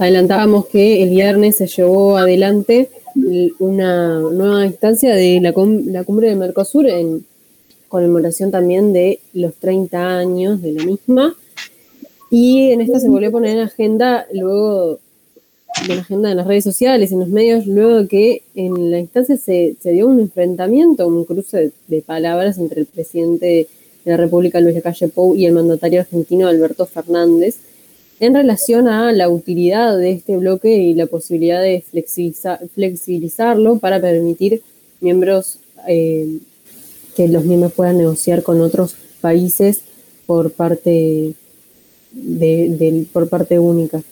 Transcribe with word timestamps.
adelantábamos 0.00 0.66
que 0.66 1.02
el 1.02 1.10
viernes 1.10 1.56
se 1.56 1.66
llevó 1.66 2.16
adelante 2.16 2.88
una 3.58 4.18
nueva 4.20 4.64
instancia 4.64 5.14
de 5.14 5.40
la, 5.40 5.52
cumbre 5.52 6.28
de 6.28 6.36
Mercosur 6.36 6.86
en 6.86 7.26
conmemoración 7.88 8.50
también 8.50 8.94
de 8.94 9.20
los 9.34 9.54
30 9.56 10.18
años 10.18 10.62
de 10.62 10.72
la 10.72 10.84
misma. 10.84 11.34
Y 12.30 12.70
en 12.70 12.80
esta 12.80 12.98
se 12.98 13.08
volvió 13.08 13.28
a 13.28 13.32
poner 13.32 13.58
en 13.58 13.64
agenda 13.64 14.26
luego 14.32 15.00
de 15.86 15.94
la 15.96 16.00
agenda 16.00 16.30
de 16.30 16.34
las 16.34 16.46
redes 16.46 16.64
sociales, 16.64 17.12
en 17.12 17.20
los 17.20 17.28
medios, 17.28 17.66
luego 17.66 18.02
de 18.02 18.08
que 18.08 18.42
en 18.54 18.90
la 18.90 19.00
instancia 19.00 19.36
se, 19.36 19.76
dio 19.84 20.06
un 20.06 20.20
enfrentamiento, 20.20 21.06
un 21.06 21.24
cruce 21.24 21.72
de, 21.88 22.02
palabras 22.02 22.58
entre 22.58 22.80
el 22.80 22.86
presidente 22.86 23.68
de 24.04 24.10
la 24.10 24.16
República, 24.16 24.60
Luis 24.60 24.82
Calle 24.82 25.08
Pou, 25.08 25.36
y 25.36 25.46
el 25.46 25.52
mandatario 25.52 26.00
argentino, 26.00 26.48
Alberto 26.48 26.86
Fernández, 26.86 27.56
en 28.20 28.34
relación 28.34 28.86
a 28.86 29.12
la 29.12 29.30
utilidad 29.30 29.96
de 29.96 30.12
este 30.12 30.36
bloque 30.36 30.76
y 30.76 30.94
la 30.94 31.06
posibilidad 31.06 31.62
de 31.62 31.82
flexibilizarlo 32.74 33.78
para 33.78 34.00
permitir 34.00 34.62
miembros 35.00 35.58
eh, 35.88 36.38
que 37.16 37.28
los 37.28 37.44
miembros 37.44 37.72
puedan 37.72 37.96
negociar 37.96 38.42
con 38.42 38.60
otros 38.60 38.94
países 39.22 39.80
por 40.26 40.52
parte 40.52 41.34
de, 42.12 43.06
por 43.12 43.28
parte 43.28 43.58
única. 43.58 44.02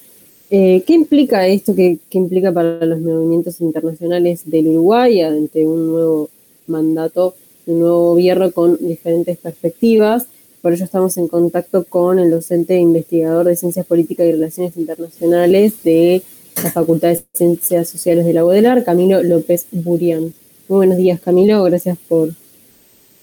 Eh, 0.50 0.82
¿Qué 0.86 0.94
implica 0.94 1.46
esto? 1.46 1.74
¿Qué, 1.74 1.98
implica 2.12 2.50
para 2.50 2.84
los 2.86 3.00
movimientos 3.00 3.60
internacionales 3.60 4.42
del 4.46 4.68
Uruguay 4.68 5.20
ante 5.20 5.66
un 5.66 5.86
nuevo 5.88 6.30
mandato, 6.66 7.34
un 7.66 7.80
nuevo 7.80 8.10
gobierno 8.10 8.50
con 8.52 8.78
diferentes 8.80 9.36
perspectivas? 9.36 10.26
Por 10.60 10.72
ello 10.72 10.84
estamos 10.84 11.16
en 11.18 11.28
contacto 11.28 11.84
con 11.84 12.18
el 12.18 12.30
docente 12.30 12.74
e 12.74 12.80
investigador 12.80 13.46
de 13.46 13.54
Ciencias 13.54 13.86
Políticas 13.86 14.26
y 14.26 14.32
Relaciones 14.32 14.76
Internacionales 14.76 15.74
de 15.84 16.22
la 16.62 16.72
Facultad 16.72 17.10
de 17.10 17.22
Ciencias 17.32 17.88
Sociales 17.88 18.26
de 18.26 18.32
la 18.32 18.44
UDELAR, 18.44 18.82
Camilo 18.84 19.22
López 19.22 19.66
Burián. 19.70 20.34
Muy 20.66 20.76
buenos 20.78 20.96
días, 20.96 21.20
Camilo. 21.20 21.62
Gracias 21.62 21.96
por 22.08 22.30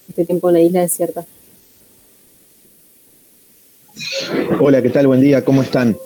este 0.08 0.25
tiempo 0.25 0.50
en 0.50 0.53
la 0.53 0.61
isla 0.61 0.81
desierta. 0.81 1.25
Hola, 4.61 4.81
¿qué 4.81 4.89
tal? 4.89 5.08
Buen 5.08 5.22
día, 5.22 5.44
¿cómo 5.44 5.61
están? 5.61 5.97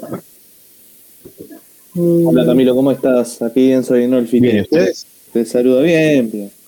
Hola 1.96 2.46
Camilo, 2.46 2.76
¿cómo 2.76 2.92
estás? 2.92 3.42
Aquí 3.42 3.72
en 3.72 3.84
Soy 3.84 4.08
Nolfi. 4.08 4.40
Bien, 4.40 4.62
¿ustedes? 4.62 5.06
Te 5.32 5.46
saludo 5.46 5.82
bien, 5.82 6.32
bien. 6.32 6.59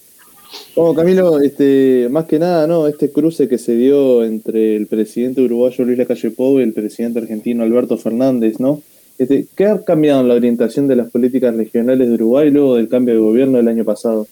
Bueno, 0.75 0.93
Camilo, 0.93 1.39
este, 1.41 2.07
más 2.09 2.25
que 2.25 2.39
nada, 2.39 2.67
¿no? 2.67 2.87
Este 2.87 3.11
cruce 3.11 3.47
que 3.47 3.57
se 3.57 3.75
dio 3.75 4.23
entre 4.23 4.75
el 4.75 4.87
presidente 4.87 5.41
uruguayo 5.41 5.85
Luis 5.85 5.97
Lacalle 5.97 6.31
Pou 6.31 6.59
y 6.59 6.63
el 6.63 6.73
presidente 6.73 7.19
argentino 7.19 7.63
Alberto 7.63 7.97
Fernández, 7.97 8.59
¿no? 8.59 8.81
Este, 9.17 9.47
¿Qué 9.55 9.65
ha 9.65 9.83
cambiado 9.83 10.21
en 10.21 10.27
la 10.29 10.33
orientación 10.35 10.87
de 10.87 10.95
las 10.95 11.11
políticas 11.11 11.55
regionales 11.55 12.07
de 12.07 12.13
Uruguay 12.15 12.49
luego 12.49 12.75
del 12.75 12.87
cambio 12.87 13.13
de 13.13 13.19
gobierno 13.19 13.57
del 13.57 13.67
año 13.67 13.83
pasado? 13.85 14.27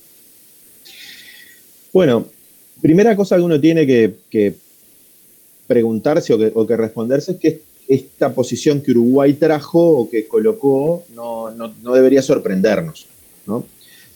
Bueno, 1.93 2.25
primera 2.81 3.15
cosa 3.15 3.35
que 3.35 3.41
uno 3.41 3.59
tiene 3.59 3.85
que, 3.85 4.55
preguntarse 5.67 6.33
o 6.33 6.65
que 6.65 6.77
responderse 6.77 7.33
es 7.33 7.37
que 7.37 7.61
esta 7.87 8.33
posición 8.33 8.81
que 8.81 8.91
Uruguay 8.91 9.33
trajo 9.33 9.79
o 9.79 10.09
que 10.09 10.27
colocó 10.27 11.03
no, 11.13 11.53
debería 11.93 12.21
sorprendernos. 12.21 13.07
¿no? 13.47 13.57
O 13.57 13.65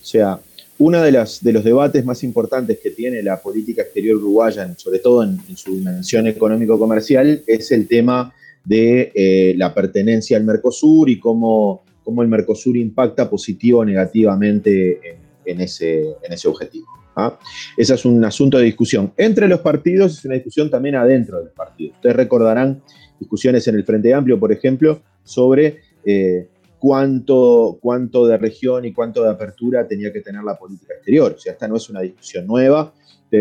sea, 0.00 0.40
uno 0.78 1.00
de, 1.02 1.12
de 1.12 1.52
los 1.52 1.64
debates 1.64 2.04
más 2.04 2.22
importantes 2.24 2.78
que 2.82 2.90
tiene 2.90 3.22
la 3.22 3.40
política 3.40 3.82
exterior 3.82 4.16
uruguaya, 4.16 4.72
sobre 4.76 4.98
todo 4.98 5.22
en, 5.22 5.38
su 5.56 5.76
dimensión 5.76 6.26
económico-comercial, 6.26 7.42
es 7.46 7.70
el 7.70 7.86
tema 7.86 8.34
de 8.64 9.12
eh, 9.14 9.54
la 9.56 9.72
pertenencia 9.72 10.36
al 10.36 10.44
Mercosur 10.44 11.08
y 11.10 11.20
cómo, 11.20 11.82
cómo, 12.02 12.22
el 12.22 12.28
Mercosur 12.28 12.76
impacta 12.76 13.28
positivo 13.28 13.80
o 13.80 13.84
negativamente 13.84 15.00
en, 15.44 15.60
ese, 15.60 16.00
en 16.22 16.32
ese 16.32 16.48
objetivo. 16.48 16.86
¿ah? 17.14 17.38
Ese 17.76 17.94
es 17.94 18.04
un 18.04 18.24
asunto 18.24 18.58
de 18.58 18.64
discusión 18.64 19.12
entre 19.16 19.46
los 19.48 19.60
partidos, 19.60 20.18
es 20.18 20.24
una 20.24 20.34
discusión 20.34 20.70
también 20.70 20.96
adentro 20.96 21.40
del 21.40 21.50
partido. 21.50 21.92
Ustedes 21.94 22.16
recordarán 22.16 22.82
discusiones 23.20 23.68
en 23.68 23.76
el 23.76 23.84
Frente 23.84 24.12
Amplio, 24.12 24.40
por 24.40 24.50
ejemplo, 24.50 25.02
sobre 25.22 25.82
eh, 26.04 26.48
cuánto, 26.84 27.78
cuánto 27.80 28.26
de 28.26 28.36
región 28.36 28.84
y 28.84 28.92
cuánto 28.92 29.22
de 29.22 29.30
apertura 29.30 29.88
tenía 29.88 30.12
que 30.12 30.20
tener 30.20 30.44
la 30.44 30.54
política 30.58 30.92
exterior. 30.92 31.32
O 31.34 31.40
sea, 31.40 31.54
esta 31.54 31.66
no 31.66 31.76
es 31.76 31.88
una 31.88 32.02
discusión 32.02 32.46
nueva, 32.46 32.92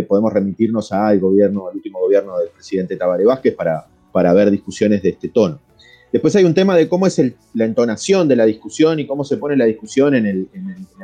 podemos 0.07 0.31
remitirnos 0.31 0.93
al 0.93 1.19
gobierno, 1.19 1.67
al 1.67 1.75
último 1.75 1.99
gobierno 1.99 2.39
del 2.39 2.51
presidente 2.51 2.95
Tabaré 2.95 3.25
Vázquez 3.25 3.53
para, 3.53 3.85
para 4.13 4.31
ver 4.31 4.49
discusiones 4.49 5.03
de 5.03 5.09
este 5.09 5.27
tono. 5.27 5.59
Después 6.09 6.33
hay 6.37 6.45
un 6.45 6.53
tema 6.53 6.77
de 6.77 6.87
cómo 6.87 7.05
es 7.05 7.21
la 7.53 7.65
entonación 7.65 8.29
de 8.29 8.37
la 8.37 8.45
discusión 8.45 9.01
y 9.01 9.05
cómo 9.05 9.25
se 9.25 9.35
pone 9.35 9.57
la 9.57 9.65
discusión 9.65 10.15
en 10.15 10.25
el, 10.25 10.47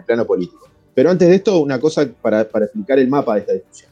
plano 0.06 0.26
político. 0.26 0.70
Pero 0.96 1.10
antes 1.10 1.28
de 1.28 1.36
esto, 1.36 1.60
una 1.60 1.78
cosa 1.78 2.08
para, 2.22 2.48
para, 2.48 2.66
explicar 2.68 3.00
el 3.00 3.10
mapa 3.10 3.34
de 3.34 3.42
esta 3.42 3.54
discusión. 3.54 3.92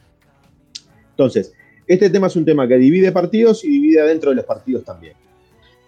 Entonces, 1.10 1.52
este 1.86 2.08
tema 2.08 2.28
es 2.28 2.36
un 2.36 2.46
tema 2.46 2.66
que 2.66 2.78
divide 2.78 3.12
partidos 3.12 3.62
y 3.62 3.68
divide 3.68 4.00
adentro 4.00 4.30
de 4.30 4.36
los 4.36 4.46
partidos 4.46 4.84
también. 4.84 5.12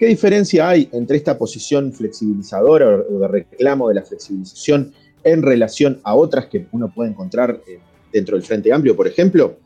¿Qué 0.01 0.07
diferencia 0.07 0.67
hay 0.67 0.89
entre 0.93 1.19
esta 1.19 1.37
posición 1.37 1.93
flexibilizadora 1.93 3.05
o 3.07 3.19
de 3.19 3.29
reclamo 3.29 3.91
de 3.91 3.97
la 3.97 4.03
flexibilización 4.03 4.95
en 5.23 5.43
relación 5.43 6.01
a 6.05 6.15
otras 6.15 6.47
que 6.47 6.69
uno 6.73 6.91
puede 6.91 7.11
encontrar 7.11 7.61
eh, 7.69 7.81
dentro 8.11 8.35
del 8.35 8.43
Frente 8.47 8.73
Amplio, 8.73 8.97
por 8.97 9.07
ejemplo? 9.07 9.59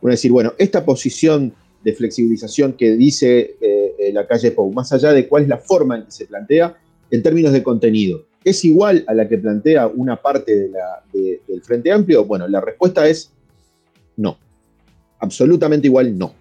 Uno 0.00 0.10
decir, 0.10 0.32
bueno, 0.32 0.54
esta 0.58 0.84
posición 0.84 1.54
de 1.84 1.92
flexibilización 1.92 2.72
que 2.72 2.96
dice 2.96 3.58
eh, 3.60 3.94
eh, 3.96 4.12
la 4.12 4.26
calle 4.26 4.50
Pou, 4.50 4.72
más 4.72 4.92
allá 4.92 5.12
de 5.12 5.28
cuál 5.28 5.44
es 5.44 5.48
la 5.48 5.58
forma 5.58 5.98
en 5.98 6.06
que 6.06 6.10
se 6.10 6.26
plantea, 6.26 6.76
en 7.12 7.22
términos 7.22 7.52
de 7.52 7.62
contenido, 7.62 8.26
¿es 8.42 8.64
igual 8.64 9.04
a 9.06 9.14
la 9.14 9.28
que 9.28 9.38
plantea 9.38 9.86
una 9.86 10.20
parte 10.20 10.68
del 11.12 11.62
Frente 11.62 11.92
Amplio? 11.92 12.24
Bueno, 12.24 12.48
la 12.48 12.60
respuesta 12.60 13.06
es 13.08 13.30
no 14.16 14.36
absolutamente 15.20 15.86
igual 15.86 16.18
no, 16.18 16.34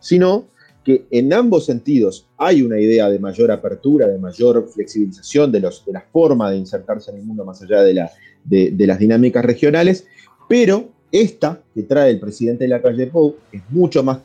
sino 0.00 0.48
que 0.84 1.06
en 1.10 1.32
ambos 1.32 1.66
sentidos 1.66 2.26
hay 2.38 2.62
una 2.62 2.78
idea 2.78 3.10
de 3.10 3.18
mayor 3.18 3.50
apertura, 3.50 4.06
de 4.06 4.18
mayor 4.18 4.68
flexibilización 4.72 5.52
de, 5.52 5.60
los, 5.60 5.84
de 5.84 5.92
la 5.92 6.00
forma 6.00 6.50
de 6.50 6.56
insertarse 6.56 7.10
en 7.10 7.18
el 7.18 7.24
mundo 7.24 7.44
más 7.44 7.62
allá 7.62 7.82
de, 7.82 7.94
la, 7.94 8.10
de, 8.44 8.86
las 8.86 8.98
dinámicas 8.98 9.44
regionales, 9.44 10.06
pero 10.48 10.88
esta 11.12 11.60
que 11.74 11.82
trae 11.82 12.10
el 12.10 12.20
presidente 12.20 12.64
de 12.64 12.68
la 12.68 12.80
calle 12.80 13.06
Pou 13.08 13.36
es 13.52 13.62
mucho 13.70 14.02
más 14.02 14.20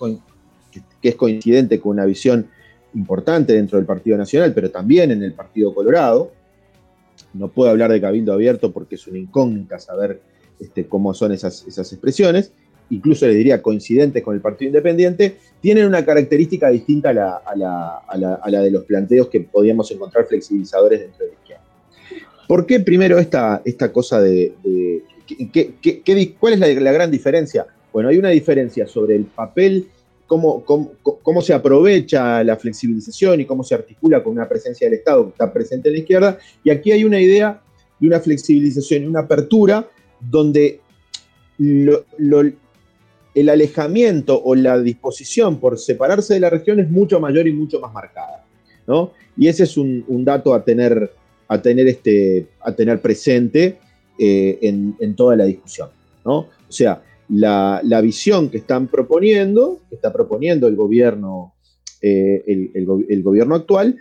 que 1.02 1.10
es 1.10 1.16
coincidente 1.16 1.80
con 1.80 1.92
una 1.92 2.06
visión 2.06 2.48
importante 2.94 3.54
dentro 3.54 3.78
del 3.78 3.86
Partido 3.86 4.18
Nacional, 4.18 4.54
pero 4.54 4.72
también 4.72 5.12
en 5.12 5.24
el 5.24 5.34
Partido 5.34 5.74
Colorado. 5.74 6.32
No 7.34 7.50
puedo 7.50 7.70
hablar 7.70 7.92
de 7.92 8.02
cabildo 8.02 8.34
abierto 8.34 8.72
porque 8.72 8.96
es 8.96 9.08
una 9.08 9.18
incógnita 9.18 9.80
saber 9.80 10.22
este, 10.60 10.88
cómo 10.88 11.14
son 11.14 11.34
esas, 11.34 11.66
esas 11.68 11.92
expresiones, 11.92 12.52
incluso 12.90 13.28
le 13.28 13.34
diría 13.34 13.62
coincidentes 13.62 14.24
con 14.24 14.36
el 14.36 14.42
Partido 14.42 14.70
Independiente, 14.70 15.38
tienen 15.62 15.86
una 15.86 16.06
característica 16.06 16.70
distinta 16.70 17.10
a 17.10 17.56
la, 17.56 18.62
de 18.62 18.72
los 18.72 18.84
planteos 18.84 19.28
que 19.30 19.42
podíamos 19.42 19.90
encontrar 19.92 20.26
flexibilizadores 20.26 21.00
dentro 21.00 21.26
de 21.26 21.32
la 21.32 21.38
izquierda. 21.38 21.64
¿Por 22.48 22.66
qué 22.66 22.80
primero 22.80 23.18
esta, 23.18 23.62
esta 23.66 23.92
cosa 23.92 24.22
de... 24.22 24.54
¿Cuál 26.40 26.54
es 26.54 26.60
la, 26.60 26.92
gran 26.92 27.10
diferencia? 27.10 27.66
Bueno, 27.92 28.10
hay 28.10 28.18
una 28.18 28.30
diferencia 28.30 28.86
sobre 28.86 29.16
el 29.16 29.26
papel, 29.26 29.88
cómo, 30.28 30.64
cómo, 30.64 31.42
se 31.42 31.54
aprovecha 31.54 32.44
la 32.44 32.56
flexibilización 32.58 33.42
y 33.42 33.46
cómo 33.46 33.64
se 33.64 33.74
articula 33.74 34.22
con 34.22 34.34
una 34.34 34.48
presencia 34.48 34.88
del 34.88 35.00
Estado 35.00 35.24
que 35.24 35.30
está 35.32 35.52
presente 35.52 35.90
en 35.90 35.94
la 35.94 36.00
izquierda, 36.00 36.38
y 36.64 36.70
aquí 36.70 36.92
hay 36.92 37.04
una 37.04 37.20
idea 37.20 37.62
de 38.00 38.08
una 38.08 38.20
flexibilización 38.20 39.04
y 39.04 39.08
una 39.08 39.22
apertura 39.22 39.88
donde 40.20 40.82
lo, 41.58 42.04
el 43.36 43.50
alejamiento 43.50 44.42
o 44.44 44.56
la 44.56 44.80
disposición 44.80 45.60
por 45.60 45.78
separarse 45.78 46.34
de 46.34 46.40
la 46.40 46.50
región 46.50 46.80
es 46.80 46.90
mucho 46.90 47.20
mayor 47.20 47.48
y 47.48 47.54
mucho 47.54 47.82
más 47.82 47.94
marcada. 47.94 48.46
¿no? 48.88 49.12
Y 49.38 49.50
ese 49.50 49.64
es 49.64 49.78
un, 49.78 50.06
dato 50.24 50.54
a 50.54 50.64
tener, 50.64 51.12
a 51.50 51.62
tener, 51.62 51.88
este, 51.88 52.48
a 52.62 52.72
tener 52.74 53.02
presente 53.02 53.78
eh, 54.18 54.58
en, 54.62 55.16
toda 55.16 55.36
la 55.36 55.44
discusión. 55.44 55.90
¿no? 56.24 56.38
O 56.38 56.72
sea, 56.72 57.04
la, 57.28 58.02
visión 58.02 58.50
que 58.50 58.58
están 58.58 58.88
proponiendo, 58.88 59.82
que 59.90 59.96
está 59.96 60.14
proponiendo 60.14 60.68
el 60.68 60.78
gobierno, 60.78 61.54
eh, 62.02 62.42
el, 62.48 63.22
gobierno 63.22 63.56
actual, 63.56 63.98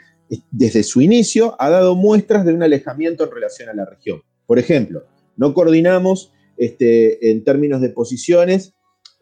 desde 0.52 0.84
su 0.84 1.00
inicio 1.00 1.56
ha 1.58 1.70
dado 1.70 1.96
muestras 1.96 2.46
de 2.46 2.54
un 2.54 2.62
alejamiento 2.62 3.24
en 3.24 3.30
relación 3.32 3.68
a 3.68 3.74
la 3.74 3.84
región. 3.84 4.22
Por 4.46 4.60
ejemplo, 4.60 5.04
no 5.36 5.54
coordinamos 5.54 6.32
este, 6.56 7.32
en 7.32 7.42
términos 7.42 7.80
de 7.80 7.88
posiciones 7.88 8.74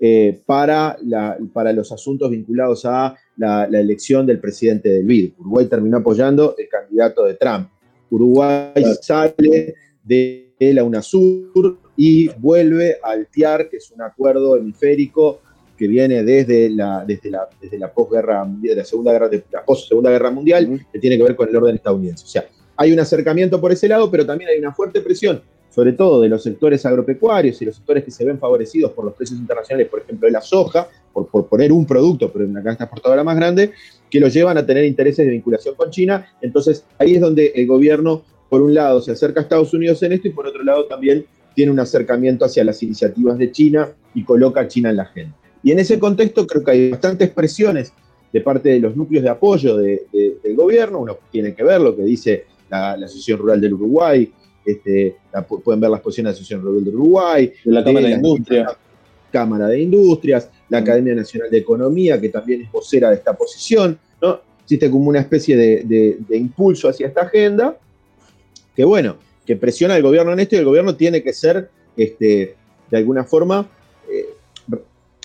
eh, 0.05 0.43
para, 0.45 0.97
para 1.53 1.73
los 1.73 1.93
asuntos 1.93 2.29
vinculados 2.29 2.85
a 2.87 3.15
la, 3.37 3.67
elección 3.67 4.27
del 4.27 4.41
presidente 4.41 4.89
del 4.89 5.05
BID. 5.05 5.35
Uruguay 5.39 5.67
terminó 5.67 5.99
apoyando 5.99 6.57
el 6.59 6.69
candidato 6.69 7.23
de 7.23 7.35
Trump. 7.35 7.69
Uruguay 8.11 8.83
sale 9.01 9.77
de 10.03 10.57
la 10.59 10.83
UNASUR 10.83 11.79
y 11.97 12.27
vuelve 12.31 12.97
al 13.01 13.29
TIAR, 13.29 13.69
que 13.69 13.77
es 13.77 13.93
un 13.93 14.03
acuerdo 14.03 14.57
hemisférico 14.57 15.41
que 15.79 15.87
viene 15.87 16.25
desde 16.25 16.69
la, 16.71 17.05
desde 17.07 17.31
la, 17.31 17.49
desde 17.61 17.79
la 17.79 17.93
posguerra 17.93 18.45
mundial, 18.45 18.75
de 18.75 18.83
la 18.83 18.85
segunda 18.85 19.13
guerra, 19.13 19.29
de 19.29 19.45
la 19.53 19.65
post 19.65 19.89
segunda 19.89 20.11
guerra 20.11 20.33
mundial, 20.33 20.85
que 20.93 20.99
tiene 20.99 21.17
que 21.17 21.23
ver 21.23 21.37
con 21.37 21.49
el 21.49 21.55
orden 21.55 21.77
estadounidense. 21.77 22.25
O 22.25 22.29
sea, 22.29 22.45
hay 22.77 22.93
un 22.93 22.99
acercamiento 22.99 23.61
por 23.61 23.71
ese 23.71 23.87
lado, 23.87 24.11
pero 24.11 24.27
también 24.27 24.51
hay 24.51 24.59
una 24.59 24.73
fuerte 24.73 25.01
presión, 25.01 25.43
sobre 25.75 25.93
todo 25.93 26.21
de 26.21 26.29
los 26.29 26.43
sectores 26.43 26.85
agropecuarios 26.85 27.61
y 27.63 27.65
los 27.65 27.77
sectores 27.77 28.05
que 28.05 28.11
se 28.11 28.25
ven 28.25 28.39
favorecidos 28.39 28.93
por 28.93 29.07
los 29.07 29.15
precios 29.15 29.41
internacionales, 29.41 29.89
por 29.89 30.01
ejemplo, 30.01 30.27
de 30.27 30.33
la 30.33 30.43
soja, 30.43 30.87
por, 31.13 31.27
por 31.29 31.47
poner 31.47 31.73
un 31.73 31.87
producto, 31.87 32.31
pero 32.31 32.45
en 32.45 32.51
una 32.51 32.63
canasta 32.63 32.85
exportadora 32.85 33.25
más 33.25 33.37
grande, 33.37 33.73
que 34.11 34.21
los 34.21 34.35
llevan 34.35 34.59
a 34.59 34.67
tener 34.67 34.85
intereses 34.85 35.25
de 35.25 35.33
vinculación 35.33 35.75
con 35.75 35.91
China. 35.91 36.27
Entonces, 36.43 36.85
ahí 36.99 37.15
es 37.15 37.21
donde 37.21 37.53
el 37.55 37.67
gobierno, 37.67 38.23
por 38.51 38.61
un 38.61 38.75
lado, 38.75 39.01
se 39.01 39.13
acerca 39.13 39.41
a 39.41 39.43
Estados 39.45 39.73
Unidos 39.73 40.03
en 40.03 40.13
esto 40.13 40.29
y 40.29 40.33
por 40.33 40.47
otro 40.47 40.63
lado 40.63 40.85
también 40.85 41.25
tiene 41.55 41.73
un 41.73 41.81
acercamiento 41.81 42.45
hacia 42.45 42.65
las 42.65 42.83
iniciativas 42.83 43.39
de 43.39 43.51
China 43.51 43.89
y 44.15 44.25
coloca 44.25 44.61
a 44.61 44.69
China 44.69 44.91
en 44.91 44.97
la 44.97 45.05
agenda. 45.05 45.35
Y 45.63 45.71
en 45.73 45.79
ese 45.79 45.99
contexto 45.99 46.47
creo 46.47 46.65
que 46.65 46.71
hay 46.71 46.91
bastantes 46.91 47.31
presiones 47.31 47.93
de 48.33 48.41
parte 48.41 48.71
de 48.71 48.81
los 48.81 48.97
núcleos 48.97 49.23
de 49.23 49.31
apoyo 49.31 49.77
del 49.77 50.57
gobierno. 50.57 50.99
Uno 50.99 51.19
tiene 51.31 51.55
que 51.55 51.63
ver 51.63 51.81
lo 51.81 51.95
que 51.95 52.03
dice 52.03 52.45
la, 52.71 52.93
Asociación 52.93 53.39
Rural 53.39 53.61
del 53.61 53.75
Uruguay, 53.75 54.33
este, 54.65 55.17
pueden 55.65 55.81
ver 55.81 55.91
las 55.91 56.01
posiciones 56.01 56.33
de 56.33 56.33
la 56.33 56.37
Asociación 56.37 56.63
Rural 56.63 56.85
del 56.85 56.95
Uruguay, 56.95 57.53
de 57.65 57.73
la 57.73 57.85
Cámara 57.85 58.07
de, 58.07 58.15
Industria. 58.15 58.79
Cámara 59.31 59.69
de 59.69 59.81
Industrias, 59.81 60.51
la. 60.69 60.79
Academia 60.79 61.15
Nacional 61.15 61.51
de 61.51 61.59
Economía, 61.59 62.21
que 62.21 62.29
también 62.29 62.63
es 62.63 62.71
vocera 62.71 63.09
de 63.09 63.17
esta 63.17 63.35
posición. 63.35 63.99
¿no? 64.21 64.41
Existe 64.63 64.91
como 64.91 65.09
una 65.09 65.21
especie 65.21 65.57
de, 65.57 66.17
de 66.29 66.37
impulso 66.37 66.89
hacia 66.89 67.07
esta 67.07 67.23
agenda, 67.23 67.77
que 68.77 68.85
bueno, 68.85 69.17
que 69.47 69.57
presiona 69.57 69.95
al 69.95 70.03
gobierno 70.03 70.33
en 70.33 70.41
esto 70.41 70.55
y 70.57 70.59
el 70.59 70.65
gobierno 70.65 70.97
tiene 70.97 71.23
que 71.23 71.33
ser, 71.33 71.71
este, 71.97 72.57
de 72.91 72.97
alguna 72.97 73.25
forma, 73.25 73.69
eh, 74.11 74.27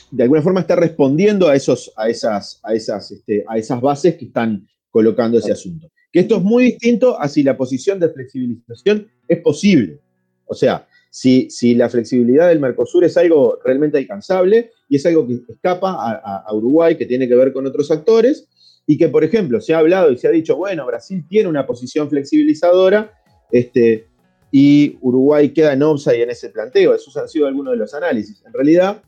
de 0.09 0.23
alguna 0.23 0.41
forma 0.41 0.61
está 0.61 0.75
respondiendo 0.75 1.47
a, 1.47 1.55
esos, 1.55 1.91
a, 1.95 2.09
esas, 2.09 2.59
a, 2.63 2.73
esas, 2.73 3.11
este, 3.11 3.43
a 3.47 3.57
esas 3.57 3.79
bases 3.81 4.15
que 4.15 4.25
están 4.25 4.67
colocando 4.89 5.37
ese 5.37 5.51
asunto. 5.51 5.91
Que 6.17 6.21
esto 6.21 6.37
es 6.37 6.41
muy 6.41 6.63
distinto 6.63 7.21
a 7.21 7.27
si 7.27 7.43
la 7.43 7.55
posición 7.55 7.99
de 7.99 8.09
flexibilización 8.09 9.07
es 9.27 9.39
posible. 9.39 9.99
O 10.47 10.55
sea, 10.55 10.87
si, 11.11 11.47
si 11.51 11.75
la 11.75 11.89
flexibilidad 11.89 12.47
del 12.47 12.59
Mercosur 12.59 13.03
es 13.03 13.15
algo 13.17 13.59
realmente 13.63 13.99
alcanzable 13.99 14.71
y 14.89 14.95
es 14.95 15.05
algo 15.05 15.27
que 15.27 15.37
escapa 15.47 15.91
a, 15.93 16.53
Uruguay, 16.55 16.97
que 16.97 17.05
tiene 17.05 17.27
que 17.27 17.35
ver 17.35 17.53
con 17.53 17.67
otros 17.67 17.91
actores, 17.91 18.47
y 18.87 18.97
que, 18.97 19.09
por 19.09 19.23
ejemplo, 19.23 19.61
se 19.61 19.75
ha 19.75 19.77
hablado 19.77 20.11
y 20.11 20.17
se 20.17 20.27
ha 20.27 20.31
dicho, 20.31 20.55
bueno, 20.55 20.87
Brasil 20.87 21.23
tiene 21.29 21.49
una 21.49 21.67
posición 21.67 22.09
flexibilizadora, 22.09 23.13
este, 23.51 24.07
y 24.51 24.97
Uruguay 25.01 25.53
queda 25.53 25.73
en 25.73 25.83
offside 25.83 26.23
en 26.23 26.31
ese 26.31 26.49
planteo. 26.49 26.95
Esos 26.95 27.15
han 27.15 27.29
sido 27.29 27.45
algunos 27.45 27.73
de 27.73 27.77
los 27.77 27.93
análisis. 27.93 28.43
En 28.43 28.53
realidad, 28.53 29.03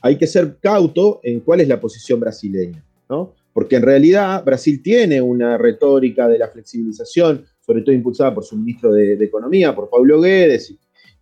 hay 0.00 0.16
que 0.16 0.26
ser 0.26 0.56
cauto 0.62 1.20
en 1.24 1.40
cuál 1.40 1.60
es 1.60 1.68
la 1.68 1.78
posición 1.78 2.20
brasileña, 2.20 2.82
¿no? 3.10 3.34
Porque 3.54 3.76
en 3.76 3.82
realidad 3.82 4.44
Brasil 4.44 4.82
tiene 4.82 5.22
una 5.22 5.56
retórica 5.56 6.28
de 6.28 6.38
la 6.38 6.48
flexibilización, 6.48 7.46
sobre 7.64 7.82
todo 7.82 7.94
impulsada 7.94 8.34
por 8.34 8.44
su 8.44 8.56
ministro 8.56 8.92
de, 8.92 9.14
Economía, 9.14 9.74
por 9.74 9.88
Pablo 9.88 10.20
Guedes, 10.20 10.74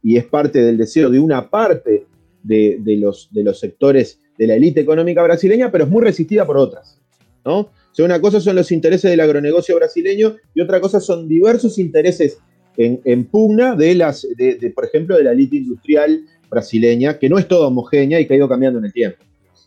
y, 0.03 0.17
es 0.17 0.25
parte 0.25 0.61
del 0.63 0.79
deseo 0.79 1.11
de 1.11 1.21
una 1.21 1.49
parte 1.49 2.07
de, 2.43 2.81
los, 2.99 3.31
sectores 3.61 4.19
de 4.37 4.47
la 4.47 4.57
élite 4.57 4.81
económica 4.81 5.23
brasileña, 5.23 5.71
pero 5.71 5.85
es 5.85 5.91
muy 5.91 6.03
resistida 6.03 6.45
por 6.45 6.57
otras, 6.57 6.99
¿no? 7.45 7.71
Una 7.99 8.21
cosa 8.21 8.41
son 8.41 8.57
los 8.57 8.73
intereses 8.73 9.11
del 9.11 9.21
agronegocio 9.21 9.77
brasileño 9.77 10.37
y 10.55 10.63
otra 10.63 10.81
cosa 10.81 10.99
son 10.99 11.29
diversos 11.29 11.79
intereses 11.79 12.39
en, 12.79 13.25
pugna 13.27 13.77
de 13.77 13.95
las, 13.95 14.27
de, 14.37 14.73
por 14.75 14.87
ejemplo, 14.87 15.17
de 15.17 15.25
la 15.25 15.33
élite 15.33 15.57
industrial 15.59 16.25
brasileña, 16.49 17.19
que 17.19 17.29
no 17.29 17.39
es 17.39 17.47
toda 17.47 17.69
homogénea 17.69 18.19
y 18.19 18.27
que 18.27 18.35
ha 18.35 18.37
ido 18.39 18.49
cambiando 18.49 18.79
en 18.79 18.87
el 18.87 18.93
tiempo. 18.93 19.19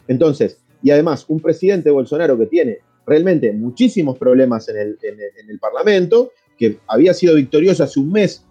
Entonces, 0.07 0.59
y 0.85 0.91
además, 0.91 1.25
un 1.29 1.39
presidente 1.39 1.89
Bolsonaro 1.89 2.37
que 2.37 2.45
tiene 2.45 2.77
realmente 3.07 3.51
muchísimos 3.51 4.19
problemas 4.19 4.69
en 4.69 4.77
el, 4.77 4.99
en 5.01 5.49
el, 5.49 5.57
Parlamento, 5.57 6.31
que 6.59 6.77
había 6.85 7.11
sido 7.15 7.33
victorioso 7.33 7.83
hace 7.83 7.99
un 7.99 8.11
mes 8.11 8.45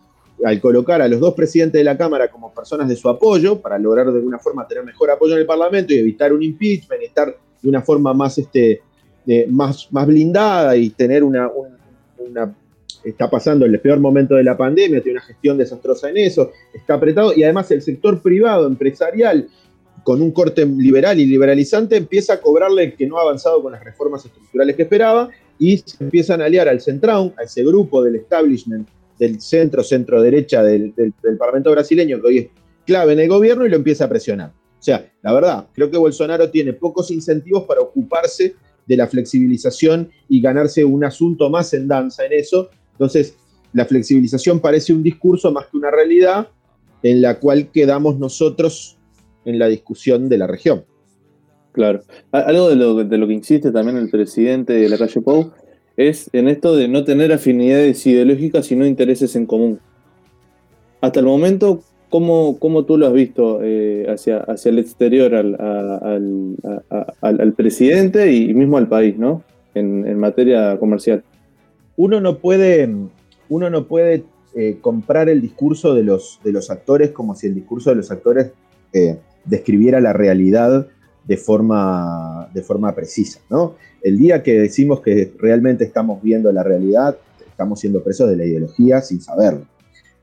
al 0.44 0.60
colocar 0.60 1.00
a 1.00 1.06
los 1.06 1.20
dos 1.20 1.34
presidentes 1.34 1.78
de 1.78 1.84
la 1.84 1.96
Cámara 1.96 2.32
como 2.32 2.52
personas 2.52 2.88
de 2.88 2.96
su 2.96 3.08
apoyo, 3.08 3.60
para 3.60 3.78
lograr 3.78 4.10
de 4.10 4.18
alguna 4.18 4.40
forma 4.40 4.66
tener 4.66 4.82
mejor 4.82 5.12
apoyo 5.12 5.34
en 5.34 5.42
el 5.42 5.46
Parlamento 5.46 5.94
y 5.94 5.98
evitar 5.98 6.32
un 6.32 6.42
impeachment 6.42 7.02
y 7.02 7.04
estar 7.04 7.36
de 7.62 7.68
una 7.68 7.82
forma 7.82 8.12
más, 8.12 8.36
este, 8.36 8.82
eh, 9.28 9.46
más, 9.48 9.86
más 9.92 10.04
blindada 10.04 10.76
y 10.76 10.90
tener 10.90 11.22
una, 11.22 11.48
una 12.18 12.52
está 13.04 13.30
pasando 13.30 13.64
el 13.64 13.78
peor 13.78 14.00
momento 14.00 14.34
de 14.34 14.42
la 14.42 14.56
pandemia, 14.56 15.00
tiene 15.00 15.18
una 15.18 15.26
gestión 15.26 15.56
desastrosa 15.56 16.10
en 16.10 16.16
eso, 16.16 16.50
está 16.72 16.94
apretado. 16.94 17.32
Y 17.32 17.44
además 17.44 17.70
el 17.70 17.80
sector 17.80 18.20
privado, 18.20 18.66
empresarial, 18.66 19.48
con 20.04 20.22
un 20.22 20.30
corte 20.30 20.64
liberal 20.64 21.18
y 21.18 21.26
liberalizante, 21.26 21.96
empieza 21.96 22.34
a 22.34 22.40
cobrarle 22.40 22.94
que 22.94 23.06
no 23.06 23.18
ha 23.18 23.22
avanzado 23.22 23.62
con 23.62 23.72
las 23.72 23.82
reformas 23.82 24.24
estructurales 24.24 24.76
que 24.76 24.82
esperaba 24.82 25.30
y 25.58 25.78
se 25.78 26.04
empiezan 26.04 26.40
a 26.42 26.44
aliar 26.44 26.68
al 26.68 26.80
Centrão, 26.80 27.34
a 27.38 27.42
ese 27.42 27.64
grupo 27.64 28.02
del 28.02 28.16
establishment 28.16 28.88
del 29.18 29.40
centro, 29.40 29.82
centro 29.82 30.20
derecha 30.20 30.62
del, 30.62 30.92
Parlamento 31.38 31.70
brasileño, 31.70 32.20
que 32.20 32.26
hoy 32.26 32.38
es 32.38 32.46
clave 32.86 33.14
en 33.14 33.20
el 33.20 33.28
gobierno 33.28 33.64
y 33.64 33.70
lo 33.70 33.76
empieza 33.76 34.04
a 34.04 34.08
presionar. 34.08 34.50
O 34.50 34.82
sea, 34.84 35.10
la 35.22 35.32
verdad, 35.32 35.66
creo 35.72 35.90
que 35.90 35.96
Bolsonaro 35.96 36.50
tiene 36.50 36.74
pocos 36.74 37.10
incentivos 37.10 37.64
para 37.64 37.80
ocuparse 37.80 38.54
de 38.86 38.96
la 38.96 39.06
flexibilización 39.06 40.10
y 40.28 40.42
ganarse 40.42 40.84
un 40.84 41.04
asunto 41.04 41.48
más 41.48 41.72
en 41.72 41.88
danza 41.88 42.26
en 42.26 42.34
eso, 42.34 42.68
entonces, 42.94 43.36
la 43.72 43.84
flexibilización 43.84 44.60
parece 44.60 44.92
un 44.92 45.02
discurso 45.02 45.50
más 45.52 45.66
que 45.66 45.76
una 45.76 45.90
realidad 45.90 46.48
en 47.02 47.20
la 47.20 47.38
cual 47.40 47.70
quedamos 47.72 48.18
nosotros 48.18 48.96
en 49.44 49.58
la 49.58 49.68
discusión 49.68 50.28
de 50.28 50.38
la 50.38 50.46
región. 50.46 50.84
Claro. 51.72 52.02
Algo 52.30 52.68
de 52.68 52.76
lo, 52.76 53.04
de 53.04 53.18
lo 53.18 53.26
que 53.26 53.32
insiste 53.32 53.72
también 53.72 53.96
el 53.96 54.08
presidente 54.08 54.74
de 54.74 54.88
la 54.88 54.96
calle 54.96 55.20
Pou 55.20 55.50
es 55.96 56.30
en 56.32 56.48
esto 56.48 56.76
de 56.76 56.88
no 56.88 57.04
tener 57.04 57.32
afinidades 57.32 58.06
ideológicas, 58.06 58.66
sino 58.66 58.86
intereses 58.86 59.34
en 59.36 59.46
común. 59.46 59.80
Hasta 61.00 61.20
el 61.20 61.26
momento, 61.26 61.82
¿cómo, 62.08 62.58
cómo 62.58 62.84
tú 62.84 62.96
lo 62.96 63.06
has 63.06 63.12
visto 63.12 63.60
eh, 63.62 64.06
hacia, 64.08 64.38
hacia 64.38 64.70
el 64.70 64.78
exterior 64.78 65.34
al, 65.34 65.56
al, 67.20 67.52
presidente 67.54 68.32
y 68.32 68.54
mismo 68.54 68.78
al 68.78 68.88
país, 68.88 69.18
¿no? 69.18 69.42
en 69.74 70.16
materia 70.20 70.78
comercial 70.78 71.24
uno 71.96 72.20
no 72.20 72.38
puede, 72.38 72.88
uno 73.48 73.70
no 73.70 73.86
puede 73.86 74.24
eh, 74.54 74.78
comprar 74.80 75.28
el 75.28 75.40
discurso 75.40 75.94
de 75.94 76.02
los, 76.02 76.40
de 76.42 76.52
los 76.52 76.70
actores 76.70 77.10
como 77.10 77.34
si 77.34 77.46
el 77.46 77.54
discurso 77.54 77.90
de 77.90 77.96
los 77.96 78.10
actores 78.10 78.52
eh, 78.92 79.18
describiera 79.44 80.00
la 80.00 80.12
realidad 80.12 80.86
de 81.24 81.36
forma, 81.36 82.48
de 82.52 82.62
forma 82.62 82.94
precisa. 82.94 83.40
¿no? 83.50 83.76
El 84.02 84.18
día 84.18 84.42
que 84.42 84.54
decimos 84.54 85.00
que 85.00 85.32
realmente 85.38 85.84
estamos 85.84 86.22
viendo 86.22 86.52
la 86.52 86.62
realidad, 86.62 87.16
estamos 87.46 87.80
siendo 87.80 88.02
presos 88.02 88.28
de 88.28 88.36
la 88.36 88.44
ideología 88.44 89.00
sin 89.00 89.20
saberlo. 89.20 89.66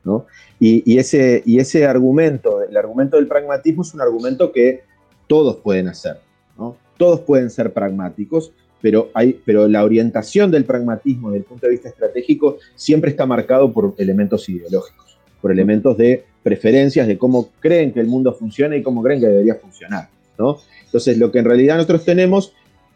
¿no? 0.04 0.26
Y, 0.58 0.98
ese, 0.98 1.42
y 1.44 1.58
ese 1.58 1.86
argumento, 1.86 2.62
el 2.62 2.76
argumento 2.76 3.16
del 3.16 3.26
pragmatismo 3.26 3.82
es 3.82 3.94
un 3.94 4.00
argumento 4.00 4.52
que 4.52 4.82
todos 5.26 5.56
pueden 5.56 5.88
hacer. 5.88 6.18
¿no? 6.56 6.76
Todos 6.96 7.20
pueden 7.20 7.50
ser 7.50 7.72
pragmáticos 7.72 8.52
pero, 8.82 9.10
hay, 9.14 9.40
pero 9.46 9.68
la 9.68 9.84
orientación 9.84 10.50
del 10.50 10.64
pragmatismo 10.64 11.30
desde 11.30 11.38
el 11.38 11.44
punto 11.44 11.66
de 11.66 11.72
vista 11.72 11.88
estratégico 11.88 12.58
siempre 12.74 13.10
está 13.10 13.24
marcado 13.24 13.72
por 13.72 13.94
elementos 13.96 14.48
ideológicos, 14.48 15.11
por 15.42 15.52
elementos 15.52 15.98
de 15.98 16.24
preferencias 16.42 17.06
de 17.06 17.18
cómo 17.18 17.50
creen 17.60 17.92
que 17.92 18.00
el 18.00 18.06
mundo 18.06 18.32
funciona 18.32 18.76
y 18.76 18.82
cómo 18.82 19.02
creen 19.02 19.20
que 19.20 19.26
debería 19.26 19.56
funcionar. 19.56 20.08
¿no? 20.38 20.58
Entonces, 20.86 21.18
lo 21.18 21.30
que 21.30 21.40
en 21.40 21.44
realidad 21.44 21.76
nosotros 21.76 22.04
tenemos, 22.04 22.54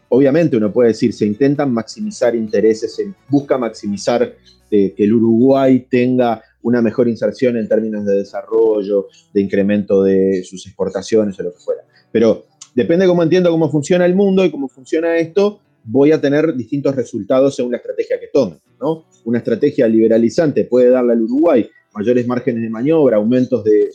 obviamente 0.09 0.57
uno 0.57 0.71
puede 0.71 0.89
decir, 0.89 1.13
se 1.13 1.25
intentan 1.25 1.71
maximizar 1.71 2.35
intereses, 2.35 2.95
se 2.95 3.13
busca 3.29 3.57
maximizar 3.57 4.33
eh, 4.71 4.93
que 4.95 5.03
el 5.03 5.13
Uruguay 5.13 5.85
tenga 5.89 6.41
una 6.61 6.81
mejor 6.81 7.07
inserción 7.07 7.57
en 7.57 7.67
términos 7.67 8.05
de 8.05 8.17
desarrollo, 8.17 9.07
de 9.33 9.41
incremento 9.41 10.03
de 10.03 10.43
sus 10.43 10.65
exportaciones 10.65 11.39
o 11.39 11.43
lo 11.43 11.53
que 11.53 11.59
fuera. 11.59 11.81
Pero 12.11 12.45
depende 12.73 13.05
de 13.05 13.09
cómo 13.09 13.23
entiendo 13.23 13.51
cómo 13.51 13.69
funciona 13.69 14.05
el 14.05 14.15
mundo 14.15 14.43
y 14.43 14.51
cómo 14.51 14.67
funciona 14.67 15.17
esto, 15.17 15.59
voy 15.83 16.11
a 16.11 16.19
tener 16.19 16.53
distintos 16.55 16.95
resultados 16.95 17.55
según 17.55 17.71
la 17.71 17.77
estrategia 17.77 18.19
que 18.19 18.27
tome. 18.27 18.57
¿no? 18.81 19.05
Una 19.23 19.37
estrategia 19.37 19.87
liberalizante 19.87 20.65
puede 20.65 20.89
darle 20.89 21.13
al 21.13 21.21
Uruguay 21.21 21.69
mayores 21.93 22.27
márgenes 22.27 22.61
de 22.61 22.69
maniobra, 22.69 23.17
aumentos 23.17 23.63
de, 23.63 23.89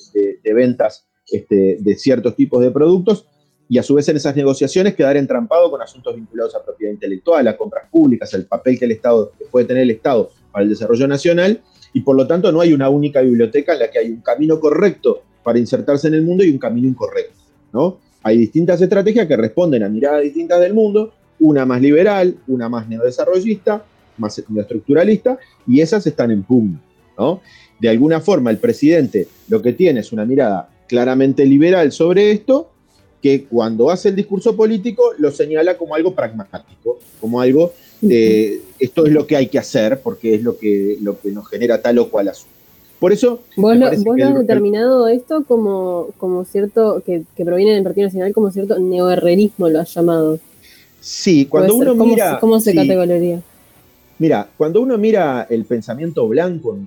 ventas 0.53 1.07
este, 1.31 1.79
de 1.81 1.95
ciertos 1.97 2.35
tipos 2.37 2.61
de 2.63 2.71
productos, 2.71 3.27
y 3.69 3.79
a 3.79 3.83
su 3.83 3.95
vez 3.95 4.09
en 4.09 4.17
esas 4.17 4.37
negociaciones 4.37 4.95
quedar 4.95 5.17
entrampado 5.17 5.71
con 5.71 5.81
asuntos 5.81 6.15
vinculados 6.15 6.55
a 6.55 6.63
propiedad 6.63 6.93
intelectual, 6.93 7.49
a 7.49 7.57
compras 7.57 7.89
públicas, 7.91 8.35
el 8.35 8.45
papel 8.45 8.79
que 8.79 8.85
el 8.85 8.93
Estado 8.93 9.33
puede 9.51 9.67
tener 9.67 9.85
el 9.85 9.91
Estado 9.93 10.31
para 10.51 10.65
el 10.65 10.69
desarrollo 10.69 11.09
nacional, 11.09 11.63
y 11.93 12.01
por 12.01 12.17
lo 12.17 12.27
tanto 12.27 12.53
no 12.53 12.61
hay 12.61 12.73
una 12.73 12.89
única 12.89 13.21
biblioteca 13.21 13.73
en 13.73 13.79
la 13.79 13.91
que 13.91 13.99
hay 13.99 14.11
un 14.11 14.21
camino 14.21 14.59
correcto 14.61 15.23
para 15.43 15.59
insertarse 15.59 16.09
en 16.09 16.15
el 16.15 16.23
mundo 16.23 16.45
y 16.45 16.51
un 16.51 16.59
camino 16.59 16.89
incorrecto. 16.89 17.39
¿no? 17.73 17.99
Hay 18.23 18.39
distintas 18.39 18.81
estrategias 18.81 19.27
que 19.27 19.37
responden 19.37 19.83
a 19.83 19.89
miradas 19.89 20.23
distintas 20.23 20.61
del 20.61 20.75
mundo, 20.75 21.13
una 21.41 21.67
más 21.67 21.81
liberal, 21.81 22.37
una 22.47 22.69
más 22.69 22.89
neodesarrollista, 22.89 23.85
más 24.19 24.43
neoestructuralista, 24.49 25.39
y 25.67 25.81
esas 25.81 26.07
están 26.07 26.31
en 26.31 26.43
pugna. 26.43 26.81
¿no? 27.19 27.41
De 27.83 27.89
alguna 27.89 28.21
forma, 28.21 28.53
el 28.53 28.59
presidente 28.59 29.27
lo 29.49 29.61
que 29.61 29.73
tiene 29.73 29.99
es 29.99 30.12
una 30.12 30.25
mirada 30.25 30.69
claramente 30.87 31.45
liberal 31.45 31.91
sobre 31.91 32.31
esto, 32.31 32.71
que 33.21 33.43
cuando 33.47 33.91
hace 33.91 34.11
el 34.11 34.15
discurso 34.15 34.55
político 34.55 35.03
lo 35.19 35.33
señala 35.33 35.77
como 35.77 35.97
algo 35.97 36.15
pragmático, 36.15 37.01
como 37.21 37.41
algo 37.41 37.73
de 38.01 38.61
esto 38.79 39.05
es 39.05 39.12
lo 39.12 39.27
que 39.27 39.35
hay 39.35 39.49
que 39.49 39.59
hacer 39.59 40.01
porque 40.01 40.37
es 40.37 40.45
lo 40.45 40.57
que, 40.59 40.97
lo 41.01 41.19
que 41.19 41.33
nos 41.33 41.49
genera 41.49 41.83
tal 41.83 41.99
o 41.99 42.09
cual 42.09 42.29
asunto. 42.29 42.55
Por 43.01 43.11
eso. 43.12 43.41
Vos 43.57 43.77
lo, 43.77 43.89
has 43.89 43.99
determinado 44.39 45.09
esto 45.09 45.43
como, 45.43 46.11
como 46.19 46.45
cierto, 46.45 47.03
que, 47.05 47.25
proviene 47.35 47.75
del 47.75 47.83
Partido 47.83 48.07
Nacional 48.07 48.33
como 48.33 48.53
cierto 48.53 48.79
neoherrerismo, 48.79 49.69
lo 49.69 49.81
has 49.81 49.93
llamado. 49.93 50.39
Sí, 51.01 51.47
cuando 51.47 51.75
uno 51.75 51.97
mira. 51.97 52.39
¿Cómo 52.39 52.61
se 52.61 52.77
categorizaría? 52.77 53.43
Mira, 54.21 54.49
cuando 54.57 54.81
uno 54.81 54.97
mira 54.99 55.49
el 55.51 55.65
pensamiento 55.65 56.29
blanco 56.29 56.77
en, 56.77 56.87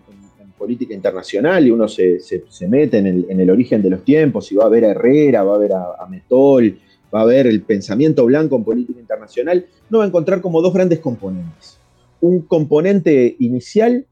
política 0.58 0.94
internacional 0.94 1.68
y 1.68 1.72
uno 1.72 1.88
se, 1.88 2.20
mete 2.68 2.98
en 3.00 3.40
el, 3.40 3.50
origen 3.50 3.82
de 3.82 3.90
los 3.90 4.04
tiempos 4.04 4.52
y 4.52 4.56
va 4.56 4.66
a 4.66 4.70
ver 4.70 4.86
a 4.86 4.92
Herrera, 4.92 5.44
va 5.44 5.56
a 5.56 5.60
ver 5.60 5.74
a, 5.74 6.08
Metol, 6.10 6.80
va 7.14 7.22
a 7.22 7.26
ver 7.26 7.48
el 7.48 7.62
pensamiento 7.62 8.26
blanco 8.26 8.56
en 8.56 8.64
política 8.64 9.00
internacional, 9.00 9.66
no 9.90 10.00
va 10.00 10.06
a 10.06 10.08
encontrar 10.08 10.42
como 10.42 10.62
dos 10.62 10.74
grandes 10.74 11.00
componentes. 11.00 11.78
Un 12.22 12.42
componente 12.42 13.36
inicial 13.40 14.06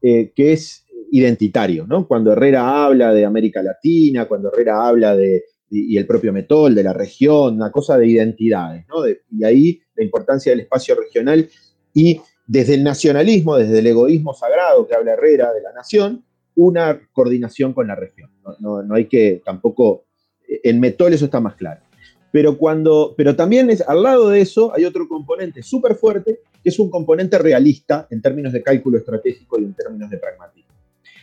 eh, 0.00 0.32
que 0.34 0.52
es 0.52 0.86
identitario, 1.10 1.86
¿no? 1.86 2.06
Cuando 2.06 2.32
Herrera 2.32 2.84
habla 2.84 3.12
de 3.12 3.24
América 3.24 3.62
Latina, 3.62 4.26
cuando 4.26 4.52
Herrera 4.52 4.86
habla 4.86 5.16
de, 5.16 5.44
y 5.70 5.96
el 5.96 6.06
propio 6.06 6.32
Metol, 6.32 6.74
de 6.74 6.82
la 6.82 6.92
región, 6.92 7.54
una 7.54 7.70
cosa 7.70 7.96
de 7.96 8.06
identidades, 8.06 8.86
¿no? 8.88 9.06
y 9.08 9.44
ahí 9.44 9.80
la 9.94 10.04
importancia 10.04 10.50
del 10.50 10.60
espacio 10.60 10.96
regional 10.96 11.48
y 11.94 12.20
desde 12.50 12.74
el 12.74 12.82
nacionalismo, 12.82 13.56
desde 13.56 13.78
el 13.78 13.86
egoísmo 13.86 14.34
sagrado 14.34 14.84
que 14.84 14.96
habla 14.96 15.12
Herrera 15.12 15.52
de 15.52 15.62
la 15.62 15.72
nación, 15.72 16.24
una 16.56 17.00
coordinación 17.12 17.72
con 17.72 17.86
la 17.86 17.94
región. 17.94 18.28
No, 18.58 18.82
hay 18.92 19.06
que 19.06 19.40
tampoco, 19.44 20.06
en 20.48 20.80
Metol 20.80 21.12
eso 21.12 21.26
está 21.26 21.38
más 21.38 21.54
claro. 21.54 21.82
Pero, 22.32 22.58
cuando, 22.58 23.14
pero 23.16 23.36
también 23.36 23.70
es, 23.70 23.82
al 23.82 24.02
lado 24.02 24.30
de 24.30 24.40
eso 24.40 24.74
hay 24.74 24.84
otro 24.84 25.06
componente 25.06 25.62
súper 25.62 25.94
fuerte, 25.94 26.40
que 26.60 26.70
es 26.70 26.78
un 26.80 26.90
componente 26.90 27.38
realista 27.38 28.08
en 28.10 28.20
términos 28.20 28.52
de 28.52 28.64
cálculo 28.64 28.98
estratégico 28.98 29.60
y 29.60 29.66
en 29.66 29.74
términos 29.74 30.10
de 30.10 30.18
pragmatismo. 30.18 30.72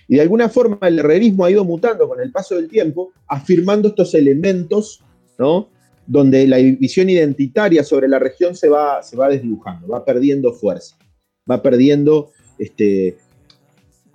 Y 0.08 0.16
de 0.16 0.22
alguna 0.22 0.48
forma 0.48 0.80
el 0.88 1.00
herrerismo 1.00 1.44
ha 1.44 1.52
ido 1.52 1.66
mutando 1.66 2.08
con 2.08 2.22
el 2.22 2.32
paso 2.32 2.56
del 2.56 2.70
tiempo, 2.70 3.12
afirmando 3.28 3.90
estos 3.90 4.14
elementos, 4.14 5.04
¿no? 5.38 5.68
donde 6.06 6.48
la 6.48 6.56
visión 6.56 7.10
identitaria 7.10 7.84
sobre 7.84 8.08
la 8.08 8.18
región 8.18 8.56
se 8.56 8.70
va, 8.70 9.04
se 9.04 9.18
va 9.18 9.28
desdibujando, 9.28 9.90
va 9.90 10.06
perdiendo 10.06 10.54
fuerza 10.54 10.98
va 11.50 11.62
perdiendo, 11.62 12.32
este, 12.58 13.18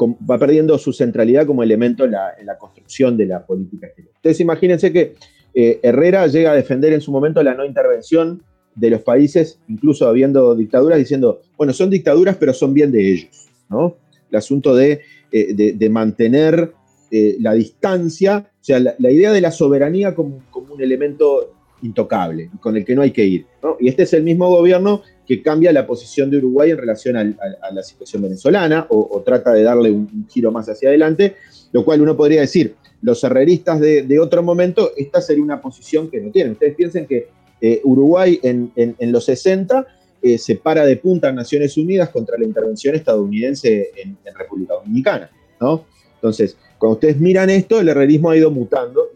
va 0.01 0.39
perdiendo 0.39 0.79
su 0.79 0.93
centralidad 0.93 1.47
como 1.47 1.63
elemento 1.63 2.05
en 2.05 2.13
la, 2.13 2.59
construcción 2.59 3.17
de 3.17 3.27
la 3.27 3.45
política 3.45 3.87
exterior. 3.87 4.13
Entonces 4.17 4.41
imagínense 4.41 4.93
que 4.93 5.15
eh, 5.55 5.81
Herrera 5.83 6.27
llega 6.27 6.53
a 6.53 6.55
defender 6.55 6.93
en 6.93 7.01
su 7.01 7.13
momento 7.13 7.43
la 7.43 7.55
no 7.55 7.65
intervención 7.65 8.43
de 8.75 8.91
los 8.91 9.03
países, 9.03 9.59
incluso 9.69 10.09
habiendo 10.09 10.55
dictaduras, 10.55 10.99
diciendo, 10.99 11.43
bueno, 11.57 11.73
son 11.73 11.91
dictaduras, 11.91 12.37
pero 12.37 12.55
son 12.55 12.73
bien 12.73 12.91
de 12.91 13.13
ellos, 13.13 13.49
¿no? 13.69 13.97
El 14.31 14.37
asunto 14.37 14.75
de, 14.75 15.03
eh, 15.31 15.89
mantener 15.91 16.73
eh, 17.11 17.37
la 17.41 17.53
distancia, 17.53 18.51
o 18.51 18.65
sea, 18.65 18.81
la, 18.81 19.11
idea 19.11 19.33
de 19.33 19.43
la 19.43 19.51
soberanía 19.51 20.15
como, 20.15 20.43
como, 20.51 20.73
un 20.73 20.81
elemento 20.81 21.53
intocable, 21.83 22.51
con 22.61 22.77
el 22.77 22.87
que 22.87 22.95
no 22.95 23.03
hay 23.03 23.11
que 23.11 23.27
ir. 23.27 23.47
¿no? 23.63 23.77
Y 23.79 23.89
este 23.89 24.05
es 24.05 24.15
el 24.15 24.23
mismo 24.23 24.49
gobierno 24.49 25.03
que 25.27 25.43
cambia 25.43 25.73
la 25.73 25.87
posición 25.87 26.31
de 26.31 26.39
Uruguay 26.39 26.71
en 26.71 26.79
relación 26.79 27.17
a, 27.17 27.71
la 27.73 27.83
situación 27.83 28.23
venezolana 28.23 28.87
o, 28.91 29.23
trata 29.25 29.53
de 29.53 29.63
darle 29.63 29.91
un, 29.91 30.27
giro 30.29 30.51
más 30.51 30.69
hacia 30.69 30.89
adelante, 30.89 31.37
lo 31.73 31.85
cual 31.85 32.01
uno 32.01 32.17
podría 32.17 32.41
decir, 32.41 32.75
los 33.03 33.23
herreristas 33.25 33.81
de, 33.81 34.19
otro 34.21 34.43
momento, 34.43 34.93
esta 34.97 35.21
sería 35.21 35.43
una 35.43 35.61
posición 35.61 36.11
que 36.11 36.21
no 36.21 36.31
tienen. 36.31 36.53
Ustedes 36.53 36.75
piensen 36.75 37.07
que 37.07 37.29
eh, 37.61 37.81
Uruguay 37.85 38.41
en, 38.43 38.73
los 39.13 39.25
60 39.25 39.87
eh, 40.23 40.39
se 40.39 40.57
para 40.57 40.85
de 40.85 40.97
punta 40.97 41.29
en 41.29 41.37
Naciones 41.37 41.77
Unidas 41.77 42.11
contra 42.11 42.37
la 42.39 42.45
intervención 42.45 42.95
estadounidense 42.95 43.91
en, 43.97 44.17
República 44.35 44.75
Dominicana, 44.75 45.31
¿no? 45.61 45.85
Entonces, 46.15 46.57
cuando 46.79 46.95
ustedes 46.95 47.21
miran 47.21 47.51
esto, 47.51 47.81
el 47.81 47.89
herrerismo 47.89 48.31
ha 48.31 48.37
ido 48.37 48.51
mutando 48.51 49.11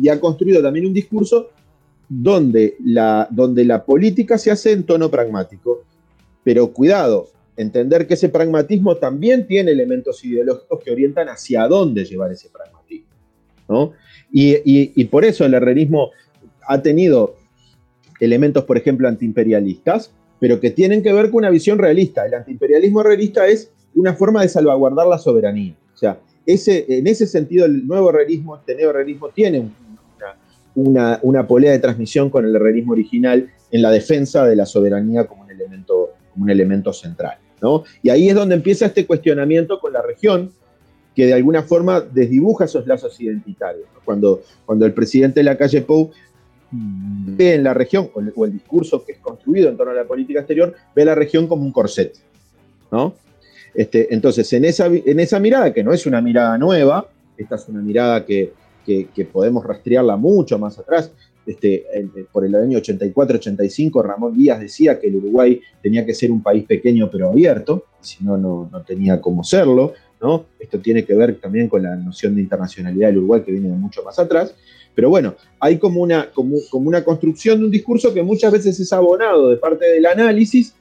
y 0.00 0.08
ha 0.08 0.20
construido 0.20 0.62
también 0.62 0.86
un 0.86 0.94
discurso 0.94 1.50
donde 2.08 2.76
la, 2.84 3.28
donde 3.30 3.64
la 3.64 3.84
política 3.84 4.38
se 4.38 4.50
hace 4.50 4.72
en 4.72 4.84
tono 4.84 5.10
pragmático. 5.10 5.84
Pero 6.42 6.72
cuidado, 6.72 7.28
entender 7.56 8.06
que 8.06 8.14
ese 8.14 8.28
pragmatismo 8.28 8.96
también 8.96 9.46
tiene 9.46 9.72
elementos 9.72 10.24
ideológicos 10.24 10.80
que 10.82 10.90
orientan 10.90 11.28
hacia 11.28 11.66
dónde 11.66 12.04
llevar 12.04 12.32
ese 12.32 12.48
pragmatismo. 12.48 13.08
¿no? 13.68 13.92
Y, 14.30 15.04
por 15.06 15.24
eso 15.24 15.44
el 15.44 15.54
herrerismo 15.54 16.10
ha 16.66 16.80
tenido 16.82 17.36
elementos, 18.20 18.64
por 18.64 18.76
ejemplo, 18.76 19.08
antiimperialistas, 19.08 20.12
pero 20.38 20.60
que 20.60 20.70
tienen 20.70 21.02
que 21.02 21.12
ver 21.12 21.26
con 21.26 21.38
una 21.38 21.50
visión 21.50 21.78
realista. 21.78 22.24
El 22.24 22.34
antiimperialismo 22.34 23.02
realista 23.02 23.46
es 23.46 23.70
una 23.94 24.14
forma 24.14 24.42
de 24.42 24.48
salvaguardar 24.48 25.06
la 25.06 25.18
soberanía. 25.18 25.74
O 25.94 25.96
sea, 25.96 26.20
ese, 26.46 26.86
en 26.88 27.06
ese 27.06 27.26
sentido, 27.26 27.66
el 27.66 27.86
nuevo 27.86 28.10
herrerismo, 28.10 28.56
este 28.56 28.74
neo-herrerismo, 28.76 29.30
tiene 29.30 29.60
un 29.60 29.74
una, 30.78 31.46
polea 31.46 31.72
de 31.72 31.78
transmisión 31.80 32.30
con 32.30 32.44
el 32.44 32.54
herrerismo 32.54 32.92
original 32.92 33.50
en 33.70 33.82
la 33.82 33.90
defensa 33.90 34.44
de 34.44 34.54
la 34.54 34.64
soberanía 34.64 35.24
como 35.26 35.42
un 35.42 35.50
elemento, 35.50 36.10
como 36.32 36.44
un 36.44 36.50
elemento 36.50 36.92
central. 36.92 37.38
¿no? 37.60 37.82
Y 38.02 38.10
ahí 38.10 38.28
es 38.28 38.34
donde 38.34 38.54
empieza 38.54 38.86
este 38.86 39.06
cuestionamiento 39.06 39.80
con 39.80 39.92
la 39.92 40.02
región, 40.02 40.52
que 41.16 41.26
de 41.26 41.34
alguna 41.34 41.62
forma 41.64 42.00
desdibuja 42.00 42.66
esos 42.66 42.86
lazos 42.86 43.20
identitarios. 43.20 43.86
Cuando, 44.04 44.42
cuando 44.64 44.86
el 44.86 44.94
presidente 44.94 45.40
de 45.40 45.44
la 45.44 45.56
calle 45.56 45.82
Pou 45.82 46.12
ve 46.70 47.54
en 47.54 47.64
la 47.64 47.74
región, 47.74 48.10
o 48.14 48.44
el, 48.44 48.52
discurso 48.52 49.04
que 49.04 49.12
es 49.12 49.18
construido 49.18 49.68
en 49.68 49.76
torno 49.76 49.92
a 49.92 49.96
la 49.96 50.04
política 50.04 50.40
exterior, 50.40 50.74
ve 50.94 51.04
la 51.04 51.16
región 51.16 51.48
como 51.48 51.64
un 51.64 51.72
corset. 51.72 52.14
¿no? 52.92 53.14
Este, 53.74 54.14
entonces, 54.14 54.52
en 54.52 54.64
esa, 54.64 54.86
en 54.86 55.18
esa 55.18 55.40
mirada, 55.40 55.72
que 55.72 55.82
no 55.82 55.92
es 55.92 56.06
una 56.06 56.20
mirada 56.20 56.56
nueva, 56.56 57.08
esta 57.36 57.56
es 57.56 57.68
una 57.68 57.80
mirada 57.80 58.24
que, 58.24 58.52
que, 59.14 59.24
podemos 59.24 59.64
rastrearla 59.64 60.16
mucho 60.16 60.58
más 60.58 60.78
atrás. 60.78 61.12
Este, 61.46 61.86
por 62.30 62.44
el 62.44 62.54
año 62.54 62.78
84-85, 62.78 64.02
Ramón 64.02 64.36
Díaz 64.36 64.60
decía 64.60 65.00
que 65.00 65.06
el 65.06 65.16
Uruguay 65.16 65.60
tenía 65.82 66.04
que 66.04 66.12
ser 66.12 66.30
un 66.30 66.42
país 66.42 66.64
pequeño 66.64 67.08
pero 67.10 67.30
abierto, 67.30 67.84
si 68.00 68.22
no, 68.22 68.36
no 68.36 68.82
tenía 68.86 69.20
cómo 69.20 69.42
serlo. 69.44 69.94
¿no? 70.20 70.46
Esto 70.58 70.78
tiene 70.80 71.04
que 71.04 71.14
ver 71.14 71.40
también 71.40 71.68
con 71.68 71.82
la 71.82 71.96
noción 71.96 72.34
de 72.34 72.42
internacionalidad 72.42 73.08
del 73.08 73.18
Uruguay 73.18 73.42
que 73.42 73.52
viene 73.52 73.68
de 73.68 73.76
mucho 73.76 74.02
más 74.02 74.18
atrás. 74.18 74.54
Pero 74.94 75.10
bueno, 75.10 75.34
hay 75.60 75.78
como 75.78 76.00
una, 76.00 76.30
como, 76.30 76.56
como 76.70 76.88
una 76.88 77.04
construcción 77.04 77.60
de 77.60 77.66
un 77.66 77.70
discurso 77.70 78.12
que 78.12 78.22
muchas 78.22 78.52
veces 78.52 78.78
es 78.80 78.92
abonado 78.92 79.48
de 79.48 79.56
parte 79.56 79.86
del 79.86 80.06
análisis 80.06 80.74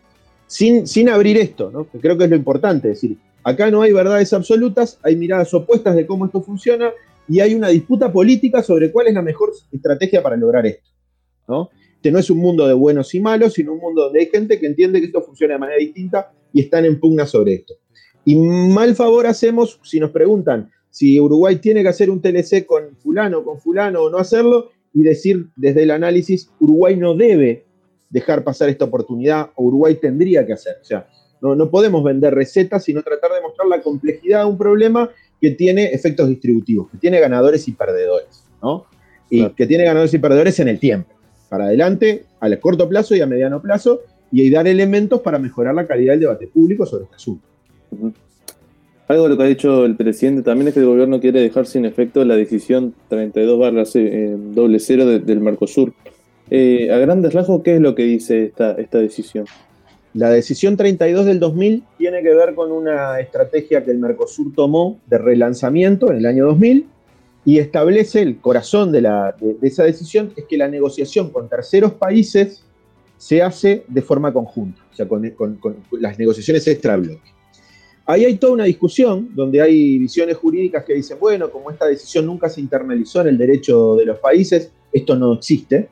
sin, 0.48 0.88
sin 0.88 1.10
abrir 1.10 1.38
esto, 1.38 1.70
¿no? 1.72 1.88
que 1.90 2.00
creo 2.00 2.18
que 2.18 2.24
es 2.24 2.30
lo 2.30 2.36
importante. 2.36 2.92
Es 2.92 3.02
decir, 3.02 3.18
acá 3.44 3.70
no 3.70 3.82
hay 3.82 3.94
verdades 3.94 4.34
absolutas, 4.34 4.98
hay 5.04 5.16
miradas 5.16 5.54
opuestas 5.54 5.96
de 5.96 6.08
cómo 6.08 6.26
esto 6.26 6.42
funciona 6.42 6.92
y 7.28 7.40
hay 7.40 7.56
una 7.56 7.70
disputa 7.70 8.12
política 8.12 8.64
sobre 8.64 8.92
cuál 8.92 9.08
es 9.08 9.14
la 9.14 9.22
mejor 9.22 9.52
estrategia 9.72 10.22
para 10.24 10.38
lograr 10.38 10.66
esto. 10.66 10.90
¿no? 11.48 11.70
Este 11.96 12.12
no 12.12 12.20
es 12.20 12.30
un 12.30 12.38
mundo 12.38 12.68
de 12.68 12.74
buenos 12.74 13.14
y 13.16 13.20
malos, 13.20 13.54
sino 13.54 13.74
un 13.74 13.80
mundo 13.80 14.04
donde 14.04 14.20
hay 14.20 14.28
gente 14.28 14.60
que 14.60 14.68
entiende 14.68 15.00
que 15.00 15.08
esto 15.08 15.22
funciona 15.22 15.56
de 15.56 15.60
manera 15.60 15.80
distinta 15.80 16.32
y 16.54 16.62
están 16.62 16.86
en 16.86 17.00
pugna 17.00 17.26
sobre 17.26 17.56
esto. 17.56 17.74
Y 18.24 18.36
mal 18.36 18.96
favor 18.96 19.26
hacemos 19.26 19.80
si 19.84 20.00
nos 20.00 20.12
preguntan 20.12 20.72
si 20.90 21.20
Uruguay 21.20 21.58
tiene 21.58 21.84
que 21.84 21.90
hacer 21.90 22.10
un 22.10 22.22
TLC 22.22 22.66
con 22.66 22.96
fulano, 22.98 23.44
con 23.44 23.60
fulano 23.60 24.02
o 24.04 24.10
no 24.10 24.18
hacerlo, 24.18 24.72
y 24.94 25.04
decir 25.04 25.48
desde 25.56 25.84
el 25.84 25.92
análisis, 25.92 26.50
Uruguay 26.60 26.96
no 26.96 27.16
debe 27.16 27.66
dejar 28.10 28.44
pasar 28.44 28.70
esta 28.70 28.86
oportunidad, 28.86 29.52
o 29.56 29.66
Uruguay 29.66 29.96
tendría 29.96 30.46
que 30.46 30.54
hacer. 30.54 30.78
O 30.82 30.86
sea, 30.86 31.08
no, 31.42 31.56
no 31.56 31.70
podemos 31.70 32.04
vender 32.04 32.34
recetas, 32.34 32.84
sino 32.84 33.04
tratar 33.04 33.32
de 33.32 33.42
mostrar 33.42 33.68
la 33.68 33.82
complejidad 33.82 34.44
de 34.44 34.50
un 34.50 34.58
problema 34.58 35.12
que 35.40 35.52
tiene 35.52 35.86
efectos 35.86 36.30
distributivos, 36.30 36.90
que 36.90 36.98
tiene 36.98 37.20
ganadores 37.20 37.68
y 37.68 37.74
perdedores, 37.74 38.44
¿no? 38.62 38.86
Y 39.30 39.50
que 39.50 39.68
tiene 39.68 39.84
ganadores 39.84 40.14
y 40.14 40.20
perdedores 40.20 40.60
en 40.60 40.68
el 40.68 40.80
tiempo, 40.80 41.14
para 41.50 41.66
adelante, 41.66 42.26
a 42.40 42.56
corto 42.58 42.88
plazo 42.88 43.16
y 43.16 43.22
a 43.22 43.28
mediano 43.28 43.62
plazo, 43.62 44.02
y 44.32 44.50
dar 44.50 44.68
elementos 44.68 45.22
para 45.22 45.40
mejorar 45.40 45.76
la 45.76 45.88
calidad 45.88 46.14
del 46.14 46.22
debate 46.22 46.48
público 46.48 46.86
sobre 46.86 47.06
este 47.06 47.16
asunto. 47.16 47.48
Algo 49.08 49.24
de 49.24 49.30
lo 49.30 49.38
que 49.38 49.44
ha 49.44 49.48
dicho 49.48 49.86
el 49.86 49.96
presidente 49.96 50.42
también 50.42 50.68
es 50.68 50.74
que 50.74 50.82
el 50.82 50.86
gobierno 50.86 51.22
quiere 51.22 51.42
dejar 51.42 51.66
sin 51.66 51.86
efecto 51.86 52.26
la 52.26 52.36
decisión 52.36 52.94
32 53.08 53.58
barra 53.58 53.84
eh, 53.94 54.36
doble 54.38 54.80
cero 54.80 55.06
del 55.06 55.40
Mercosur. 55.40 55.94
Eh, 56.50 56.92
a 56.92 56.98
grandes 56.98 57.34
rasgos, 57.34 57.62
¿qué 57.64 57.76
es 57.76 57.82
lo 57.82 57.96
que 57.96 58.04
dice 58.04 58.46
esta, 58.46 58.74
esta 58.74 58.98
decisión? 59.00 59.46
La 60.18 60.32
decisión 60.32 60.76
32 60.78 61.28
del 61.28 61.40
2000 61.40 61.84
tiene 62.00 62.24
que 62.24 62.34
ver 62.34 62.56
con 62.56 62.72
una 62.72 63.20
estrategia 63.20 63.84
que 63.84 63.92
el 63.92 64.00
Mercosur 64.00 64.52
tomó 64.56 65.00
de 65.06 65.20
relanzamiento 65.20 66.10
en 66.10 66.18
el 66.18 66.26
año 66.26 66.48
2000 66.48 66.88
y 67.46 67.60
establece 67.60 68.24
el 68.24 68.40
corazón 68.40 68.92
de, 68.92 69.08
esa 69.62 69.84
decisión, 69.84 70.34
es 70.36 70.46
que 70.46 70.58
la 70.58 70.68
negociación 70.70 71.30
con 71.30 71.48
terceros 71.48 71.94
países 71.94 72.64
se 73.16 73.44
hace 73.44 73.84
de 73.88 74.02
forma 74.02 74.34
conjunta, 74.34 74.82
o 74.92 74.96
sea, 74.96 75.08
con, 75.08 75.60
las 75.92 76.18
negociaciones 76.18 76.68
extra 76.68 76.98
bloque. 76.98 77.32
ahí 78.08 78.26
hay 78.26 78.38
toda 78.38 78.54
una 78.54 78.64
discusión 78.64 79.30
donde 79.36 79.62
hay 79.62 80.00
visiones 80.00 80.36
jurídicas 80.36 80.84
que 80.84 80.96
dicen, 80.96 81.20
bueno, 81.20 81.52
como 81.52 81.70
esta 81.70 81.86
decisión 81.86 82.26
nunca 82.26 82.50
se 82.50 82.60
internalizó 82.60 83.22
en 83.22 83.28
el 83.28 83.38
derecho 83.38 83.96
de 83.96 84.06
los 84.06 84.18
países, 84.18 84.72
esto 84.92 85.16
no 85.16 85.34
existe, 85.34 85.90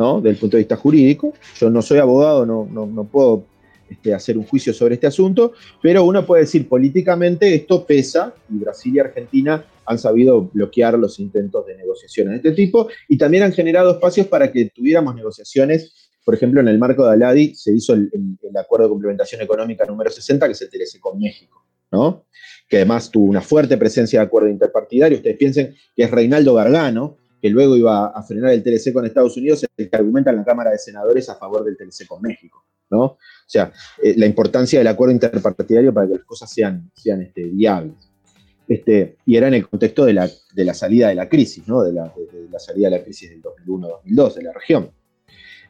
¿no? 0.00 0.18
Del 0.18 0.36
punto 0.36 0.56
de 0.56 0.62
vista 0.62 0.76
jurídico. 0.76 1.34
Yo 1.58 1.68
no 1.68 1.82
soy 1.82 1.98
abogado, 1.98 2.46
no, 2.46 2.66
no, 2.66 3.04
puedo 3.04 3.44
este, 3.86 4.14
hacer 4.14 4.38
un 4.38 4.44
juicio 4.44 4.72
sobre 4.72 4.94
este 4.94 5.06
asunto, 5.06 5.52
pero 5.82 6.04
uno 6.04 6.24
puede 6.24 6.44
decir 6.44 6.66
políticamente 6.66 7.54
esto 7.54 7.84
pesa 7.84 8.32
y 8.48 8.56
Brasil 8.56 8.94
y 8.96 8.98
Argentina 8.98 9.62
han 9.84 9.98
sabido 9.98 10.48
bloquear 10.54 10.98
los 10.98 11.20
intentos 11.20 11.66
de 11.66 11.76
negociaciones 11.76 12.42
de 12.42 12.48
este 12.48 12.52
tipo 12.52 12.88
y 13.08 13.18
también 13.18 13.42
han 13.42 13.52
generado 13.52 13.90
espacios 13.90 14.26
para 14.26 14.50
que 14.50 14.70
tuviéramos 14.70 15.14
negociaciones. 15.14 16.10
Por 16.24 16.34
ejemplo, 16.34 16.62
en 16.62 16.68
el 16.68 16.78
marco 16.78 17.04
de 17.04 17.12
Aladi 17.12 17.54
se 17.54 17.70
hizo 17.74 17.92
el, 17.92 18.10
acuerdo 18.58 18.86
de 18.86 18.92
complementación 18.92 19.42
económica 19.42 19.84
número 19.84 20.10
60, 20.10 20.46
que 20.46 20.52
el 20.52 20.70
TLC 20.70 20.98
con 20.98 21.18
México, 21.18 21.66
¿no? 21.92 22.24
que 22.70 22.76
además 22.76 23.10
tuvo 23.10 23.26
una 23.26 23.42
fuerte 23.42 23.76
presencia 23.76 24.20
de 24.20 24.26
acuerdo 24.26 24.48
interpartidario. 24.48 25.18
Ustedes 25.18 25.36
piensen 25.36 25.74
que 25.94 26.04
es 26.04 26.10
Reinaldo 26.10 26.54
Gargano, 26.54 27.18
que 27.40 27.50
luego 27.50 27.76
iba 27.76 28.06
a 28.06 28.22
frenar 28.22 28.52
el 28.52 28.62
TLC 28.62 28.92
con 28.92 29.06
Estados 29.06 29.36
Unidos, 29.36 29.64
el 29.76 29.88
que 29.88 29.96
argumenta 29.96 30.30
en 30.30 30.36
la 30.36 30.44
Cámara 30.44 30.70
de 30.70 30.78
Senadores 30.78 31.28
a 31.28 31.36
favor 31.36 31.64
del 31.64 31.76
TLC 31.76 32.06
con 32.06 32.22
México. 32.22 32.64
¿no? 32.90 33.02
O 33.02 33.18
sea, 33.46 33.72
eh, 34.02 34.14
la 34.16 34.26
importancia 34.26 34.78
del 34.78 34.88
acuerdo 34.88 35.12
interpartidario 35.12 35.94
para 35.94 36.06
que 36.08 36.14
las 36.14 36.24
cosas 36.24 36.52
sean, 36.52 36.90
sean 36.94 37.22
este, 37.22 37.44
viables. 37.44 37.94
Este, 38.68 39.16
y 39.26 39.36
era 39.36 39.48
en 39.48 39.54
el 39.54 39.68
contexto 39.68 40.04
de 40.04 40.12
la, 40.12 40.30
de 40.54 40.64
la 40.64 40.74
salida 40.74 41.08
de 41.08 41.14
la 41.16 41.28
crisis, 41.28 41.66
¿no? 41.66 41.82
de, 41.82 41.92
la, 41.92 42.12
la 42.50 42.58
salida 42.58 42.88
de 42.88 42.98
la 42.98 43.02
crisis 43.02 43.30
del 43.30 43.42
2001-2002 43.42 44.34
de 44.34 44.42
la 44.42 44.52
región. 44.52 44.90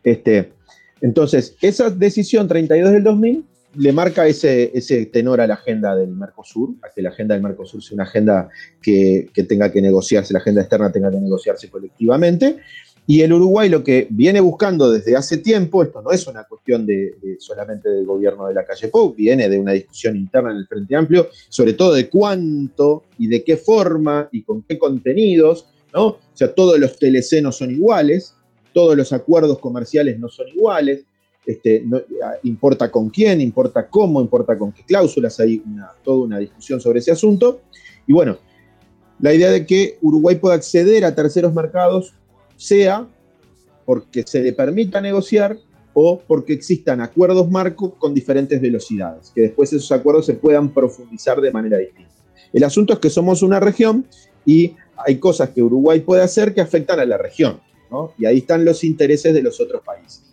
Este, 0.02 0.52
entonces, 1.00 1.56
esa 1.62 1.90
decisión 1.90 2.46
32 2.46 2.92
del 2.92 3.04
2000 3.04 3.46
le 3.74 3.92
marca 3.92 4.26
ese, 4.26 4.70
ese 4.74 5.06
tenor 5.06 5.40
a 5.40 5.46
la 5.46 5.54
agenda 5.54 5.94
del 5.94 6.10
Mercosur, 6.10 6.74
a 6.82 6.90
que 6.94 7.02
la 7.02 7.10
agenda 7.10 7.34
del 7.34 7.42
Mercosur 7.42 7.82
sea 7.82 7.94
una 7.94 8.04
agenda 8.04 8.48
que, 8.82 9.30
tenga 9.48 9.70
que 9.70 9.80
negociarse, 9.80 10.32
la 10.32 10.40
agenda 10.40 10.62
externa 10.62 10.90
tenga 10.90 11.10
que 11.10 11.20
negociarse 11.20 11.68
colectivamente. 11.70 12.56
Y 13.06 13.22
el 13.22 13.32
Uruguay 13.32 13.68
lo 13.68 13.82
que 13.82 14.06
viene 14.10 14.40
buscando 14.40 14.90
desde 14.90 15.16
hace 15.16 15.38
tiempo, 15.38 15.82
esto 15.82 16.02
no 16.02 16.10
es 16.12 16.26
una 16.26 16.44
cuestión 16.44 16.86
de, 16.86 17.14
solamente 17.38 17.88
del 17.88 18.04
gobierno 18.04 18.46
de 18.46 18.54
la 18.54 18.64
calle 18.64 18.88
Pou, 18.88 19.14
viene 19.14 19.48
de 19.48 19.58
una 19.58 19.72
discusión 19.72 20.16
interna 20.16 20.50
en 20.50 20.58
el 20.58 20.66
Frente 20.66 20.94
Amplio, 20.94 21.28
sobre 21.48 21.72
todo 21.72 21.94
de 21.94 22.08
cuánto 22.08 23.04
y 23.18 23.26
de 23.26 23.42
qué 23.42 23.56
forma 23.56 24.28
y 24.30 24.42
con 24.42 24.62
qué 24.62 24.78
contenidos, 24.78 25.66
¿no? 25.92 26.06
O 26.06 26.18
sea, 26.34 26.52
todos 26.54 26.78
los 26.78 26.98
TLC 26.98 27.42
no 27.42 27.50
son 27.50 27.70
iguales, 27.70 28.34
todos 28.72 28.96
los 28.96 29.12
acuerdos 29.12 29.58
comerciales 29.58 30.18
no 30.18 30.28
son 30.28 30.48
iguales, 30.48 31.04
este, 31.46 31.84
importa 32.42 32.90
con 32.90 33.08
quién, 33.10 33.40
importa 33.40 33.88
cómo, 33.88 34.20
importa 34.20 34.56
con 34.58 34.72
qué 34.72 34.82
cláusulas, 34.84 35.40
hay 35.40 35.62
toda 36.02 36.24
una 36.24 36.38
discusión 36.38 36.80
sobre 36.80 37.00
ese 37.00 37.12
asunto. 37.12 37.62
Y 38.06 38.12
bueno, 38.12 38.38
la 39.18 39.34
idea 39.34 39.50
de 39.50 39.66
que 39.66 39.98
Uruguay 40.02 40.36
pueda 40.36 40.54
acceder 40.54 41.04
a 41.04 41.14
terceros 41.14 41.52
mercados 41.52 42.14
sea 42.56 43.06
porque 43.84 44.22
se 44.26 44.42
le 44.42 44.52
permita 44.52 45.00
negociar 45.00 45.58
o 45.92 46.20
porque 46.20 46.52
existan 46.52 47.00
acuerdos 47.00 47.50
marcos 47.50 47.94
con 47.98 48.14
diferentes 48.14 48.60
velocidades, 48.60 49.32
que 49.34 49.42
después 49.42 49.72
esos 49.72 49.90
acuerdos 49.92 50.26
se 50.26 50.34
puedan 50.34 50.72
profundizar 50.72 51.40
de 51.40 51.50
manera 51.50 51.78
distinta. 51.78 52.12
El 52.52 52.64
asunto 52.64 52.92
es 52.92 52.98
que 53.00 53.10
somos 53.10 53.42
una 53.42 53.60
región 53.60 54.06
y 54.46 54.76
hay 54.96 55.18
cosas 55.18 55.50
que 55.50 55.62
Uruguay 55.62 56.00
puede 56.00 56.22
hacer 56.22 56.54
que 56.54 56.60
afectan 56.60 57.00
a 57.00 57.04
la 57.04 57.18
región, 57.18 57.60
y 58.16 58.24
ahí 58.24 58.38
están 58.38 58.64
los 58.64 58.84
intereses 58.84 59.34
de 59.34 59.42
los 59.42 59.60
otros 59.60 59.82
países. 59.82 60.29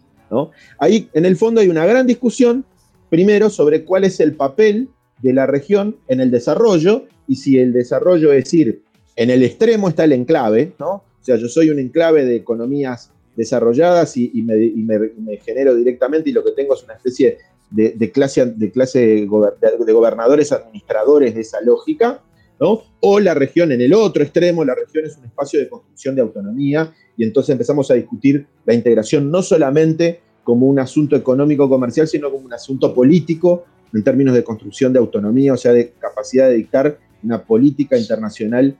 Ahí, 0.79 1.10
en 1.13 1.25
el 1.25 1.38
fondo, 1.38 1.62
hay 1.62 1.69
una 1.69 1.86
gran 1.86 2.07
discusión, 2.07 2.65
primero, 3.10 3.50
sobre 3.50 3.84
cuál 3.84 4.03
es 4.03 4.19
el 4.19 4.36
papel 4.36 4.89
de 5.22 5.34
la 5.34 5.46
región 5.46 5.98
en 6.07 6.22
el 6.22 6.31
desarrollo 6.31 7.05
y 7.27 7.36
si 7.36 7.60
el 7.60 7.74
desarrollo 7.74 8.31
es 8.34 8.46
decir, 8.46 8.84
en 9.15 9.29
el 9.29 9.43
extremo 9.43 9.89
está 9.89 10.03
el 10.03 10.13
enclave, 10.13 10.74
¿no? 10.79 10.89
O 10.91 11.03
sea, 11.22 11.36
yo 11.38 11.48
soy 11.48 11.69
un 11.69 11.79
enclave 11.79 12.25
de 12.25 12.36
economías 12.36 13.12
desarrolladas 13.36 14.15
y, 14.17 14.41
me, 14.41 15.38
genero 15.46 15.75
directamente 15.75 16.29
y 16.29 16.34
lo 16.34 16.43
que 16.43 16.51
tengo 16.51 16.74
es 16.74 16.84
una 16.84 16.93
especie 16.93 17.38
de, 17.69 18.12
clase, 18.12 18.46
de, 18.46 18.72
clase 18.72 19.00
de, 19.00 19.25
gobernadores 19.25 20.51
administradores 20.51 21.36
de 21.36 21.41
esa 21.41 21.62
lógica, 21.62 22.22
¿no? 22.60 22.84
O 23.00 23.20
la 23.20 23.34
región 23.34 23.72
en 23.72 23.82
el 23.82 23.94
otro 23.94 24.24
extremo, 24.24 24.65
la 24.65 24.76
región 24.76 25.06
es 25.06 25.17
un 25.17 25.26
espacio 25.26 25.60
de 25.60 25.70
construcción 25.70 26.15
de 26.15 26.22
autonomía 26.22 26.93
y 27.15 27.24
entonces 27.24 27.52
empezamos 27.52 27.89
a 27.91 27.96
discutir 27.96 28.46
la 28.65 28.74
integración 28.74 29.30
no 29.30 29.41
solamente 29.41 30.22
como 30.43 30.67
un 30.67 30.80
asunto 30.80 31.15
económico-comercial, 31.15 32.08
sino 32.08 32.32
como 32.32 32.46
un 32.46 32.54
asunto 32.54 32.93
político 32.93 33.65
en 33.93 34.04
términos 34.04 34.34
de 34.34 34.43
construcción 34.43 34.93
de 34.93 35.00
autonomía, 35.00 35.54
o 35.54 35.58
sea, 35.58 35.74
de 35.74 35.91
capacidad 36.00 36.48
de 36.48 36.56
dictar 36.56 37.00
una 37.24 37.43
política 37.43 37.98
internacional 37.98 38.78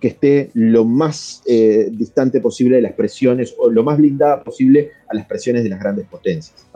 que 0.00 0.08
esté 0.08 0.50
lo 0.54 0.84
más 0.84 1.42
eh, 1.46 1.88
distante 1.92 2.40
posible 2.40 2.76
de 2.76 2.82
las 2.82 2.92
presiones 2.92 3.54
o 3.58 3.70
lo 3.70 3.84
más 3.84 3.98
blindada 3.98 4.42
posible 4.42 4.90
a 5.08 5.14
las 5.14 5.26
presiones 5.26 5.62
de 5.62 5.68
las 5.68 5.78
grandes 5.78 6.06
potencias. 6.06 6.66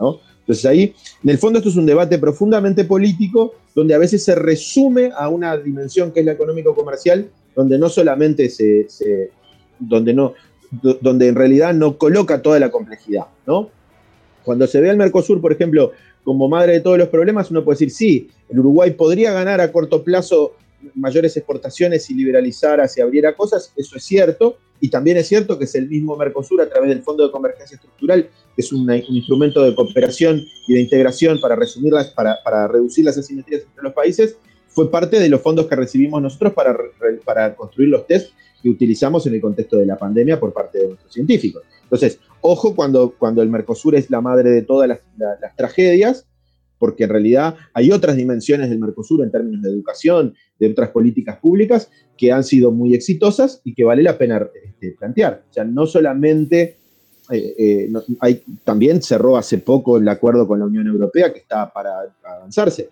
Entonces 0.47 0.65
ahí, 0.65 0.95
en 1.25 1.29
el 1.29 1.37
fondo 1.37 1.59
esto 1.59 1.69
es 1.69 1.75
un 1.75 1.85
debate 1.85 2.17
profundamente 2.19 2.85
político, 2.85 3.55
donde 3.75 3.93
a 3.93 3.97
veces 3.97 4.23
se 4.23 4.33
resume 4.33 5.11
a 5.13 5.27
una 5.27 5.57
dimensión 5.57 6.13
que 6.13 6.21
es 6.21 6.25
la 6.25 6.31
económico-comercial, 6.31 7.29
donde 7.53 7.77
no 7.77 7.89
solamente 7.89 8.49
se, 8.49 8.87
donde 9.77 10.13
no, 10.13 10.35
donde 11.01 11.27
en 11.27 11.35
realidad 11.35 11.73
no 11.73 11.97
coloca 11.97 12.41
toda 12.41 12.61
la 12.61 12.71
complejidad, 12.71 13.25
¿no? 13.45 13.69
Cuando 14.45 14.67
se 14.67 14.79
ve 14.79 14.89
al 14.89 14.95
Mercosur, 14.95 15.41
por 15.41 15.51
ejemplo, 15.51 15.91
como 16.23 16.47
madre 16.47 16.73
de 16.73 16.79
todos 16.79 16.97
los 16.97 17.09
problemas, 17.09 17.51
uno 17.51 17.65
puede 17.65 17.75
decir, 17.75 17.91
sí, 17.91 18.29
el 18.47 18.59
Uruguay 18.59 18.91
podría 18.91 19.33
ganar 19.33 19.59
a 19.59 19.69
corto 19.73 20.01
plazo 20.01 20.55
mayores 20.95 21.35
exportaciones 21.35 22.09
y 22.09 22.13
liberalizar 22.13 22.79
hacia 22.79 23.03
abriera 23.03 23.35
cosas, 23.35 23.73
eso 23.75 23.97
es 23.97 24.03
cierto, 24.03 24.59
y 24.79 24.89
también 24.89 25.17
es 25.17 25.27
cierto 25.27 25.59
que 25.59 25.65
es 25.65 25.75
el 25.75 25.89
mismo 25.89 26.15
Mercosur 26.15 26.61
a 26.61 26.69
través 26.69 26.87
del 26.87 27.03
Fondo 27.03 27.25
de 27.25 27.31
Convergencia 27.31 27.75
Estructural, 27.75 28.29
es 28.57 28.73
un, 28.73 28.91
instrumento 29.09 29.63
de 29.63 29.75
cooperación 29.75 30.43
y 30.67 30.73
de 30.73 30.81
integración 30.81 31.39
para, 31.39 31.55
resumirlas, 31.55 32.07
para, 32.07 32.37
para 32.43 32.67
reducir 32.67 33.05
las 33.05 33.17
asimetrías 33.17 33.63
entre 33.63 33.83
los 33.83 33.93
países, 33.93 34.37
fue 34.67 34.91
parte 34.91 35.19
de 35.19 35.29
los 35.29 35.41
fondos 35.41 35.67
que 35.67 35.75
recibimos 35.75 36.21
nosotros 36.21 36.53
para, 36.53 36.77
para 37.25 37.55
construir 37.55 37.89
los 37.89 38.05
test 38.05 38.31
que 38.61 38.69
utilizamos 38.69 39.25
en 39.27 39.35
el 39.35 39.41
contexto 39.41 39.77
de 39.77 39.85
la 39.85 39.97
pandemia 39.97 40.39
por 40.39 40.53
parte 40.53 40.79
de 40.79 40.87
nuestros 40.87 41.13
científicos. 41.13 41.63
Entonces, 41.83 42.19
ojo 42.41 42.75
cuando, 42.75 43.15
cuando 43.17 43.41
el 43.41 43.49
Mercosur 43.49 43.95
es 43.95 44.09
la 44.09 44.21
madre 44.21 44.51
de 44.51 44.61
todas 44.61 44.87
las, 44.87 44.99
tragedias, 45.55 46.27
porque 46.77 47.05
en 47.05 47.09
realidad 47.09 47.55
hay 47.73 47.91
otras 47.91 48.17
dimensiones 48.17 48.69
del 48.69 48.79
Mercosur 48.79 49.23
en 49.23 49.31
términos 49.31 49.63
de 49.63 49.69
educación, 49.69 50.35
de 50.59 50.69
otras 50.69 50.89
políticas 50.89 51.37
públicas 51.37 51.89
que 52.15 52.31
han 52.31 52.43
sido 52.43 52.71
muy 52.71 52.93
exitosas 52.93 53.61
y 53.63 53.73
que 53.73 53.83
vale 53.83 54.03
la 54.03 54.17
pena 54.17 54.47
este, 54.63 54.91
plantear. 54.91 55.43
O 55.49 55.53
sea, 55.53 55.63
no 55.63 55.87
solamente, 55.87 56.77
eh, 57.29 57.55
eh, 57.57 57.89
hay, 58.19 58.43
también 58.63 59.01
cerró 59.01 59.37
hace 59.37 59.57
poco 59.57 59.97
el 59.97 60.07
acuerdo 60.07 60.47
con 60.47 60.59
la 60.59 60.65
Unión 60.65 60.87
Europea 60.87 61.33
que 61.33 61.39
está 61.39 61.71
para 61.71 61.91
avanzarse. 62.23 62.89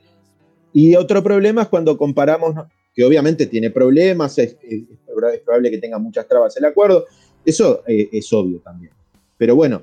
Y 0.74 0.95
otro 0.95 1.24
problema 1.24 1.63
es 1.63 1.67
cuando 1.69 1.98
comparamos 1.98 2.54
que 2.93 3.04
obviamente 3.04 3.45
tiene 3.45 3.69
problemas, 3.69 4.38
es, 4.38 4.58
probable 5.45 5.71
que 5.71 5.78
tenga 5.78 6.00
muchas 6.00 6.28
trabas 6.28 6.56
el 6.58 6.65
acuerdo, 6.65 7.06
eso 7.45 7.82
eh, 7.88 8.10
es 8.12 8.32
obvio 8.34 8.60
también. 8.60 8.91
Pero 9.38 9.56
bueno, 9.56 9.82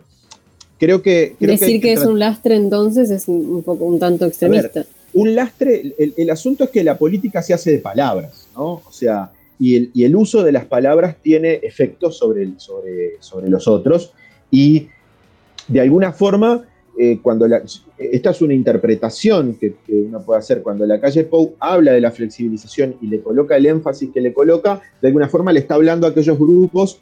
creo 0.79 1.03
que... 1.03 1.35
Decir 1.38 1.81
que, 1.81 1.93
es 1.93 2.05
un 2.05 2.19
lastre 2.19 2.57
entonces 2.57 3.11
es 3.11 3.29
un, 3.29 3.62
poco 3.62 3.85
un 3.85 3.99
tanto 3.99 4.27
extremista. 4.27 4.85
un 5.15 5.35
lastre, 5.35 5.95
el, 5.99 6.31
asunto 6.31 6.65
es 6.65 6.71
que 6.71 6.85
la 6.85 6.99
política 6.99 7.43
se 7.43 7.55
hace 7.55 7.71
de 7.73 7.79
palabras, 7.79 8.49
¿no? 8.55 8.83
O 8.87 8.93
sea, 8.93 9.31
y 9.59 10.05
el, 10.05 10.17
uso 10.17 10.43
de 10.43 10.53
las 10.53 10.65
palabras 10.65 11.17
tiene 11.23 11.61
efectos 11.62 12.19
sobre, 12.19 12.59
sobre, 12.59 13.17
sobre 13.21 13.49
los 13.49 13.69
otros 13.69 14.12
y 14.53 14.88
de 15.67 15.81
alguna 15.81 16.12
forma 16.12 16.65
eh, 16.97 17.19
cuando 17.23 17.47
esta 17.97 18.31
es 18.31 18.43
una 18.43 18.53
interpretación 18.53 19.55
que, 19.55 19.75
uno 19.88 20.23
puede 20.23 20.41
hacer 20.41 20.62
cuando 20.62 20.85
la 20.85 21.01
calle 21.01 21.25
Pou 21.25 21.55
habla 21.59 21.93
de 21.93 22.03
la 22.03 22.11
flexibilización 22.11 22.97
y 23.01 23.07
le 23.07 23.23
coloca 23.23 23.57
el 23.57 23.65
énfasis 23.65 24.11
que 24.12 24.21
le 24.21 24.35
coloca, 24.35 24.83
de 25.01 25.09
alguna 25.09 25.29
forma 25.29 25.53
le 25.53 25.61
está 25.61 25.75
hablando 25.75 26.07
a 26.07 26.11
aquellos 26.11 26.38
grupos 26.38 27.01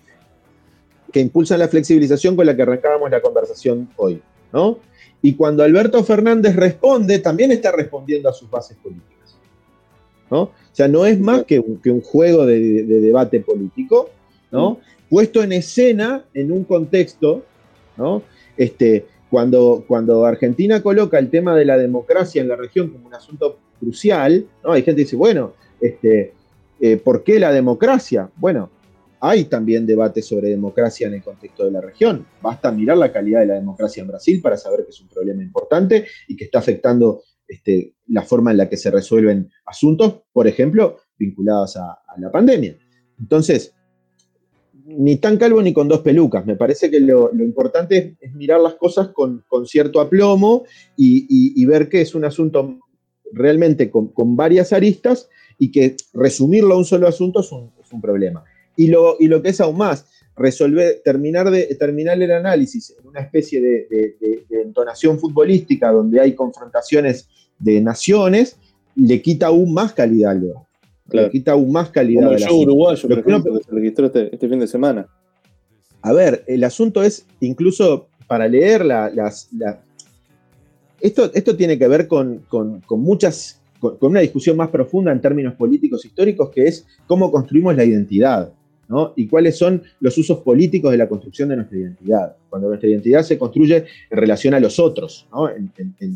que 1.12 1.18
impulsan 1.18 1.58
la 1.58 1.66
flexibilización 1.66 2.36
con 2.36 2.46
la 2.46 2.54
que 2.54 2.62
arrancábamos 2.62 3.10
la 3.10 3.20
conversación 3.20 3.88
hoy, 3.96 4.22
¿no? 4.52 4.78
Y 5.22 5.34
cuando 5.34 5.64
Alberto 5.64 6.02
Fernández 6.04 6.54
responde, 6.54 7.18
también 7.18 7.50
está 7.50 7.72
respondiendo 7.72 8.28
a 8.28 8.32
sus 8.32 8.48
bases 8.48 8.76
políticas, 8.76 9.36
¿no? 10.30 10.42
O 10.42 10.52
sea, 10.72 10.86
no 10.86 11.04
es 11.04 11.18
más 11.18 11.42
que 11.44 11.58
un, 11.58 12.00
juego 12.00 12.46
de, 12.46 12.84
de, 12.84 13.00
debate 13.00 13.40
político, 13.40 14.08
¿no? 14.52 14.78
Puesto 15.10 15.42
en 15.42 15.52
escena 15.52 16.24
en 16.32 16.50
un 16.50 16.64
contexto, 16.64 17.44
¿no? 17.98 18.22
Este, 18.56 19.06
cuando, 19.28 19.84
cuando 19.86 20.24
Argentina 20.24 20.82
coloca 20.82 21.18
el 21.18 21.28
tema 21.28 21.54
de 21.54 21.66
la 21.66 21.76
democracia 21.76 22.40
en 22.40 22.48
la 22.48 22.56
región 22.56 22.88
como 22.88 23.06
un 23.06 23.14
asunto 23.14 23.58
crucial, 23.78 24.46
¿no? 24.64 24.72
hay 24.72 24.82
gente 24.82 25.00
que 25.00 25.04
dice, 25.04 25.16
bueno, 25.16 25.54
este, 25.80 26.34
eh, 26.80 26.96
¿por 26.96 27.22
qué 27.22 27.38
la 27.38 27.52
democracia? 27.52 28.30
Bueno, 28.36 28.70
hay 29.20 29.44
también 29.44 29.86
debate 29.86 30.22
sobre 30.22 30.48
democracia 30.48 31.06
en 31.06 31.14
el 31.14 31.22
contexto 31.22 31.64
de 31.64 31.70
la 31.70 31.80
región. 31.80 32.26
Basta 32.40 32.72
mirar 32.72 32.96
la 32.96 33.12
calidad 33.12 33.40
de 33.40 33.46
la 33.46 33.54
democracia 33.54 34.00
en 34.00 34.08
Brasil 34.08 34.40
para 34.40 34.56
saber 34.56 34.84
que 34.84 34.90
es 34.90 35.00
un 35.00 35.08
problema 35.08 35.42
importante 35.42 36.06
y 36.26 36.36
que 36.36 36.44
está 36.44 36.58
afectando 36.58 37.22
este, 37.46 37.96
la 38.06 38.22
forma 38.22 38.50
en 38.50 38.56
la 38.56 38.68
que 38.68 38.76
se 38.76 38.90
resuelven 38.90 39.50
asuntos, 39.66 40.22
por 40.32 40.46
ejemplo, 40.46 40.98
vinculados 41.18 41.76
a, 41.76 41.98
la 42.18 42.30
pandemia. 42.30 42.78
Entonces, 43.18 43.74
ni 44.98 45.16
tan 45.16 45.36
calvo 45.36 45.62
ni 45.62 45.72
con 45.72 45.88
dos 45.88 46.00
pelucas. 46.00 46.44
Me 46.46 46.56
parece 46.56 46.90
que 46.90 47.00
lo, 47.00 47.30
importante 47.34 48.16
es, 48.20 48.34
mirar 48.34 48.60
las 48.60 48.74
cosas 48.74 49.08
con, 49.08 49.44
cierto 49.66 50.00
aplomo 50.00 50.64
y, 50.96 51.64
ver 51.66 51.88
que 51.88 52.00
es 52.00 52.14
un 52.14 52.24
asunto 52.24 52.78
realmente 53.32 53.90
con, 53.90 54.12
varias 54.36 54.72
aristas 54.72 55.28
y 55.58 55.70
que 55.70 55.96
resumirlo 56.12 56.74
a 56.74 56.78
un 56.78 56.84
solo 56.84 57.06
asunto 57.06 57.40
es 57.40 57.52
un, 57.52 58.00
problema. 58.00 58.44
Y 58.76 58.88
lo, 58.88 59.16
que 59.42 59.48
es 59.48 59.60
aún 59.60 59.78
más, 59.78 60.06
resolver, 60.36 61.02
terminar, 61.04 61.50
de, 61.50 61.74
terminar 61.76 62.20
el 62.20 62.30
análisis 62.30 62.94
en 62.98 63.06
una 63.06 63.20
especie 63.20 63.60
de, 63.60 64.16
entonación 64.50 65.18
futbolística 65.18 65.90
donde 65.90 66.20
hay 66.20 66.34
confrontaciones 66.34 67.28
de 67.58 67.80
naciones, 67.80 68.56
le 68.96 69.20
quita 69.20 69.48
aún 69.48 69.72
más 69.72 69.92
calidad 69.92 70.32
al 70.32 70.40
debate. 70.40 70.69
Le 71.12 71.30
quita 71.30 71.52
aún 71.52 71.72
más 71.72 71.90
calidad. 71.90 72.22
Como 72.22 72.32
el 72.32 72.40
show 72.40 72.60
uruguayo, 72.60 73.08
que 73.08 73.14
se 73.14 73.70
registró 73.70 74.06
este, 74.06 74.34
este, 74.34 74.48
fin 74.48 74.60
de 74.60 74.66
semana. 74.66 75.06
A 76.02 76.12
ver, 76.12 76.44
el 76.46 76.64
asunto 76.64 77.02
es, 77.02 77.26
incluso 77.40 78.08
para 78.26 78.48
leer 78.48 78.84
las... 78.84 79.50
esto, 81.00 81.30
esto 81.34 81.56
tiene 81.56 81.78
que 81.78 81.88
ver 81.88 82.06
con, 82.06 82.42
muchas, 82.90 83.60
con 83.80 83.96
una 84.00 84.20
discusión 84.20 84.56
más 84.56 84.68
profunda 84.68 85.12
en 85.12 85.20
términos 85.20 85.54
políticos 85.54 86.04
históricos, 86.04 86.50
que 86.50 86.66
es 86.66 86.86
cómo 87.06 87.30
construimos 87.30 87.76
la 87.76 87.84
identidad. 87.84 88.52
Y 89.14 89.28
cuáles 89.28 89.56
son 89.56 89.82
los 90.00 90.18
usos 90.18 90.40
políticos 90.40 90.90
de 90.90 90.96
la 90.96 91.08
construcción 91.08 91.48
de 91.48 91.56
nuestra 91.56 91.78
identidad. 91.78 92.36
Cuando 92.48 92.68
nuestra 92.68 92.88
identidad 92.88 93.22
se 93.22 93.38
construye 93.38 93.84
en 94.10 94.18
relación 94.18 94.52
a 94.54 94.60
los 94.60 94.80
otros, 94.80 95.28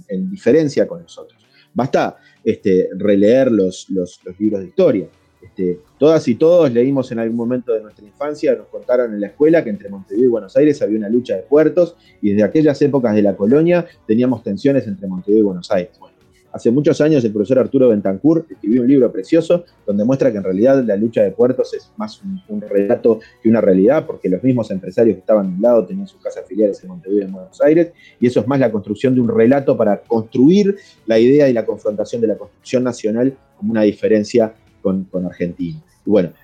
en, 0.08 0.30
diferencia 0.30 0.86
con 0.88 1.02
los 1.02 1.16
otros. 1.16 1.40
Basta 1.72 2.16
este, 2.44 2.88
releer 2.96 3.50
los, 3.50 3.88
los, 3.90 4.20
libros 4.38 4.60
de 4.60 4.66
historia. 4.68 5.08
Este, 5.42 5.80
todas 5.98 6.26
y 6.28 6.36
todos 6.36 6.72
leímos 6.72 7.12
en 7.12 7.18
algún 7.18 7.36
momento 7.36 7.72
de 7.74 7.82
nuestra 7.82 8.04
infancia, 8.04 8.54
nos 8.54 8.68
contaron 8.68 9.12
en 9.12 9.20
la 9.20 9.26
escuela 9.26 9.62
que 9.62 9.70
entre 9.70 9.90
Montevideo 9.90 10.26
y 10.26 10.30
Buenos 10.30 10.56
Aires 10.56 10.80
había 10.80 10.98
una 10.98 11.08
lucha 11.08 11.36
de 11.36 11.42
puertos 11.42 11.96
y 12.22 12.30
desde 12.30 12.44
aquellas 12.44 12.80
épocas 12.80 13.14
de 13.14 13.22
la 13.22 13.36
colonia 13.36 13.86
teníamos 14.06 14.42
tensiones 14.42 14.86
entre 14.86 15.06
Montevideo 15.06 15.40
y 15.40 15.46
Buenos 15.46 15.70
Aires. 15.70 15.98
Hace 16.54 16.70
muchos 16.70 17.00
años 17.00 17.24
el 17.24 17.32
profesor 17.32 17.58
Arturo 17.58 17.88
Bentancur 17.88 18.46
escribió 18.48 18.82
un 18.82 18.86
libro 18.86 19.10
precioso 19.10 19.64
donde 19.84 20.04
muestra 20.04 20.30
que 20.30 20.38
en 20.38 20.44
realidad 20.44 20.84
la 20.84 20.94
lucha 20.94 21.24
de 21.24 21.32
puertos 21.32 21.74
es 21.74 21.90
más 21.96 22.22
un, 22.48 22.60
relato 22.60 23.18
que 23.42 23.48
una 23.48 23.60
realidad, 23.60 24.06
porque 24.06 24.28
los 24.28 24.40
mismos 24.40 24.70
empresarios 24.70 25.16
que 25.16 25.20
estaban 25.20 25.48
de 25.48 25.56
un 25.56 25.62
lado 25.62 25.84
tenían 25.84 26.06
sus 26.06 26.22
casas 26.22 26.44
filiales 26.46 26.80
en 26.84 26.90
Montevideo 26.90 27.22
y 27.22 27.26
en 27.26 27.32
Buenos 27.32 27.60
Aires, 27.60 27.90
y 28.20 28.28
eso 28.28 28.38
es 28.38 28.46
más 28.46 28.60
la 28.60 28.70
construcción 28.70 29.16
de 29.16 29.20
un 29.20 29.36
relato 29.36 29.76
para 29.76 30.00
construir 30.02 30.76
la 31.06 31.18
idea 31.18 31.48
y 31.48 31.52
la 31.52 31.66
confrontación 31.66 32.20
de 32.20 32.28
la 32.28 32.36
construcción 32.36 32.84
nacional 32.84 33.36
como 33.56 33.72
una 33.72 33.82
diferencia 33.82 34.54
con, 34.80 35.08
Argentina. 35.26 35.82
Y 36.06 36.10
bueno, 36.10 36.34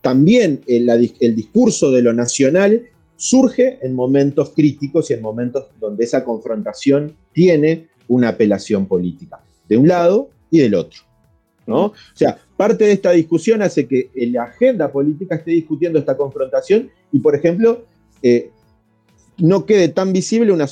también 0.00 0.62
el, 0.66 0.88
el 1.20 1.36
discurso 1.36 1.90
de 1.90 2.00
lo 2.00 2.14
nacional 2.14 2.86
surge 3.14 3.78
en 3.82 3.94
momentos 3.94 4.54
críticos 4.56 5.10
y 5.10 5.12
en 5.12 5.20
momentos 5.20 5.66
donde 5.78 6.04
esa 6.04 6.24
confrontación 6.24 7.14
tiene 7.34 7.89
una 8.10 8.30
apelación 8.30 8.86
política, 8.86 9.40
de 9.68 9.76
un 9.76 9.86
lado 9.86 10.30
y 10.50 10.58
del 10.58 10.74
otro. 10.74 11.00
¿no? 11.66 11.86
O 11.86 11.94
sea, 12.14 12.36
parte 12.56 12.84
de 12.84 12.92
esta 12.92 13.12
discusión 13.12 13.62
hace 13.62 13.86
que 13.86 14.10
la 14.14 14.44
agenda 14.44 14.90
política 14.90 15.36
esté 15.36 15.52
discutiendo 15.52 15.98
esta 15.98 16.16
confrontación 16.16 16.90
y, 17.12 17.20
por 17.20 17.36
ejemplo, 17.36 17.84
eh, 18.22 18.50
no 19.38 19.64
quede 19.64 19.88
tan 19.88 20.12
visible 20.12 20.52
una... 20.52 20.66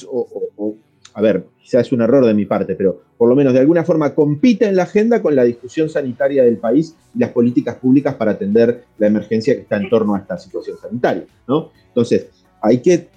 a 1.14 1.22
ver, 1.22 1.44
quizás 1.62 1.86
es 1.86 1.92
un 1.92 2.02
error 2.02 2.26
de 2.26 2.34
mi 2.34 2.44
parte, 2.44 2.74
pero 2.74 3.02
por 3.16 3.28
lo 3.28 3.36
menos 3.36 3.52
de 3.52 3.60
alguna 3.60 3.84
forma 3.84 4.14
compite 4.14 4.66
en 4.66 4.74
la 4.74 4.82
agenda 4.82 5.22
con 5.22 5.36
la 5.36 5.44
discusión 5.44 5.88
sanitaria 5.88 6.42
del 6.42 6.58
país 6.58 6.96
y 7.14 7.20
las 7.20 7.30
políticas 7.30 7.76
públicas 7.76 8.16
para 8.16 8.32
atender 8.32 8.84
la 8.98 9.06
emergencia 9.06 9.54
que 9.54 9.60
está 9.60 9.76
en 9.76 9.88
torno 9.88 10.16
a 10.16 10.18
esta 10.18 10.36
situación 10.38 10.76
sanitaria. 10.82 11.24
¿no? 11.46 11.70
Entonces, 11.86 12.26
hay 12.60 12.78
que, 12.78 13.08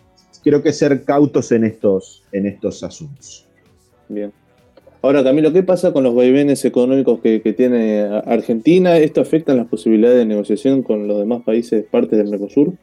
creo 0.44 0.62
que 0.62 0.74
ser 0.74 1.04
cautos 1.04 1.52
en 1.52 1.64
estos, 1.64 2.24
en 2.32 2.46
estos 2.46 2.84
asuntos. 2.84 3.48
Bien. 4.14 4.34
Ahora, 5.02 5.24
Camilo, 5.24 5.52
¿qué 5.52 5.64
pasa 5.64 5.94
con 5.94 6.04
los 6.04 6.14
vaivenes 6.14 6.64
económicos 6.66 7.22
que, 7.22 7.40
tiene 7.58 8.02
Argentina? 8.26 8.98
¿Esto 8.98 9.22
afecta 9.22 9.56
las 9.56 9.68
posibilidades 9.68 10.20
de 10.20 10.26
negociación 10.26 10.84
con 10.84 11.08
los 11.08 11.18
demás 11.18 11.42
países 11.44 11.86
partes 11.90 12.20
del 12.20 12.30
Mercosur? 12.30 12.74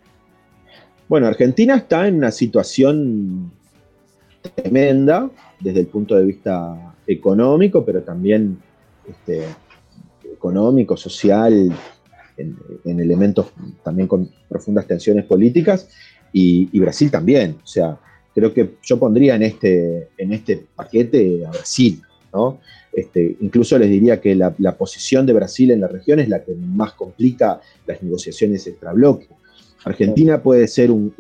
Bueno, 1.07 1.27
Argentina 1.27 1.77
está 1.77 2.09
en 2.09 2.17
una 2.17 2.33
situación 2.33 3.53
tremenda 4.57 5.31
desde 5.61 5.81
el 5.81 5.87
punto 5.87 6.17
de 6.17 6.25
vista 6.25 6.95
económico, 7.07 7.85
pero 7.85 8.03
también 8.03 8.59
este, 9.09 9.45
económico, 10.33 10.97
social, 10.97 11.73
en, 12.37 13.01
elementos 13.01 13.53
también 13.85 14.09
con 14.09 14.29
profundas 14.49 14.87
tensiones 14.87 15.25
políticas, 15.25 15.89
y, 16.33 16.69
y 16.73 16.81
Brasil 16.81 17.11
también. 17.11 17.59
O 17.63 17.67
sea, 17.67 17.99
creo 18.39 18.55
que 18.55 18.77
yo 18.83 18.99
pondría 18.99 19.35
en 19.35 19.43
este, 19.43 20.09
en 20.17 20.33
este 20.33 20.65
paquete 20.75 21.45
a 21.45 21.51
Brasil. 21.51 22.01
¿no? 22.33 22.61
Este, 22.93 23.37
incluso 23.41 23.79
les 23.79 23.91
diría 23.91 24.21
que 24.21 24.35
la, 24.35 24.53
posición 24.77 25.27
de 25.27 25.33
Brasil 25.33 25.71
en 25.71 25.81
la 25.81 25.89
región 25.89 26.21
es 26.21 26.29
la 26.29 26.43
que 26.43 26.55
más 26.55 26.93
complica 26.93 27.61
las 27.87 28.03
negociaciones 28.03 28.67
extrabloque. 28.67 29.29
Argentina 29.85 30.43
puede 30.43 30.67
ser 30.69 30.91
un, 30.91 31.15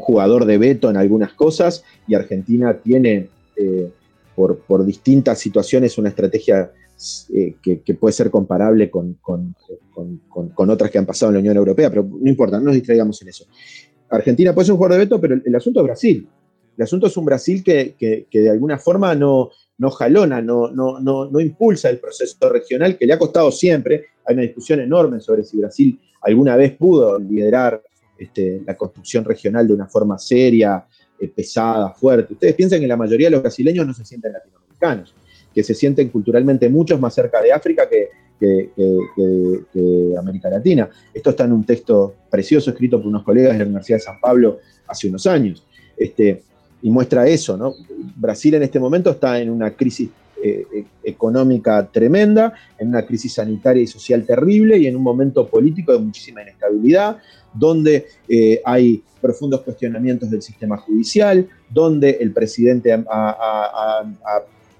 jugador 0.00 0.44
de 0.44 0.58
veto 0.58 0.90
en 0.90 0.96
algunas 0.96 1.32
cosas 1.32 1.84
y 2.06 2.14
Argentina 2.14 2.76
tiene, 2.76 3.28
eh, 3.56 3.90
por, 4.34 4.84
distintas 4.84 5.38
situaciones, 5.38 5.98
una 5.98 6.08
estrategia 6.08 6.72
eh, 7.32 7.54
que, 7.62 7.94
puede 7.94 8.12
ser 8.12 8.30
comparable 8.30 8.90
con, 8.90 9.16
con, 9.22 10.70
otras 10.70 10.90
que 10.90 10.98
han 10.98 11.06
pasado 11.06 11.30
en 11.30 11.34
la 11.34 11.40
Unión 11.40 11.56
Europea, 11.56 11.88
pero 11.88 12.02
no 12.02 12.28
importa, 12.28 12.58
no 12.58 12.64
nos 12.64 12.74
distraigamos 12.74 13.22
en 13.22 13.28
eso. 13.28 13.46
Argentina 14.10 14.54
puede 14.54 14.66
ser 14.66 14.72
un 14.72 14.78
jugador 14.78 14.98
de 14.98 15.04
veto, 15.04 15.20
pero 15.20 15.40
el, 15.44 15.54
asunto 15.54 15.80
es 15.80 15.86
Brasil. 15.86 16.28
El 16.76 16.82
asunto 16.82 17.06
es 17.06 17.16
un 17.16 17.24
Brasil 17.24 17.62
que, 17.62 18.26
de 18.30 18.50
alguna 18.50 18.78
forma 18.78 19.14
no, 19.14 19.50
no 19.78 19.90
jalona, 19.90 20.40
no, 20.40 20.68
no, 20.70 21.00
no, 21.00 21.40
impulsa 21.40 21.90
el 21.90 21.98
proceso 21.98 22.48
regional 22.48 22.96
que 22.96 23.06
le 23.06 23.12
ha 23.12 23.18
costado 23.18 23.50
siempre. 23.50 24.06
Hay 24.24 24.34
una 24.34 24.42
discusión 24.42 24.80
enorme 24.80 25.20
sobre 25.20 25.44
si 25.44 25.58
Brasil 25.58 26.00
alguna 26.22 26.56
vez 26.56 26.76
pudo 26.76 27.18
liderar 27.18 27.82
este, 28.18 28.62
la 28.66 28.76
construcción 28.76 29.24
regional 29.24 29.66
de 29.66 29.74
una 29.74 29.86
forma 29.86 30.18
seria, 30.18 30.84
eh, 31.18 31.28
pesada, 31.28 31.92
fuerte. 31.92 32.34
Ustedes 32.34 32.54
piensan 32.54 32.80
que 32.80 32.86
la 32.86 32.96
mayoría 32.96 33.28
de 33.28 33.32
los 33.32 33.42
brasileños 33.42 33.86
no 33.86 33.94
se 33.94 34.04
sienten 34.04 34.32
latinoamericanos, 34.32 35.14
que 35.54 35.62
se 35.62 35.74
sienten 35.74 36.08
culturalmente 36.08 36.68
muchos 36.68 36.98
más 36.98 37.14
cerca 37.14 37.40
de 37.42 37.52
África 37.52 37.88
que, 37.88 38.08
que, 38.38 38.70
América 40.18 40.50
Latina. 40.50 40.88
Esto 41.12 41.30
está 41.30 41.44
en 41.44 41.52
un 41.52 41.64
texto 41.64 42.14
precioso 42.30 42.70
escrito 42.70 42.98
por 42.98 43.08
unos 43.08 43.22
colegas 43.22 43.52
de 43.52 43.58
la 43.60 43.64
Universidad 43.66 43.98
de 43.98 44.02
San 44.02 44.20
Pablo 44.20 44.58
hace 44.86 45.08
unos 45.08 45.26
años. 45.26 45.64
Este, 45.96 46.42
y 46.82 46.90
muestra 46.90 47.26
eso, 47.26 47.56
¿no? 47.56 47.74
Brasil 48.16 48.54
en 48.54 48.62
este 48.62 48.78
momento 48.78 49.10
está 49.10 49.40
en 49.40 49.50
una 49.50 49.72
crisis 49.72 50.08
eh, 50.42 50.64
e, 50.72 50.84
económica 51.02 51.84
tremenda, 51.90 52.52
en 52.78 52.88
una 52.88 53.04
crisis 53.04 53.34
sanitaria 53.34 53.82
y 53.82 53.88
social 53.88 54.24
terrible 54.24 54.78
y 54.78 54.86
en 54.86 54.94
un 54.94 55.02
momento 55.02 55.48
político 55.48 55.92
de 55.92 55.98
muchísima 55.98 56.42
inestabilidad, 56.42 57.18
donde 57.52 58.06
eh, 58.28 58.60
hay 58.64 59.02
profundos 59.20 59.62
cuestionamientos 59.62 60.30
del 60.30 60.42
sistema 60.42 60.76
judicial, 60.76 61.48
donde 61.68 62.18
el 62.20 62.32
presidente 62.32 62.92
ha, 62.92 64.08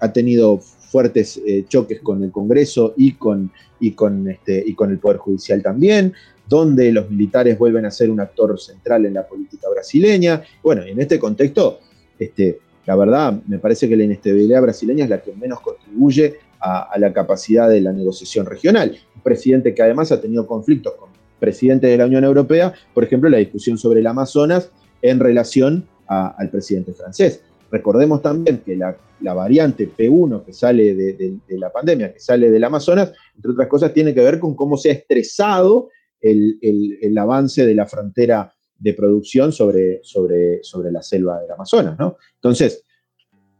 tenido 0.07 0.57
fuertes 0.57 1.39
eh, 1.45 1.65
choques 1.67 1.99
con 2.01 2.23
el 2.23 2.31
Congreso 2.31 2.93
y 2.97 3.13
con, 3.13 3.51
y, 3.79 3.91
con 3.91 4.29
este, 4.29 4.63
y 4.65 4.73
con 4.73 4.91
el 4.91 4.97
Poder 4.97 5.17
Judicial 5.17 5.61
también, 5.61 6.13
donde 6.47 6.91
los 6.91 7.09
militares 7.09 7.59
vuelven 7.59 7.85
a 7.85 7.91
ser 7.91 8.09
un 8.09 8.19
actor 8.19 8.59
central 8.59 9.05
en 9.05 9.13
la 9.13 9.27
política 9.27 9.69
brasileña. 9.69 10.41
Bueno, 10.63 10.81
en 10.83 10.99
este 10.99 11.19
contexto, 11.19 11.79
este, 12.17 12.59
la 12.85 12.95
verdad, 12.95 13.39
me 13.45 13.59
parece 13.59 13.87
que 13.87 13.95
la 13.95 14.03
inestabilidad 14.03 14.61
brasileña 14.61 15.03
es 15.03 15.09
la 15.11 15.21
que 15.21 15.31
menos 15.33 15.61
contribuye 15.61 16.39
a, 16.59 16.97
la 16.97 17.13
capacidad 17.13 17.69
de 17.69 17.81
la 17.81 17.93
negociación 17.93 18.45
regional. 18.45 18.97
Un 19.15 19.21
presidente 19.21 19.73
que 19.73 19.83
además 19.83 20.11
ha 20.11 20.19
tenido 20.19 20.47
conflictos 20.47 20.95
con 20.95 21.09
presidentes 21.39 21.89
de 21.89 21.97
la 21.97 22.05
Unión 22.05 22.23
Europea, 22.23 22.73
por 22.93 23.03
ejemplo, 23.03 23.29
la 23.29 23.37
discusión 23.37 23.77
sobre 23.77 24.01
el 24.01 24.07
Amazonas 24.07 24.71
en 25.01 25.19
relación 25.19 25.87
al 26.07 26.49
presidente 26.49 26.91
francés. 26.93 27.43
Recordemos 27.71 28.21
también 28.21 28.59
que 28.59 28.75
la 28.75 28.97
la 29.21 29.33
variante 29.33 29.89
P1 29.89 30.45
que 30.45 30.53
sale 30.53 30.93
de, 30.95 31.39
la 31.49 31.71
pandemia, 31.71 32.13
que 32.13 32.19
sale 32.19 32.49
del 32.49 32.63
Amazonas, 32.63 33.11
entre 33.35 33.51
otras 33.51 33.67
cosas, 33.67 33.93
tiene 33.93 34.13
que 34.13 34.21
ver 34.21 34.39
con 34.39 34.55
cómo 34.55 34.77
se 34.77 34.89
ha 34.89 34.93
estresado 34.93 35.89
el, 36.21 37.17
avance 37.17 37.65
de 37.65 37.75
la 37.75 37.85
frontera 37.85 38.53
de 38.77 38.93
producción 38.93 39.51
sobre, 39.51 39.99
sobre, 40.03 40.63
sobre 40.63 40.91
la 40.91 41.01
selva 41.01 41.39
del 41.41 41.51
Amazonas. 41.51 41.97
¿no? 41.99 42.17
Entonces, 42.35 42.83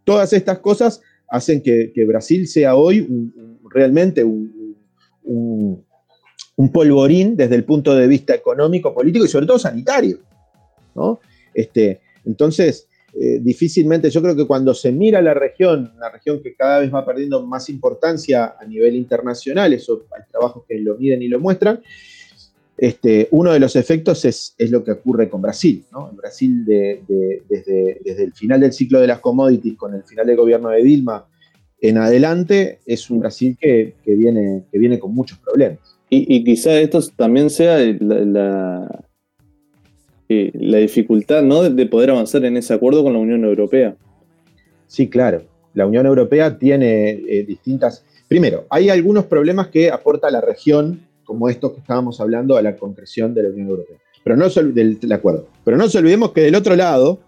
todas 0.03 0.31
estas 0.33 0.59
cosas 0.59 1.01
hacen 1.27 1.61
que, 1.61 1.91
Brasil 2.07 2.47
sea 2.47 2.75
hoy 2.75 3.07
realmente 3.69 4.23
un, 4.23 4.75
un, 5.23 5.85
polvorín 6.71 7.35
desde 7.37 7.55
el 7.55 7.63
punto 7.63 7.95
de 7.95 8.07
vista 8.07 8.35
económico, 8.35 8.93
político 8.93 9.25
y 9.25 9.29
sobre 9.29 9.45
todo 9.45 9.59
sanitario. 9.59 10.19
¿no? 10.95 11.19
Este, 11.53 12.01
entonces, 12.25 12.88
eh, 13.13 13.39
difícilmente, 13.41 14.09
yo 14.09 14.21
creo 14.21 14.35
que 14.35 14.45
cuando 14.45 14.73
se 14.73 14.91
mira 14.91 15.21
la 15.21 15.33
región, 15.33 15.91
una 15.95 16.09
región 16.09 16.41
que 16.41 16.53
cada 16.55 16.79
vez 16.79 16.93
va 16.93 17.05
perdiendo 17.05 17.45
más 17.45 17.69
importancia 17.69 18.55
a 18.59 18.65
nivel 18.65 18.95
internacional, 18.95 19.73
eso 19.73 20.05
hay 20.15 20.23
trabajos 20.29 20.63
que 20.67 20.77
lo 20.79 20.97
miden 20.97 21.21
y 21.21 21.27
lo 21.27 21.39
muestran, 21.39 21.81
este, 22.77 23.27
uno 23.31 23.51
de 23.51 23.59
los 23.59 23.75
efectos 23.75 24.23
es, 24.23 24.55
lo 24.57 24.83
que 24.83 24.91
ocurre 24.91 25.29
con 25.29 25.41
Brasil. 25.41 25.83
¿no? 25.91 26.09
En 26.09 26.15
Brasil, 26.15 26.63
desde, 26.65 28.23
el 28.23 28.33
final 28.33 28.61
del 28.61 28.71
ciclo 28.71 29.01
de 29.01 29.07
las 29.07 29.19
commodities, 29.19 29.75
con 29.75 29.93
el 29.93 30.03
final 30.03 30.25
del 30.25 30.37
gobierno 30.37 30.69
de 30.69 30.81
Dilma 30.81 31.25
en 31.81 31.97
adelante, 31.97 32.79
es 32.85 33.09
un 33.09 33.19
Brasil 33.19 33.57
que, 33.59 33.95
viene, 34.05 34.63
que 34.71 34.79
viene 34.79 34.97
con 34.97 35.13
muchos 35.13 35.39
problemas. 35.39 35.79
Y, 36.09 36.43
quizá 36.43 36.79
esto 36.79 37.01
también 37.15 37.49
sea 37.49 37.77
la, 37.99 39.08
la, 40.29 40.77
dificultad 40.77 41.41
¿no? 41.43 41.63
de 41.63 41.85
poder 41.87 42.11
avanzar 42.11 42.45
en 42.45 42.57
ese 42.57 42.73
acuerdo 42.73 43.03
con 43.03 43.13
la 43.13 43.19
Unión 43.19 43.43
Europea. 43.43 43.95
Sí, 44.87 45.09
claro. 45.09 45.43
La 45.73 45.85
Unión 45.85 46.05
Europea 46.05 46.57
tiene 46.57 47.11
eh, 47.11 47.45
distintas... 47.47 48.05
Primero, 48.27 48.65
hay 48.69 48.89
algunos 48.89 49.25
problemas 49.25 49.67
que 49.67 49.89
aporta 49.89 50.29
la 50.29 50.41
región 50.41 51.01
como 51.23 51.49
estos 51.49 51.73
que 51.73 51.79
estábamos 51.79 52.19
hablando 52.21 52.57
a 52.57 52.61
la 52.61 52.75
concreción 52.75 53.33
de 53.33 53.43
la 53.43 53.49
Unión 53.49 53.69
Europea. 53.69 53.97
Pero 54.23 54.35
no 54.35 54.49
del, 54.49 55.11
acuerdo. 55.11 55.47
Pero 55.63 55.77
no 55.77 55.85
olvidemos 55.85 56.31
que 56.31 56.41
del 56.41 56.55
otro 56.55 56.75
lado 56.75 57.19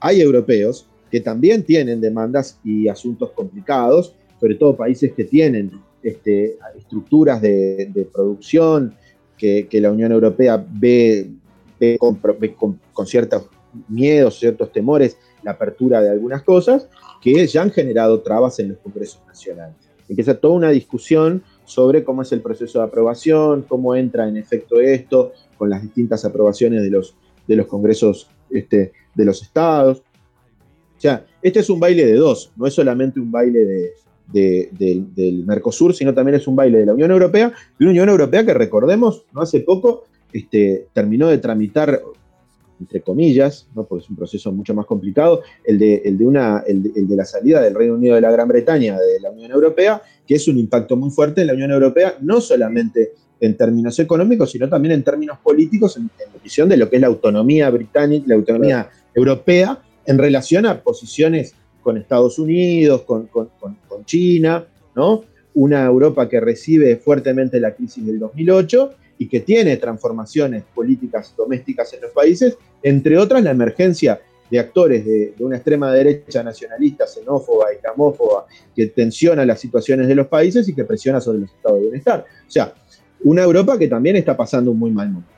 hay 0.00 0.20
europeos 0.20 0.86
que 1.10 1.20
también 1.20 1.62
tienen 1.62 2.00
demandas 2.00 2.58
y 2.64 2.88
asuntos 2.88 3.30
complicados, 3.32 4.14
sobre 4.40 4.54
todo 4.54 4.76
países 4.76 5.12
que 5.12 5.24
tienen 5.24 5.72
este, 6.02 6.56
estructuras 6.76 7.40
de, 7.42 8.08
producción 8.12 8.94
que, 9.36 9.68
la 9.72 9.90
Unión 9.90 10.12
Europea 10.12 10.64
ve, 10.68 11.28
con, 11.98 13.06
ciertos 13.06 13.46
miedos, 13.88 14.38
ciertos 14.38 14.72
temores, 14.72 15.18
la 15.42 15.52
apertura 15.52 16.00
de 16.00 16.10
algunas 16.10 16.42
cosas, 16.42 16.88
que 17.20 17.46
ya 17.46 17.62
han 17.62 17.70
generado 17.70 18.20
trabas 18.20 18.58
en 18.58 18.70
los 18.70 18.78
congresos 18.78 19.20
nacionales. 19.26 19.76
Empieza 20.08 20.34
toda 20.34 20.54
una 20.54 20.70
discusión 20.70 21.42
sobre 21.64 22.02
cómo 22.02 22.22
es 22.22 22.32
el 22.32 22.40
proceso 22.40 22.78
de 22.78 22.86
aprobación, 22.86 23.62
cómo 23.68 23.94
entra 23.94 24.26
en 24.26 24.38
efecto 24.38 24.80
esto 24.80 25.32
con 25.58 25.68
las 25.68 25.82
distintas 25.82 26.24
aprobaciones 26.24 26.82
de 26.82 26.90
los, 26.90 27.14
de 27.46 27.56
los 27.56 27.66
congresos 27.66 28.28
este, 28.50 28.92
de 29.14 29.24
los 29.24 29.42
estados. 29.42 29.98
O 29.98 31.00
sea, 31.00 31.26
este 31.42 31.60
es 31.60 31.68
un 31.68 31.78
baile 31.78 32.06
de 32.06 32.14
dos, 32.14 32.50
no 32.56 32.66
es 32.66 32.74
solamente 32.74 33.20
un 33.20 33.30
baile 33.30 33.92
del 34.32 35.44
Mercosur, 35.46 35.94
sino 35.94 36.14
también 36.14 36.36
es 36.36 36.48
un 36.48 36.56
baile 36.56 36.78
de 36.78 36.86
la 36.86 36.94
Unión 36.94 37.10
Europea, 37.10 37.52
de 37.78 37.84
una 37.84 37.90
Unión 37.90 38.08
Europea 38.08 38.44
que 38.44 38.54
recordemos, 38.54 39.24
no 39.32 39.42
hace 39.42 39.60
poco 39.60 40.04
este, 40.32 40.86
terminó 40.92 41.28
de 41.28 41.38
tramitar, 41.38 42.00
entre 42.80 43.00
comillas, 43.00 43.66
¿no? 43.74 43.84
porque 43.84 44.04
es 44.04 44.10
un 44.10 44.16
proceso 44.16 44.52
mucho 44.52 44.74
más 44.74 44.86
complicado, 44.86 45.42
el 45.64 45.78
de, 45.78 46.02
el 46.04 46.18
de, 46.18 46.26
una, 46.26 46.62
el 46.66 46.82
de 46.82 47.16
la 47.16 47.24
salida 47.24 47.60
del 47.60 47.74
Reino 47.74 47.94
Unido 47.94 48.14
de 48.14 48.20
la 48.20 48.30
Gran 48.30 48.48
Bretaña 48.48 48.98
de 48.98 49.20
la 49.20 49.30
Unión 49.30 49.50
Europea 49.50 50.02
que 50.28 50.34
es 50.34 50.46
un 50.46 50.58
impacto 50.58 50.94
muy 50.94 51.10
fuerte 51.10 51.40
en 51.40 51.46
la 51.46 51.54
Unión 51.54 51.72
Europea, 51.72 52.18
no 52.20 52.42
solamente 52.42 53.12
en 53.40 53.56
términos 53.56 53.98
económicos, 53.98 54.50
sino 54.50 54.68
también 54.68 54.92
en 54.92 55.02
términos 55.02 55.38
políticos, 55.38 55.96
en, 55.96 56.10
la 56.18 56.42
visión 56.42 56.68
de 56.68 56.76
lo 56.76 56.90
que 56.90 56.96
es 56.96 57.02
la 57.02 57.08
autonomía 57.08 57.70
británica, 57.70 58.26
la 58.28 58.34
autonomía 58.34 58.90
europea, 59.14 59.80
en 60.04 60.18
relación 60.18 60.66
a 60.66 60.82
posiciones 60.82 61.54
con 61.82 61.96
Estados 61.96 62.38
Unidos, 62.38 63.02
con, 63.02 63.28
China, 64.04 64.64
¿no? 64.94 65.24
Una 65.54 65.84
Europa 65.84 66.28
que 66.28 66.40
recibe 66.40 66.96
fuertemente 66.96 67.58
la 67.58 67.74
crisis 67.74 68.06
del 68.06 68.18
2008 68.18 68.92
y 69.18 69.28
que 69.28 69.40
tiene 69.40 69.76
transformaciones 69.76 70.64
políticas 70.74 71.34
domésticas 71.36 71.92
en 71.92 72.02
los 72.02 72.12
países, 72.12 72.56
entre 72.82 73.18
otras 73.18 73.42
la 73.42 73.50
emergencia 73.50 74.20
de 74.50 74.58
actores 74.58 75.04
de, 75.04 75.34
una 75.40 75.56
extrema 75.56 75.92
derecha 75.92 76.42
nacionalista, 76.42 77.06
xenófoba 77.06 77.66
y 77.74 77.82
camófoba, 77.82 78.46
que 78.74 78.86
tensiona 78.86 79.44
las 79.44 79.60
situaciones 79.60 80.06
de 80.08 80.14
los 80.14 80.28
países 80.28 80.68
y 80.68 80.74
que 80.74 80.84
presiona 80.84 81.20
sobre 81.20 81.40
los 81.40 81.50
estados 81.50 81.78
de 81.78 81.84
bienestar. 81.84 82.24
O 82.46 82.50
sea, 82.50 82.72
una 83.24 83.42
Europa 83.42 83.78
que 83.78 83.88
también 83.88 84.16
está 84.16 84.36
pasando 84.36 84.70
un 84.70 84.78
muy 84.78 84.90
mal 84.90 85.10
momento. 85.10 85.32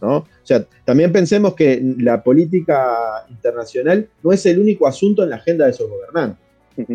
¿no? 0.00 0.16
O 0.18 0.26
sea, 0.42 0.64
también 0.84 1.10
pensemos 1.10 1.54
que 1.54 1.82
la 1.98 2.22
política 2.22 3.24
internacional 3.30 4.08
no 4.22 4.32
es 4.32 4.44
el 4.46 4.60
único 4.60 4.86
asunto 4.86 5.22
en 5.22 5.30
la 5.30 5.36
agenda 5.36 5.64
de 5.64 5.70
esos 5.70 5.88
gobernantes. 5.88 6.38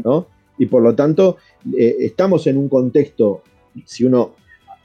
¿no? 0.04 0.28
Y 0.58 0.68
por 0.68 0.84
lo 0.84 0.94
tanto, 0.94 1.38
eh, 1.78 1.98
estamos 2.00 2.46
en 2.48 2.58
un 2.58 2.70
contexto, 2.70 3.42
si 3.86 4.06
uno 4.06 4.36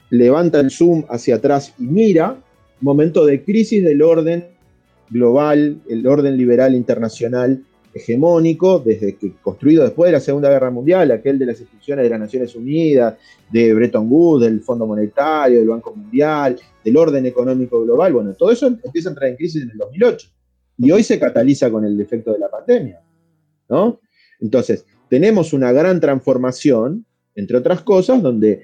levanta 0.09 0.59
el 0.59 0.71
zoom 0.71 1.05
hacia 1.09 1.35
atrás 1.35 1.73
y 1.77 1.83
mira, 1.83 2.37
momento 2.81 3.25
de 3.25 3.43
crisis 3.43 3.83
del 3.83 4.01
orden 4.01 4.47
global, 5.09 5.81
el 5.89 6.07
orden 6.07 6.37
liberal 6.37 6.75
internacional 6.75 7.63
hegemónico, 7.93 8.79
desde 8.79 9.15
que 9.15 9.33
construido 9.41 9.83
después 9.83 10.09
de 10.09 10.13
la 10.13 10.19
Segunda 10.19 10.49
Guerra 10.49 10.69
Mundial, 10.69 11.11
aquel 11.11 11.39
de 11.39 11.47
las 11.47 11.59
instituciones 11.59 12.03
de 12.03 12.09
las 12.09 12.19
Naciones 12.19 12.55
Unidas, 12.55 13.15
de 13.51 13.73
Bretton 13.73 14.07
Woods, 14.09 14.45
del 14.45 14.61
Fondo 14.61 14.85
Monetario, 14.85 15.59
del 15.59 15.67
Banco 15.67 15.95
Mundial, 15.95 16.59
del 16.83 16.97
orden 16.97 17.25
económico 17.25 17.81
global, 17.81 18.13
bueno, 18.13 18.33
todo 18.33 18.51
eso 18.51 18.67
empieza 18.67 19.09
a 19.09 19.11
entrar 19.11 19.29
en 19.29 19.35
crisis 19.35 19.63
en 19.63 19.71
el 19.71 19.77
2008 19.77 20.27
y 20.77 20.91
hoy 20.91 21.03
se 21.03 21.19
cataliza 21.19 21.69
con 21.71 21.83
el 21.83 21.99
efecto 21.99 22.31
de 22.31 22.39
la 22.39 22.49
pandemia, 22.49 23.01
¿no? 23.67 23.99
Entonces, 24.39 24.85
tenemos 25.09 25.51
una 25.51 25.71
gran 25.71 25.99
transformación, 25.99 27.05
entre 27.35 27.57
otras 27.57 27.81
cosas, 27.81 28.21
donde, 28.21 28.63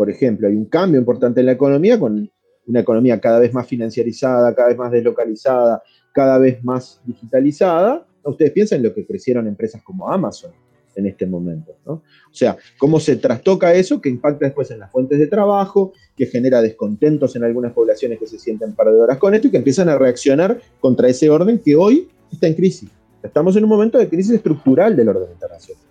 por 0.00 0.08
ejemplo, 0.08 0.48
hay 0.48 0.56
un 0.56 0.64
cambio 0.64 0.98
importante 0.98 1.40
en 1.40 1.46
la 1.46 1.52
economía 1.52 2.00
con 2.00 2.30
una 2.66 2.80
economía 2.80 3.20
cada 3.20 3.38
vez 3.38 3.52
más 3.52 3.66
financiarizada, 3.66 4.54
cada 4.54 4.68
vez 4.68 4.78
más 4.78 4.90
deslocalizada, 4.90 5.82
cada 6.14 6.38
vez 6.38 6.64
más 6.64 7.02
digitalizada, 7.04 8.06
ustedes 8.24 8.50
piensan 8.52 8.78
en 8.78 8.84
lo 8.84 8.94
que 8.94 9.04
crecieron 9.04 9.46
empresas 9.46 9.82
como 9.82 10.10
Amazon 10.10 10.52
en 10.96 11.04
este 11.04 11.26
momento. 11.26 11.76
¿no? 11.84 11.92
O 11.92 12.02
sea, 12.32 12.56
cómo 12.78 12.98
se 12.98 13.16
trastoca 13.16 13.74
eso 13.74 14.00
que 14.00 14.08
impacta 14.08 14.46
después 14.46 14.70
en 14.70 14.78
las 14.78 14.90
fuentes 14.90 15.18
de 15.18 15.26
trabajo, 15.26 15.92
que 16.16 16.24
genera 16.24 16.62
descontentos 16.62 17.36
en 17.36 17.44
algunas 17.44 17.74
poblaciones 17.74 18.18
que 18.18 18.26
se 18.26 18.38
sienten 18.38 18.74
perdedoras 18.74 19.18
con 19.18 19.34
esto 19.34 19.48
y 19.48 19.50
que 19.50 19.58
empiezan 19.58 19.90
a 19.90 19.98
reaccionar 19.98 20.62
contra 20.80 21.08
ese 21.08 21.28
orden 21.28 21.58
que 21.58 21.76
hoy 21.76 22.08
está 22.32 22.46
en 22.46 22.54
crisis. 22.54 22.88
Estamos 23.22 23.54
en 23.54 23.64
un 23.64 23.68
momento 23.68 23.98
de 23.98 24.08
crisis 24.08 24.32
estructural 24.32 24.96
del 24.96 25.10
orden 25.10 25.30
internacional. 25.30 25.84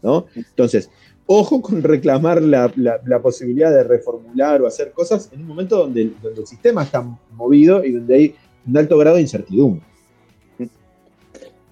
¿no? 0.00 0.26
Entonces, 0.36 0.90
ojo 1.30 1.60
con 1.60 1.82
reclamar 1.82 2.42
la, 2.42 2.72
posibilidad 3.22 3.70
de 3.70 3.84
reformular 3.84 4.62
o 4.62 4.66
hacer 4.66 4.92
cosas 4.92 5.30
en 5.32 5.42
un 5.42 5.46
momento 5.46 5.76
donde, 5.76 6.02
el 6.02 6.46
sistema 6.46 6.82
está 6.82 7.06
movido 7.32 7.84
y 7.84 7.92
donde 7.92 8.14
hay 8.14 8.34
un 8.66 8.76
alto 8.76 8.96
grado 8.98 9.16
de 9.16 9.22
incertidumbre. 9.22 9.82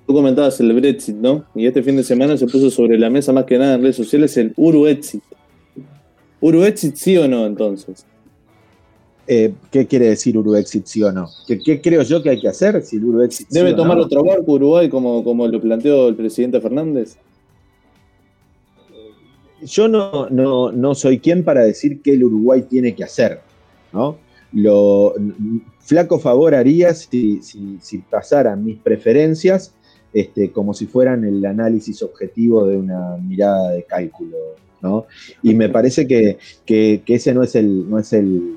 Tú 0.07 0.15
comentabas 0.15 0.61
el 0.61 0.73
Brexit, 0.73 1.17
¿no? 1.17 1.47
Y 1.55 1.67
este 1.67 1.83
fin 1.83 1.97
de 1.97 2.05
semana 2.05 2.37
se 2.37 2.47
puso 2.47 2.71
sobre 2.71 2.97
la 2.97 3.11
mesa 3.11 3.33
más 3.33 3.45
que 3.45 3.59
nada 3.59 3.75
en 3.75 3.83
redes 3.83 3.97
sociales 3.97 4.37
el 4.37 4.53
Uruexit. 4.57 5.23
¿Uruexit 6.41 6.95
sí 6.95 7.17
o 7.17 7.27
no 7.27 7.47
entonces? 7.47 8.07
Eh, 9.27 9.55
¿Qué 9.73 9.87
quiere 9.87 10.11
decir 10.11 10.37
Uruexit 10.39 10.87
sí 10.87 11.03
o 11.03 11.11
no? 11.11 11.29
¿Qué, 11.47 11.81
creo 11.81 12.03
yo 12.03 12.23
que 12.23 12.31
hay 12.31 12.41
que 12.41 12.47
hacer 12.47 12.83
si 12.83 12.97
el 12.97 13.07
Uruexit 13.07 13.49
¿Debe 13.49 13.73
tomar 13.73 13.99
otro 13.99 14.23
barco 14.23 14.53
Uruguay 14.53 14.89
como, 14.89 15.25
como 15.25 15.49
lo 15.49 15.61
planteó 15.61 16.09
el 16.09 16.15
presidente 16.15 16.61
Fernández? 16.61 17.17
Yo 19.63 19.89
no, 19.89 20.29
no, 20.31 20.95
soy 20.95 21.19
quien 21.19 21.45
para 21.45 21.65
decir 21.65 22.03
qué 22.03 22.13
el 22.13 22.25
Uruguay 22.25 22.63
tiene 22.63 22.95
que 22.95 23.05
hacer, 23.05 23.41
¿no? 23.93 24.19
Lo 24.53 25.15
flaco 25.81 26.19
favor 26.19 26.55
haría 26.55 26.95
si, 26.95 27.41
si, 27.43 27.99
pasaran 27.99 28.65
mis 28.65 28.79
preferencias 28.79 29.75
este, 30.13 30.51
como 30.51 30.73
si 30.73 30.87
fueran 30.87 31.25
el 31.25 31.45
análisis 31.45 32.03
objetivo 32.03 32.67
de 32.67 32.77
una 32.77 33.17
mirada 33.19 33.73
de 33.73 33.83
cálculo, 33.85 34.37
¿no? 34.81 35.07
Y 35.43 35.55
me 35.55 35.69
parece 35.69 36.07
que, 36.07 36.39
ese 37.07 37.35
no 37.35 37.43
es 37.43 37.55
el, 37.55 37.89
no 37.89 37.99
es 37.99 38.13
el, 38.13 38.57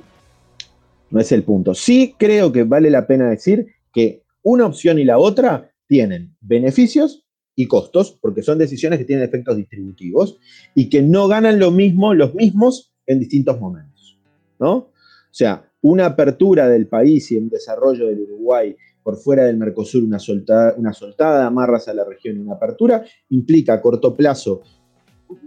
no 1.09 1.19
es 1.19 1.31
el 1.31 1.43
punto. 1.43 1.73
Sí 1.73 2.15
creo 2.17 2.51
que 2.51 2.63
vale 2.63 2.89
la 2.89 3.07
pena 3.07 3.29
decir 3.29 3.67
que 3.93 4.21
una 4.43 4.65
opción 4.65 4.99
y 4.99 5.05
la 5.05 5.17
otra 5.17 5.71
tienen 5.87 6.35
beneficios 6.39 7.25
y 7.59 7.67
costos, 7.67 8.17
porque 8.21 8.41
son 8.41 8.57
decisiones 8.57 8.99
que 8.99 9.03
tienen 9.03 9.25
efectos 9.25 9.57
distributivos 9.57 10.39
y 10.73 10.87
que 10.87 11.01
no 11.01 11.27
ganan 11.27 11.59
lo 11.59 11.71
mismo, 11.71 12.13
los 12.13 12.33
mismos 12.33 12.93
en 13.05 13.19
distintos 13.19 13.59
momentos. 13.59 14.17
¿no? 14.59 14.75
O 14.75 14.93
sea, 15.29 15.69
una 15.81 16.05
apertura 16.05 16.69
del 16.69 16.87
país 16.87 17.29
y 17.33 17.35
el 17.35 17.49
desarrollo 17.49 18.07
del 18.07 18.21
Uruguay 18.21 18.77
por 19.03 19.17
fuera 19.17 19.43
del 19.43 19.57
Mercosur, 19.57 20.03
una 20.03 20.19
soltada, 20.19 20.73
una 20.77 20.93
soltada 20.93 21.41
de 21.41 21.47
amarras 21.47 21.89
a 21.89 21.93
la 21.93 22.05
región 22.05 22.37
y 22.37 22.39
una 22.39 22.53
apertura, 22.53 23.03
implica 23.27 23.73
a 23.73 23.81
corto 23.81 24.15
plazo 24.15 24.61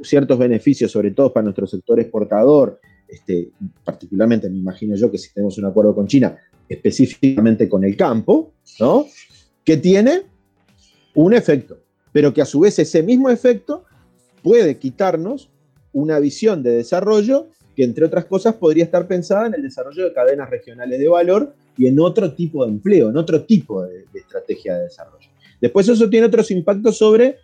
ciertos 0.02 0.38
beneficios, 0.38 0.90
sobre 0.90 1.12
todo 1.12 1.32
para 1.32 1.44
nuestro 1.44 1.66
sector 1.66 1.98
exportador, 1.98 2.78
este, 3.08 3.52
particularmente 3.82 4.50
me 4.50 4.58
imagino 4.58 4.96
yo 4.96 5.10
que 5.10 5.16
si 5.16 5.32
tenemos 5.32 5.56
un 5.56 5.64
acuerdo 5.64 5.94
con 5.94 6.06
China, 6.06 6.36
específicamente 6.68 7.70
con 7.70 7.84
el 7.84 7.96
campo, 7.96 8.52
¿no? 8.80 9.06
que 9.64 9.78
tiene 9.78 10.24
un 11.14 11.32
efecto 11.32 11.82
pero 12.12 12.32
que 12.32 12.42
a 12.42 12.46
su 12.46 12.60
vez 12.60 12.78
ese 12.78 13.02
mismo 13.02 13.30
efecto 13.30 13.84
puede 14.42 14.78
quitarnos 14.78 15.50
una 15.92 16.18
visión 16.18 16.62
de 16.62 16.70
desarrollo 16.72 17.48
que 17.74 17.84
entre 17.84 18.04
otras 18.04 18.26
cosas 18.26 18.54
podría 18.54 18.84
estar 18.84 19.06
pensada 19.06 19.46
en 19.46 19.54
el 19.54 19.62
desarrollo 19.62 20.04
de 20.04 20.12
cadenas 20.12 20.50
regionales 20.50 20.98
de 20.98 21.08
valor 21.08 21.54
y 21.76 21.86
en 21.86 21.98
otro 22.00 22.34
tipo 22.34 22.64
de 22.64 22.72
empleo, 22.72 23.08
en 23.08 23.16
otro 23.16 23.44
tipo 23.44 23.82
de, 23.82 24.04
estrategia 24.14 24.76
de 24.76 24.84
desarrollo. 24.84 25.28
Después 25.60 25.88
eso 25.88 26.08
tiene 26.10 26.26
otros 26.26 26.50
impactos 26.50 26.98
sobre 26.98 27.38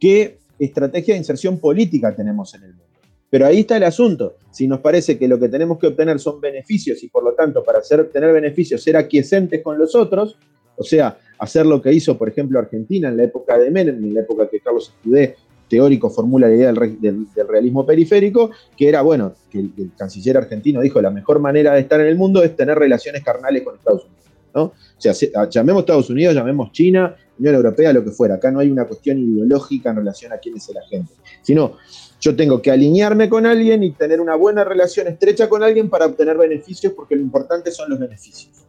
qué 0.00 0.38
estrategia 0.58 1.14
de 1.14 1.18
inserción 1.18 1.58
política 1.58 2.14
tenemos 2.14 2.54
en 2.54 2.62
el 2.62 2.70
mundo. 2.70 2.84
Pero 3.28 3.46
ahí 3.46 3.60
está 3.60 3.76
el 3.76 3.82
asunto. 3.82 4.36
Si 4.50 4.66
nos 4.66 4.80
parece 4.80 5.18
que 5.18 5.28
lo 5.28 5.38
que 5.38 5.48
tenemos 5.48 5.78
que 5.78 5.88
obtener 5.88 6.18
son 6.20 6.40
beneficios 6.40 7.02
y 7.02 7.08
por 7.08 7.24
lo 7.24 7.34
tanto 7.34 7.62
para 7.62 7.80
hacer, 7.80 8.08
tener 8.10 8.32
beneficios 8.32 8.82
ser 8.82 8.96
aquiescentes 8.96 9.62
con 9.62 9.76
los 9.78 9.94
otros, 9.94 10.38
o 10.76 10.84
sea, 10.84 11.18
hacer 11.38 11.66
lo 11.66 11.80
que 11.82 11.92
hizo, 11.92 12.16
por 12.16 12.28
ejemplo, 12.28 12.58
Argentina 12.58 13.08
en 13.08 13.16
la 13.16 13.24
época 13.24 13.58
de 13.58 13.70
Menem, 13.70 14.02
en 14.02 14.14
la 14.14 14.20
época 14.20 14.48
que 14.48 14.60
Carlos 14.60 14.92
Estudé, 14.96 15.36
teórico, 15.68 16.10
formula 16.10 16.48
la 16.48 16.54
idea 16.54 16.72
del, 16.72 17.48
realismo 17.48 17.84
periférico, 17.84 18.50
que 18.76 18.88
era, 18.88 19.02
bueno, 19.02 19.34
que 19.50 19.58
el, 19.58 19.90
canciller 19.96 20.36
argentino 20.36 20.80
dijo, 20.80 21.00
la 21.00 21.10
mejor 21.10 21.40
manera 21.40 21.74
de 21.74 21.80
estar 21.80 22.00
en 22.00 22.06
el 22.06 22.16
mundo 22.16 22.42
es 22.42 22.54
tener 22.54 22.78
relaciones 22.78 23.24
carnales 23.24 23.62
con 23.62 23.74
Estados 23.74 24.04
Unidos. 24.04 24.16
¿no? 24.54 24.62
O 24.62 24.72
sea, 24.96 25.12
ah, 25.34 25.48
llamemos 25.50 25.80
Estados 25.80 26.08
Unidos, 26.08 26.34
llamemos 26.34 26.72
China, 26.72 27.16
Unión 27.38 27.56
Europea, 27.56 27.92
lo 27.92 28.04
que 28.04 28.10
fuera. 28.10 28.36
Acá 28.36 28.50
no 28.50 28.60
hay 28.60 28.70
una 28.70 28.86
cuestión 28.86 29.18
ideológica 29.18 29.90
en 29.90 29.96
relación 29.96 30.32
a 30.32 30.38
quién 30.38 30.56
es 30.56 30.68
el 30.68 30.78
agente, 30.78 31.12
sino 31.42 31.76
yo 32.20 32.34
tengo 32.34 32.62
que 32.62 32.70
alinearme 32.70 33.28
con 33.28 33.44
alguien 33.44 33.82
y 33.82 33.90
tener 33.90 34.20
una 34.20 34.36
buena 34.36 34.64
relación 34.64 35.08
estrecha 35.08 35.48
con 35.48 35.62
alguien 35.62 35.90
para 35.90 36.06
obtener 36.06 36.38
beneficios, 36.38 36.92
porque 36.94 37.16
lo 37.16 37.22
importante 37.22 37.70
son 37.70 37.90
los 37.90 37.98
beneficios 37.98 38.65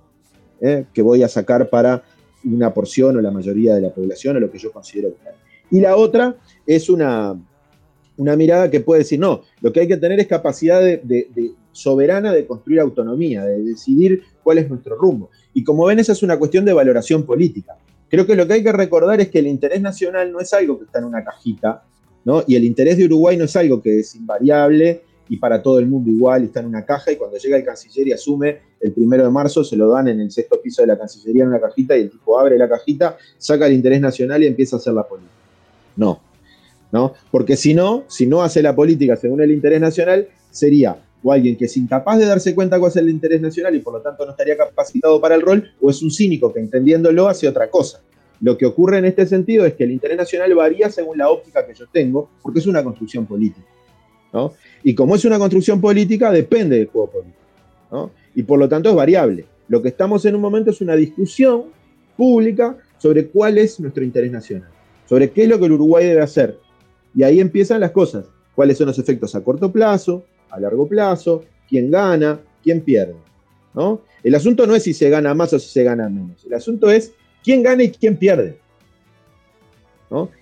¿eh? 0.62 0.86
que 0.94 1.02
voy 1.02 1.24
a 1.24 1.28
sacar 1.28 1.70
para 1.70 2.04
una 2.44 2.74
porción 2.74 3.18
o 3.18 3.22
la 3.22 3.32
mayoría 3.32 3.76
de 3.76 3.82
la 3.82 3.90
población 3.90 4.38
o 4.38 4.40
lo 4.40 4.52
que 4.52 4.58
yo 4.58 4.72
considero 4.72 5.10
vital. 5.10 5.34
Y 5.70 5.82
la 5.82 5.96
otra 5.96 6.36
es 6.66 6.90
una, 6.90 7.36
una 8.18 8.36
mirada 8.36 8.70
que 8.70 8.80
puede 8.80 9.00
decir, 9.00 9.20
no, 9.20 9.44
lo 9.62 9.72
que 9.72 9.82
hay 9.82 9.88
que 9.88 9.98
tener 9.98 10.20
es 10.20 10.28
capacidad 10.28 10.82
de, 10.82 11.54
soberana 11.72 12.34
de 12.34 12.46
construir 12.46 12.80
autonomía, 12.80 13.46
de 13.46 13.64
decidir 13.64 14.24
cuál 14.44 14.58
es 14.58 14.70
nuestro 14.70 14.96
rumbo. 14.96 15.30
Y 15.54 15.64
como 15.64 15.86
ven, 15.86 16.00
esa 16.00 16.14
es 16.14 16.24
una 16.24 16.38
cuestión 16.38 16.66
de 16.66 16.74
valoración 16.74 17.24
política. 17.24 17.78
Creo 18.10 18.26
que 18.26 18.36
lo 18.36 18.48
que 18.48 18.54
hay 18.54 18.64
que 18.64 18.72
recordar 18.72 19.20
es 19.20 19.30
que 19.30 19.40
el 19.40 19.48
interés 19.48 19.82
nacional 19.82 20.32
no 20.32 20.40
es 20.40 20.54
algo 20.54 20.80
que 20.80 20.86
está 20.86 21.00
en 21.00 21.06
una 21.06 21.24
cajita, 21.24 21.84
¿no? 22.24 22.44
Y 22.48 22.56
el 22.56 22.64
interés 22.64 22.98
de 22.98 23.06
Uruguay 23.06 23.38
no 23.38 23.44
es 23.44 23.56
algo 23.56 23.82
que 23.82 24.00
es 24.00 24.16
invariable 24.16 25.02
y 25.30 25.38
para 25.38 25.62
todo 25.62 25.80
el 25.80 25.88
mundo 25.88 26.10
igual, 26.10 26.44
está 26.44 26.60
en 26.60 26.68
una 26.68 26.86
caja 26.86 27.12
y 27.12 27.16
cuando 27.16 27.38
llega 27.38 27.58
el 27.58 27.64
canciller 27.64 28.08
y 28.08 28.12
asume 28.14 28.60
el 28.80 28.92
primero 28.92 29.24
de 29.24 29.30
marzo, 29.30 29.64
se 29.64 29.76
lo 29.76 29.90
dan 29.90 30.08
en 30.08 30.20
el 30.20 30.32
sexto 30.32 30.62
piso 30.62 30.82
de 30.82 30.88
la 30.88 30.98
Cancillería 30.98 31.44
en 31.44 31.50
una 31.50 31.60
cajita 31.60 31.98
y 31.98 32.02
el 32.02 32.10
tipo 32.10 32.40
abre 32.40 32.58
la 32.58 32.70
cajita, 32.70 33.18
saca 33.38 33.68
el 33.68 33.74
interés 33.74 34.02
nacional 34.02 34.44
y 34.44 34.48
empieza 34.48 34.76
a 34.76 34.80
hacer 34.80 34.94
la 34.94 35.08
política. 35.08 35.34
No, 35.96 36.22
¿no? 36.92 37.14
Porque 37.32 37.58
si 37.58 37.74
no, 37.74 38.04
si 38.08 38.28
no 38.28 38.44
hace 38.44 38.62
la 38.62 38.76
política 38.76 39.16
según 39.16 39.42
el 39.42 39.52
interés 39.52 39.82
nacional, 39.82 40.28
sería 40.52 40.98
o 41.24 41.32
alguien 41.32 41.58
que 41.58 41.66
es 41.66 41.76
incapaz 41.76 42.20
de 42.20 42.26
darse 42.26 42.54
cuenta 42.54 42.80
cuál 42.80 42.92
es 42.92 42.96
el 42.98 43.10
interés 43.10 43.42
nacional 43.42 43.76
y 43.76 43.80
por 43.80 43.94
lo 43.94 44.02
tanto 44.02 44.24
no 44.24 44.32
estaría 44.32 44.56
capacitado 44.56 45.20
para 45.20 45.36
el 45.36 45.42
rol, 45.42 45.72
o 45.82 45.90
es 45.90 46.02
un 46.02 46.12
cínico 46.12 46.54
que 46.54 46.60
entendiéndolo 46.60 47.28
hace 47.28 47.48
otra 47.48 47.70
cosa. 47.70 48.02
Lo 48.40 48.58
que 48.58 48.68
ocurre 48.68 49.00
en 49.00 49.06
este 49.06 49.26
sentido 49.26 49.66
es 49.66 49.74
que 49.74 49.84
el 49.84 49.92
interés 49.92 50.18
nacional 50.18 50.54
varía 50.54 50.90
según 50.90 51.18
la 51.18 51.30
óptica 51.30 51.66
que 51.66 51.74
yo 51.74 51.86
tengo, 51.92 52.30
porque 52.42 52.60
es 52.60 52.68
una 52.68 52.84
construcción 52.84 53.26
política. 53.26 53.66
Y 54.84 54.96
como 54.96 55.16
es 55.16 55.26
una 55.26 55.40
construcción 55.40 55.82
política, 55.82 56.32
depende 56.32 56.78
del 56.78 56.88
juego 56.88 57.10
político. 57.12 58.12
Y 58.36 58.44
por 58.44 58.60
lo 58.60 58.70
tanto 58.70 58.90
es 58.90 58.96
variable. 58.96 59.46
Lo 59.68 59.82
que 59.82 59.90
estamos 59.90 60.24
en 60.26 60.36
un 60.36 60.42
momento 60.42 60.72
es 60.72 60.82
una 60.82 60.96
discusión 60.96 61.64
pública 62.16 62.78
sobre 62.98 63.28
cuál 63.28 63.58
es 63.58 63.80
nuestro 63.80 64.04
interés 64.04 64.32
nacional, 64.32 64.70
sobre 65.06 65.30
qué 65.32 65.44
es 65.44 65.50
lo 65.50 65.60
que 65.60 65.66
el 65.66 65.74
Uruguay 65.74 66.06
debe 66.06 66.22
hacer. 66.22 66.58
Y 67.16 67.24
ahí 67.24 67.40
empiezan 67.40 67.80
las 67.80 67.92
cosas. 67.92 68.26
¿Cuáles 68.56 68.78
son 68.78 68.88
los 68.88 68.98
efectos 68.98 69.36
a 69.36 69.44
corto 69.44 69.72
plazo, 69.72 70.26
a 70.50 70.60
largo 70.60 70.88
plazo? 70.88 71.44
¿Quién 71.70 71.92
gana? 71.92 72.40
¿Quién 72.64 72.82
pierde? 72.82 73.16
El 74.24 74.34
asunto 74.34 74.66
no 74.66 74.76
es 74.76 74.84
si 74.84 74.94
se 74.94 75.10
gana 75.10 75.34
más 75.34 75.54
o 75.54 75.60
si 75.60 75.70
se 75.70 75.84
gana 75.84 76.10
menos. 76.10 76.44
El 76.46 76.54
asunto 76.56 76.90
es 76.90 77.12
quién 77.44 77.62
gana 77.62 77.84
y 77.84 77.92
quién 77.92 78.18
pierde. 78.18 78.58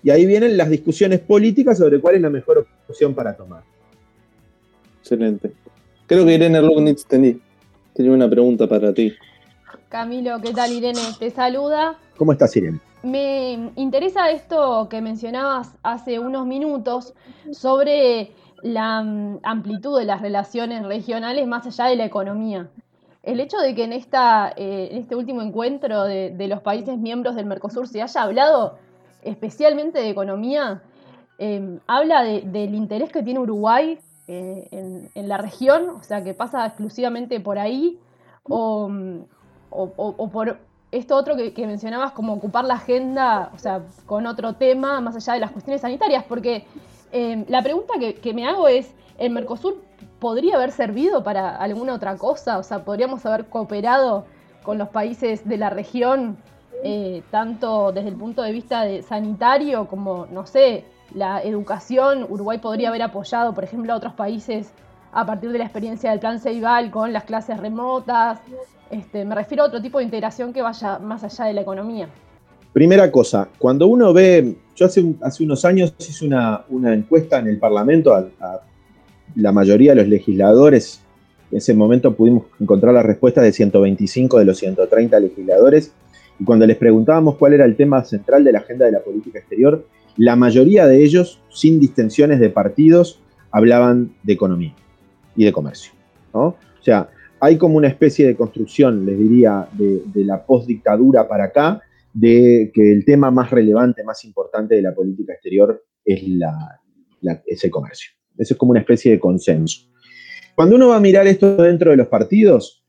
Y 0.03 0.09
ahí 0.11 0.25
vienen 0.25 0.55
las 0.55 0.69
discusiones 0.69 1.19
políticas 1.19 1.77
sobre 1.77 1.99
cuál 1.99 2.15
es 2.15 2.21
la 2.21 2.29
mejor 2.29 2.65
opción 2.87 3.13
para 3.13 3.35
tomar. 3.35 3.63
Excelente. 5.05 5.51
Creo 6.07 6.25
que 6.25 6.33
Irene 6.33 6.59
Lugnitz 6.63 7.05
tenía 7.05 7.37
una 8.11 8.27
pregunta 8.27 8.65
para 8.65 8.91
ti. 8.91 9.13
Camilo, 9.87 10.41
¿qué 10.41 10.51
tal 10.51 10.71
Irene? 10.71 10.99
Te 11.19 11.29
saluda. 11.29 11.95
¿Cómo 12.17 12.31
estás 12.31 12.55
Irene? 12.55 12.79
Me 13.03 13.69
interesa 13.75 14.31
esto 14.31 14.87
que 14.89 15.03
mencionabas 15.03 15.75
hace 15.83 16.17
unos 16.17 16.47
minutos 16.47 17.13
sobre 17.51 18.31
la 18.63 19.03
mm, 19.03 19.41
amplitud 19.43 19.99
de 19.99 20.05
las 20.05 20.23
relaciones 20.23 20.83
regionales 20.83 21.45
más 21.45 21.67
allá 21.67 21.85
de 21.85 21.97
la 21.97 22.05
economía. 22.05 22.67
El 23.21 23.39
hecho 23.39 23.59
de 23.59 23.75
que 23.75 23.83
en, 23.83 23.93
esta, 23.93 24.53
eh, 24.57 24.87
en 24.89 24.97
este 24.97 25.15
último 25.15 25.43
encuentro 25.43 26.05
de, 26.05 26.47
los 26.47 26.61
países 26.61 26.97
miembros 26.97 27.35
del 27.35 27.45
Mercosur 27.45 27.87
se 27.87 28.01
haya 28.01 28.23
hablado 28.23 28.79
especialmente 29.21 29.99
de 29.99 30.09
economía, 30.09 30.81
eh, 31.37 31.77
habla 31.85 32.23
del 32.23 32.73
interés 32.73 33.11
que 33.11 33.21
tiene 33.21 33.39
Uruguay 33.39 33.99
eh, 34.27 34.67
en, 35.13 35.29
la 35.29 35.37
región, 35.37 35.89
o 35.89 36.03
sea, 36.03 36.23
que 36.23 36.33
pasa 36.33 36.65
exclusivamente 36.65 37.39
por 37.39 37.59
ahí, 37.59 37.99
o, 38.43 38.89
por 40.31 40.59
esto 40.91 41.15
otro 41.15 41.35
que, 41.35 41.67
mencionabas, 41.67 42.11
como 42.11 42.33
ocupar 42.33 42.65
la 42.65 42.75
agenda, 42.75 43.51
o 43.53 43.59
sea, 43.59 43.83
con 44.05 44.25
otro 44.25 44.53
tema, 44.53 45.01
más 45.01 45.15
allá 45.15 45.33
de 45.33 45.39
las 45.39 45.51
cuestiones 45.51 45.81
sanitarias, 45.81 46.23
porque 46.23 46.65
eh, 47.11 47.45
la 47.47 47.61
pregunta 47.61 47.93
que, 47.99 48.33
me 48.33 48.47
hago 48.47 48.67
es, 48.67 48.93
¿el 49.17 49.31
Mercosur 49.31 49.81
podría 50.19 50.55
haber 50.55 50.71
servido 50.71 51.23
para 51.23 51.55
alguna 51.55 51.93
otra 51.93 52.17
cosa? 52.17 52.57
O 52.57 52.63
sea, 52.63 52.83
¿podríamos 52.83 53.25
haber 53.25 53.45
cooperado 53.45 54.25
con 54.63 54.77
los 54.77 54.89
países 54.89 55.47
de 55.47 55.57
la 55.57 55.69
región, 55.69 56.37
eh, 56.83 57.21
tanto 57.29 57.91
desde 57.91 58.09
el 58.09 58.15
punto 58.15 58.41
de 58.41 58.51
vista 58.51 58.83
de 58.83 59.03
sanitario 59.03 59.87
como, 59.87 60.25
no 60.27 60.45
sé, 60.45 60.85
la 61.13 61.41
educación, 61.43 62.25
Uruguay 62.29 62.57
podría 62.57 62.89
haber 62.89 63.01
apoyado, 63.01 63.53
por 63.53 63.63
ejemplo, 63.63 63.93
a 63.93 63.97
otros 63.97 64.13
países 64.13 64.71
a 65.11 65.25
partir 65.25 65.51
de 65.51 65.57
la 65.59 65.63
experiencia 65.63 66.11
del 66.11 66.19
Plan 66.19 66.39
Ceibal 66.39 66.91
con 66.91 67.13
las 67.13 67.23
clases 67.23 67.57
remotas. 67.57 68.39
Este, 68.91 69.23
me 69.23 69.33
refiero 69.33 69.63
a 69.63 69.67
otro 69.67 69.81
tipo 69.81 69.99
de 69.99 70.03
integración 70.03 70.51
que 70.51 70.61
vaya 70.61 70.99
más 70.99 71.23
allá 71.23 71.45
de 71.45 71.53
la 71.53 71.61
economía. 71.61 72.09
Primera 72.73 73.09
cosa, 73.09 73.47
cuando 73.57 73.87
uno 73.87 74.11
ve, 74.11 74.57
yo 74.75 74.85
hace, 74.85 75.15
hace 75.21 75.43
unos 75.45 75.63
años 75.63 75.95
hice 75.97 76.25
una, 76.25 76.65
encuesta 76.93 77.39
en 77.39 77.47
el 77.47 77.57
Parlamento 77.57 78.13
a, 78.13 78.61
la 79.35 79.51
mayoría 79.53 79.91
de 79.91 80.01
los 80.01 80.07
legisladores, 80.07 81.01
en 81.51 81.57
ese 81.57 81.73
momento 81.73 82.13
pudimos 82.13 82.43
encontrar 82.59 82.93
la 82.93 83.01
respuesta 83.01 83.41
de 83.41 83.53
125 83.53 84.39
de 84.39 84.45
los 84.45 84.57
130 84.57 85.19
legisladores, 85.19 85.93
y 86.37 86.43
cuando 86.43 86.67
les 86.67 86.75
preguntábamos 86.75 87.35
cuál 87.35 87.53
era 87.53 87.63
el 87.63 87.77
tema 87.77 88.03
central 88.03 88.43
de 88.43 88.51
la 88.51 88.59
agenda 88.59 88.85
de 88.85 88.91
la 88.91 88.99
política 88.99 89.39
exterior, 89.39 89.85
la 90.17 90.35
mayoría 90.35 90.87
de 90.87 91.03
ellos, 91.03 91.41
sin 91.49 91.79
distensiones 91.79 92.39
de 92.39 92.49
partidos, 92.49 93.21
hablaban 93.51 94.15
de 94.23 94.33
economía 94.33 94.73
y 95.35 95.45
de 95.45 95.51
comercio. 95.51 95.91
O 96.31 96.55
sea, 96.81 97.09
hay 97.39 97.57
como 97.57 97.77
una 97.77 97.87
especie 97.87 98.25
de 98.27 98.35
construcción, 98.35 99.05
les 99.05 99.17
diría, 99.17 99.67
de, 99.73 100.01
la 100.25 100.45
postdictadura 100.45 101.27
para 101.27 101.45
acá, 101.45 101.81
de 102.13 102.71
que 102.73 102.91
el 102.91 103.03
tema 103.03 103.29
más 103.31 103.51
relevante, 103.51 104.03
más 104.03 104.23
importante 104.23 104.75
de 104.75 104.81
la 104.81 104.93
política 104.93 105.33
exterior 105.33 105.83
es, 106.03 106.27
la, 106.27 106.79
el 107.21 107.71
comercio. 107.71 108.11
Eso 108.37 108.53
es 108.53 108.57
como 108.57 108.71
una 108.71 108.79
especie 108.79 109.11
de 109.11 109.19
consenso. 109.19 109.87
Cuando 110.55 110.75
uno 110.75 110.89
va 110.89 110.97
a 110.97 111.01
mirar 111.01 111.27
esto 111.27 111.55
dentro 111.57 111.91
de 111.91 111.97
los 111.97 112.07
partidos, 112.07 112.85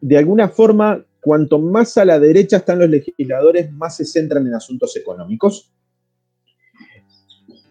de 0.00 0.16
alguna 0.16 0.48
forma, 0.48 1.04
cuanto 1.20 1.58
más 1.58 1.96
a 1.96 2.04
la 2.04 2.20
derecha 2.20 2.58
están 2.58 2.78
los 2.78 2.88
legisladores, 2.88 3.72
más 3.72 3.96
se 3.96 4.04
centran 4.04 4.46
en 4.46 4.54
asuntos 4.54 4.96
económicos 4.96 5.72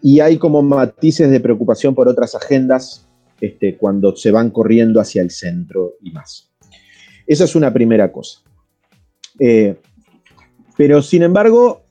y 0.02 0.20
hay 0.20 0.38
como 0.38 0.62
matices 0.62 1.30
de 1.30 1.40
preocupación 1.40 1.94
por 1.94 2.08
otras 2.08 2.34
agendas 2.34 3.06
este, 3.40 3.76
cuando 3.76 4.16
se 4.16 4.30
van 4.30 4.50
corriendo 4.50 5.00
hacia 5.00 5.22
el 5.22 5.30
centro 5.30 5.94
y 6.02 6.10
más. 6.10 6.50
Esa 7.26 7.44
es 7.44 7.54
una 7.56 7.72
primera 7.72 8.10
cosa. 8.12 8.40
Eh, 9.38 9.76
pero 10.76 11.02
sin 11.02 11.22
embargo, 11.22 11.86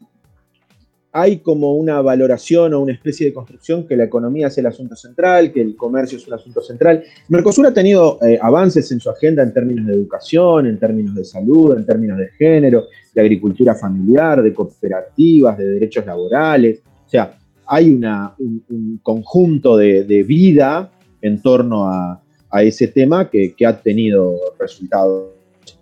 hay 1.11 1.37
como 1.37 1.75
una 1.75 2.01
valoración 2.01 2.73
o 2.73 2.81
una 2.81 2.91
especie 2.91 3.27
de 3.27 3.33
construcción 3.33 3.87
que 3.87 3.95
la 3.95 4.03
economía 4.03 4.47
es 4.47 4.57
el 4.57 4.65
asunto 4.65 4.97
central, 4.97 5.53
que 5.53 5.61
el 5.61 5.75
comercio 5.75 6.17
es 6.17 6.27
un 6.27 6.33
asunto 6.33 6.61
central. 6.61 7.03
Mercosur 7.29 7.65
ha 7.67 7.73
tenido 7.73 8.19
eh, 8.21 8.37
avances 8.41 8.91
en 8.91 8.99
su 8.99 9.09
agenda 9.09 9.41
en 9.41 9.53
términos 9.53 9.87
de 9.87 9.93
educación, 9.93 10.67
en 10.67 10.77
términos 10.77 11.15
de 11.15 11.23
salud, 11.23 11.77
en 11.77 11.85
términos 11.85 12.17
de 12.17 12.29
género, 12.37 12.87
de 13.13 13.21
agricultura 13.21 13.75
familiar, 13.75 14.43
de 14.43 14.53
cooperativas, 14.53 15.57
de 15.57 15.65
derechos 15.65 16.05
laborales. 16.05 16.81
O 17.05 17.09
sea, 17.09 17.37
hay 17.67 17.91
un, 17.91 18.99
conjunto 19.01 19.77
de, 19.77 20.23
vida 20.23 20.91
en 21.21 21.41
torno 21.41 21.89
a, 21.89 22.21
ese 22.61 22.87
tema 22.87 23.29
que, 23.29 23.53
ha 23.65 23.81
tenido 23.81 24.35
resultados 24.57 25.31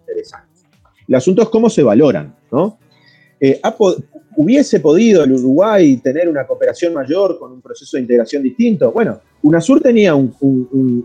interesantes. 0.06 0.66
El 1.08 1.16
asunto 1.16 1.44
es 1.44 1.50
cómo 1.50 1.70
se 1.70 1.84
valoran, 1.84 2.36
¿no? 2.52 2.80
Eh, 3.40 3.62
¿Hubiese 4.36 4.80
podido 4.80 5.24
el 5.24 5.34
Uruguay 5.34 5.98
tener 5.98 6.28
una 6.28 6.48
cooperación 6.48 6.94
mayor 6.94 7.38
con 7.38 7.52
un 7.52 7.62
proceso 7.62 7.98
de 7.98 8.02
integración 8.02 8.42
distinto? 8.42 8.92
Bueno, 8.92 9.20
UNASUR 9.44 9.82
tenía 9.82 10.16
un, 10.16 10.34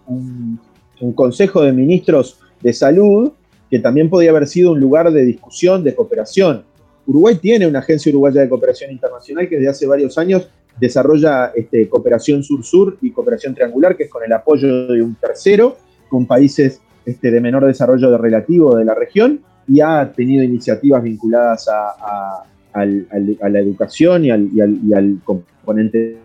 un 0.07 1.12
Consejo 1.12 1.62
de 1.62 1.72
Ministros 1.72 2.39
de 2.62 2.72
Salud 2.72 3.33
que 3.70 3.81
también 3.81 4.09
podía 4.09 4.31
haber 4.31 4.47
sido 4.47 4.72
un 4.72 4.81
lugar 4.81 5.12
de 5.12 5.26
discusión, 5.26 5.85
de 5.85 5.95
cooperación 5.95 6.64
Uruguay 7.09 7.37
tiene 7.37 7.66
una 7.66 7.79
agencia 7.79 8.11
uruguaya 8.11 8.43
de 8.43 8.51
cooperación 8.51 8.91
internacional 8.93 9.49
que 9.49 9.57
desde 9.57 9.70
hace 9.70 9.87
varios 9.87 10.18
años 10.18 10.51
desarrolla 10.81 11.53
este, 11.55 11.89
cooperación 11.89 12.43
sur-sur 12.43 12.99
y 13.01 13.11
cooperación 13.11 13.55
triangular, 13.55 13.97
que 13.97 14.05
es 14.05 14.11
con 14.11 14.22
el 14.24 14.33
apoyo 14.33 14.89
de 14.89 15.03
un 15.03 15.14
tercero, 15.14 15.76
con 16.09 16.26
países 16.26 16.81
este, 17.05 17.31
de 17.31 17.41
menor 17.41 17.66
desarrollo 17.66 18.11
de 18.11 18.18
relativo 18.18 18.76
de 18.76 18.85
la 18.85 18.95
región, 18.95 19.41
y 19.66 19.81
ha 19.81 20.11
tenido 20.12 20.43
iniciativas 20.43 21.03
vinculadas 21.03 21.68
a, 21.68 22.45
la 22.74 23.59
educación 23.59 24.24
y 24.24 24.31
al, 24.31 25.18
componente 25.24 26.16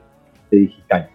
digital. 0.52 1.10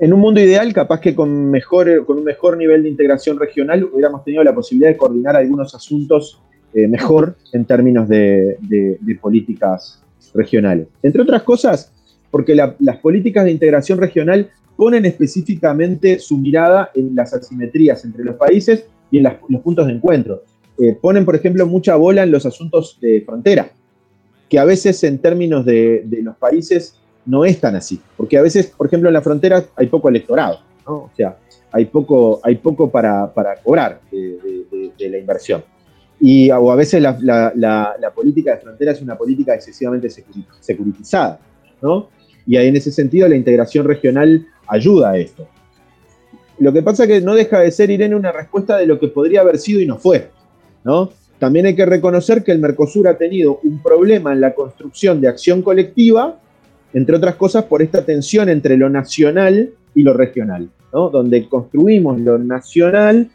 En 0.00 0.12
un 0.12 0.20
mundo 0.20 0.40
ideal, 0.40 0.72
capaz 0.72 1.00
que 1.00 1.14
con, 1.14 1.50
mejor, 1.50 2.06
con 2.06 2.18
un 2.18 2.24
mejor 2.24 2.56
nivel 2.56 2.84
de 2.84 2.88
integración 2.88 3.38
regional 3.38 3.84
hubiéramos 3.84 4.24
tenido 4.24 4.42
la 4.42 4.54
posibilidad 4.54 4.90
de 4.90 4.96
coordinar 4.96 5.36
algunos 5.36 5.74
asuntos 5.74 6.40
eh, 6.72 6.88
mejor 6.88 7.36
en 7.52 7.64
términos 7.66 8.08
de, 8.08 8.58
políticas 9.20 10.02
regionales. 10.34 10.88
Entre 11.02 11.22
otras 11.22 11.42
cosas, 11.42 11.92
porque 12.30 12.54
las 12.54 12.96
políticas 12.98 13.44
de 13.44 13.52
integración 13.52 13.98
regional 13.98 14.50
ponen 14.76 15.04
específicamente 15.04 16.18
su 16.18 16.36
mirada 16.36 16.90
en 16.94 17.14
las 17.14 17.32
asimetrías 17.32 18.04
entre 18.04 18.24
los 18.24 18.36
países 18.36 18.86
y 19.10 19.18
en 19.18 19.24
los 19.48 19.62
puntos 19.62 19.86
de 19.86 19.92
encuentro. 19.92 20.42
Eh, 20.78 20.96
ponen, 21.00 21.24
por 21.24 21.36
ejemplo, 21.36 21.66
mucha 21.66 21.94
bola 21.96 22.24
en 22.24 22.32
los 22.32 22.44
asuntos 22.46 22.98
de 23.00 23.22
frontera, 23.24 23.70
que 24.48 24.58
a 24.58 24.64
veces 24.64 25.04
en 25.04 25.18
términos 25.18 25.64
de, 25.64 26.04
los 26.22 26.36
países 26.36 26.98
no 27.24 27.44
es 27.44 27.60
tan 27.60 27.76
así, 27.76 28.00
porque 28.16 28.36
a 28.36 28.42
veces, 28.42 28.66
por 28.66 28.88
ejemplo, 28.88 29.08
en 29.08 29.14
la 29.14 29.22
frontera 29.22 29.64
hay 29.76 29.86
poco 29.86 30.08
electorado, 30.08 30.58
o 30.84 31.10
sea, 31.16 31.38
hay 31.70 31.84
poco, 31.86 32.40
hay 32.42 32.56
poco 32.56 32.90
para, 32.90 33.32
cobrar 33.62 34.00
de, 34.10 35.08
la 35.08 35.18
inversión. 35.18 35.62
Y, 36.20 36.50
o 36.50 36.70
a 36.70 36.76
veces 36.76 37.02
la, 37.02 38.12
política 38.14 38.54
de 38.54 38.60
frontera 38.60 38.92
es 38.92 39.02
una 39.02 39.16
política 39.16 39.54
excesivamente 39.54 40.08
securitizada, 40.60 41.40
¿no? 41.82 42.08
Y 42.46 42.56
ahí 42.56 42.68
en 42.68 42.76
ese 42.76 42.92
sentido 42.92 43.28
la 43.28 43.36
integración 43.36 43.86
regional 43.86 44.46
ayuda 44.66 45.10
a 45.10 45.18
esto. 45.18 45.46
Lo 46.58 46.72
que 46.72 46.82
pasa 46.82 47.04
es 47.04 47.08
que 47.08 47.20
no 47.20 47.34
deja 47.34 47.60
de 47.60 47.70
ser, 47.70 47.90
Irene, 47.90 48.14
una 48.14 48.32
respuesta 48.32 48.76
de 48.76 48.86
lo 48.86 48.98
que 48.98 49.08
podría 49.08 49.40
haber 49.40 49.58
sido 49.58 49.80
y 49.80 49.86
no 49.86 49.98
fue. 49.98 50.30
¿no? 50.84 51.10
También 51.38 51.66
hay 51.66 51.74
que 51.74 51.86
reconocer 51.86 52.44
que 52.44 52.52
el 52.52 52.60
Mercosur 52.60 53.08
ha 53.08 53.18
tenido 53.18 53.60
un 53.64 53.82
problema 53.82 54.32
en 54.32 54.40
la 54.40 54.54
construcción 54.54 55.20
de 55.20 55.28
acción 55.28 55.62
colectiva, 55.62 56.38
entre 56.92 57.16
otras 57.16 57.34
cosas 57.34 57.64
por 57.64 57.82
esta 57.82 58.04
tensión 58.04 58.48
entre 58.48 58.76
lo 58.76 58.88
nacional 58.88 59.70
y 59.94 60.02
lo 60.02 60.12
regional, 60.12 60.70
¿no? 60.92 61.10
donde 61.10 61.48
construimos 61.48 62.20
lo 62.20 62.38
nacional, 62.38 63.30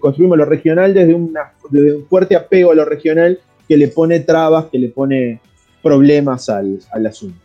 construimos 0.00 0.38
lo 0.38 0.44
regional 0.44 0.94
desde, 0.94 1.14
un 1.14 1.32
fuerte 2.08 2.36
apego 2.36 2.72
a 2.72 2.74
lo 2.74 2.84
regional 2.84 3.38
que 3.68 3.76
le 3.76 3.88
pone 3.88 4.20
trabas, 4.20 4.66
que 4.66 4.78
le 4.78 4.88
pone 4.88 5.40
problemas 5.82 6.48
al, 6.48 6.80
asunto. 7.06 7.38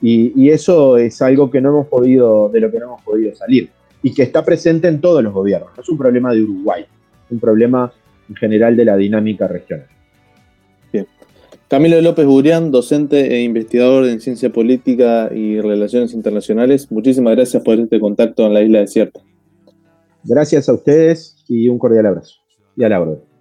Y, 0.00 0.32
y, 0.40 0.50
eso 0.50 0.96
es 0.96 1.22
algo 1.22 1.50
que 1.50 1.60
no 1.60 1.70
hemos 1.70 1.86
podido, 1.86 2.48
de 2.48 2.60
lo 2.60 2.70
que 2.70 2.78
no 2.78 2.86
hemos 2.86 3.02
podido 3.02 3.34
salir 3.34 3.70
y 4.02 4.12
que 4.12 4.22
está 4.22 4.44
presente 4.44 4.88
en 4.88 5.00
todos 5.00 5.22
los 5.22 5.32
gobiernos. 5.32 5.70
No 5.76 5.82
es 5.82 5.88
un 5.88 5.98
problema 5.98 6.32
de 6.32 6.42
Uruguay, 6.42 6.82
es 6.82 7.30
un 7.30 7.38
problema 7.38 7.92
en 8.28 8.36
general 8.36 8.76
de 8.76 8.84
la 8.84 8.96
dinámica 8.96 9.46
regional. 9.46 9.86
Bien. 10.92 11.06
Camilo 11.68 12.00
López 12.00 12.26
Burián, 12.26 12.70
docente 12.70 13.34
e 13.34 13.42
investigador 13.42 14.06
en 14.06 14.20
ciencia 14.20 14.52
política 14.52 15.30
y 15.32 15.60
relaciones 15.60 16.12
internacionales, 16.14 16.90
muchísimas 16.90 17.36
gracias 17.36 17.62
por 17.62 17.78
este 17.78 18.00
contacto 18.00 18.46
en 18.46 18.54
la 18.54 18.62
isla 18.62 18.80
desierta. 18.80 19.20
Gracias 20.24 20.68
a 20.68 20.74
ustedes 20.74 21.31
y 21.48 21.68
un 21.68 21.78
cordial 21.78 22.06
abrazo. 22.06 22.36
Y 22.76 22.84
a 22.84 22.88
la 22.88 23.00
orden. 23.00 23.32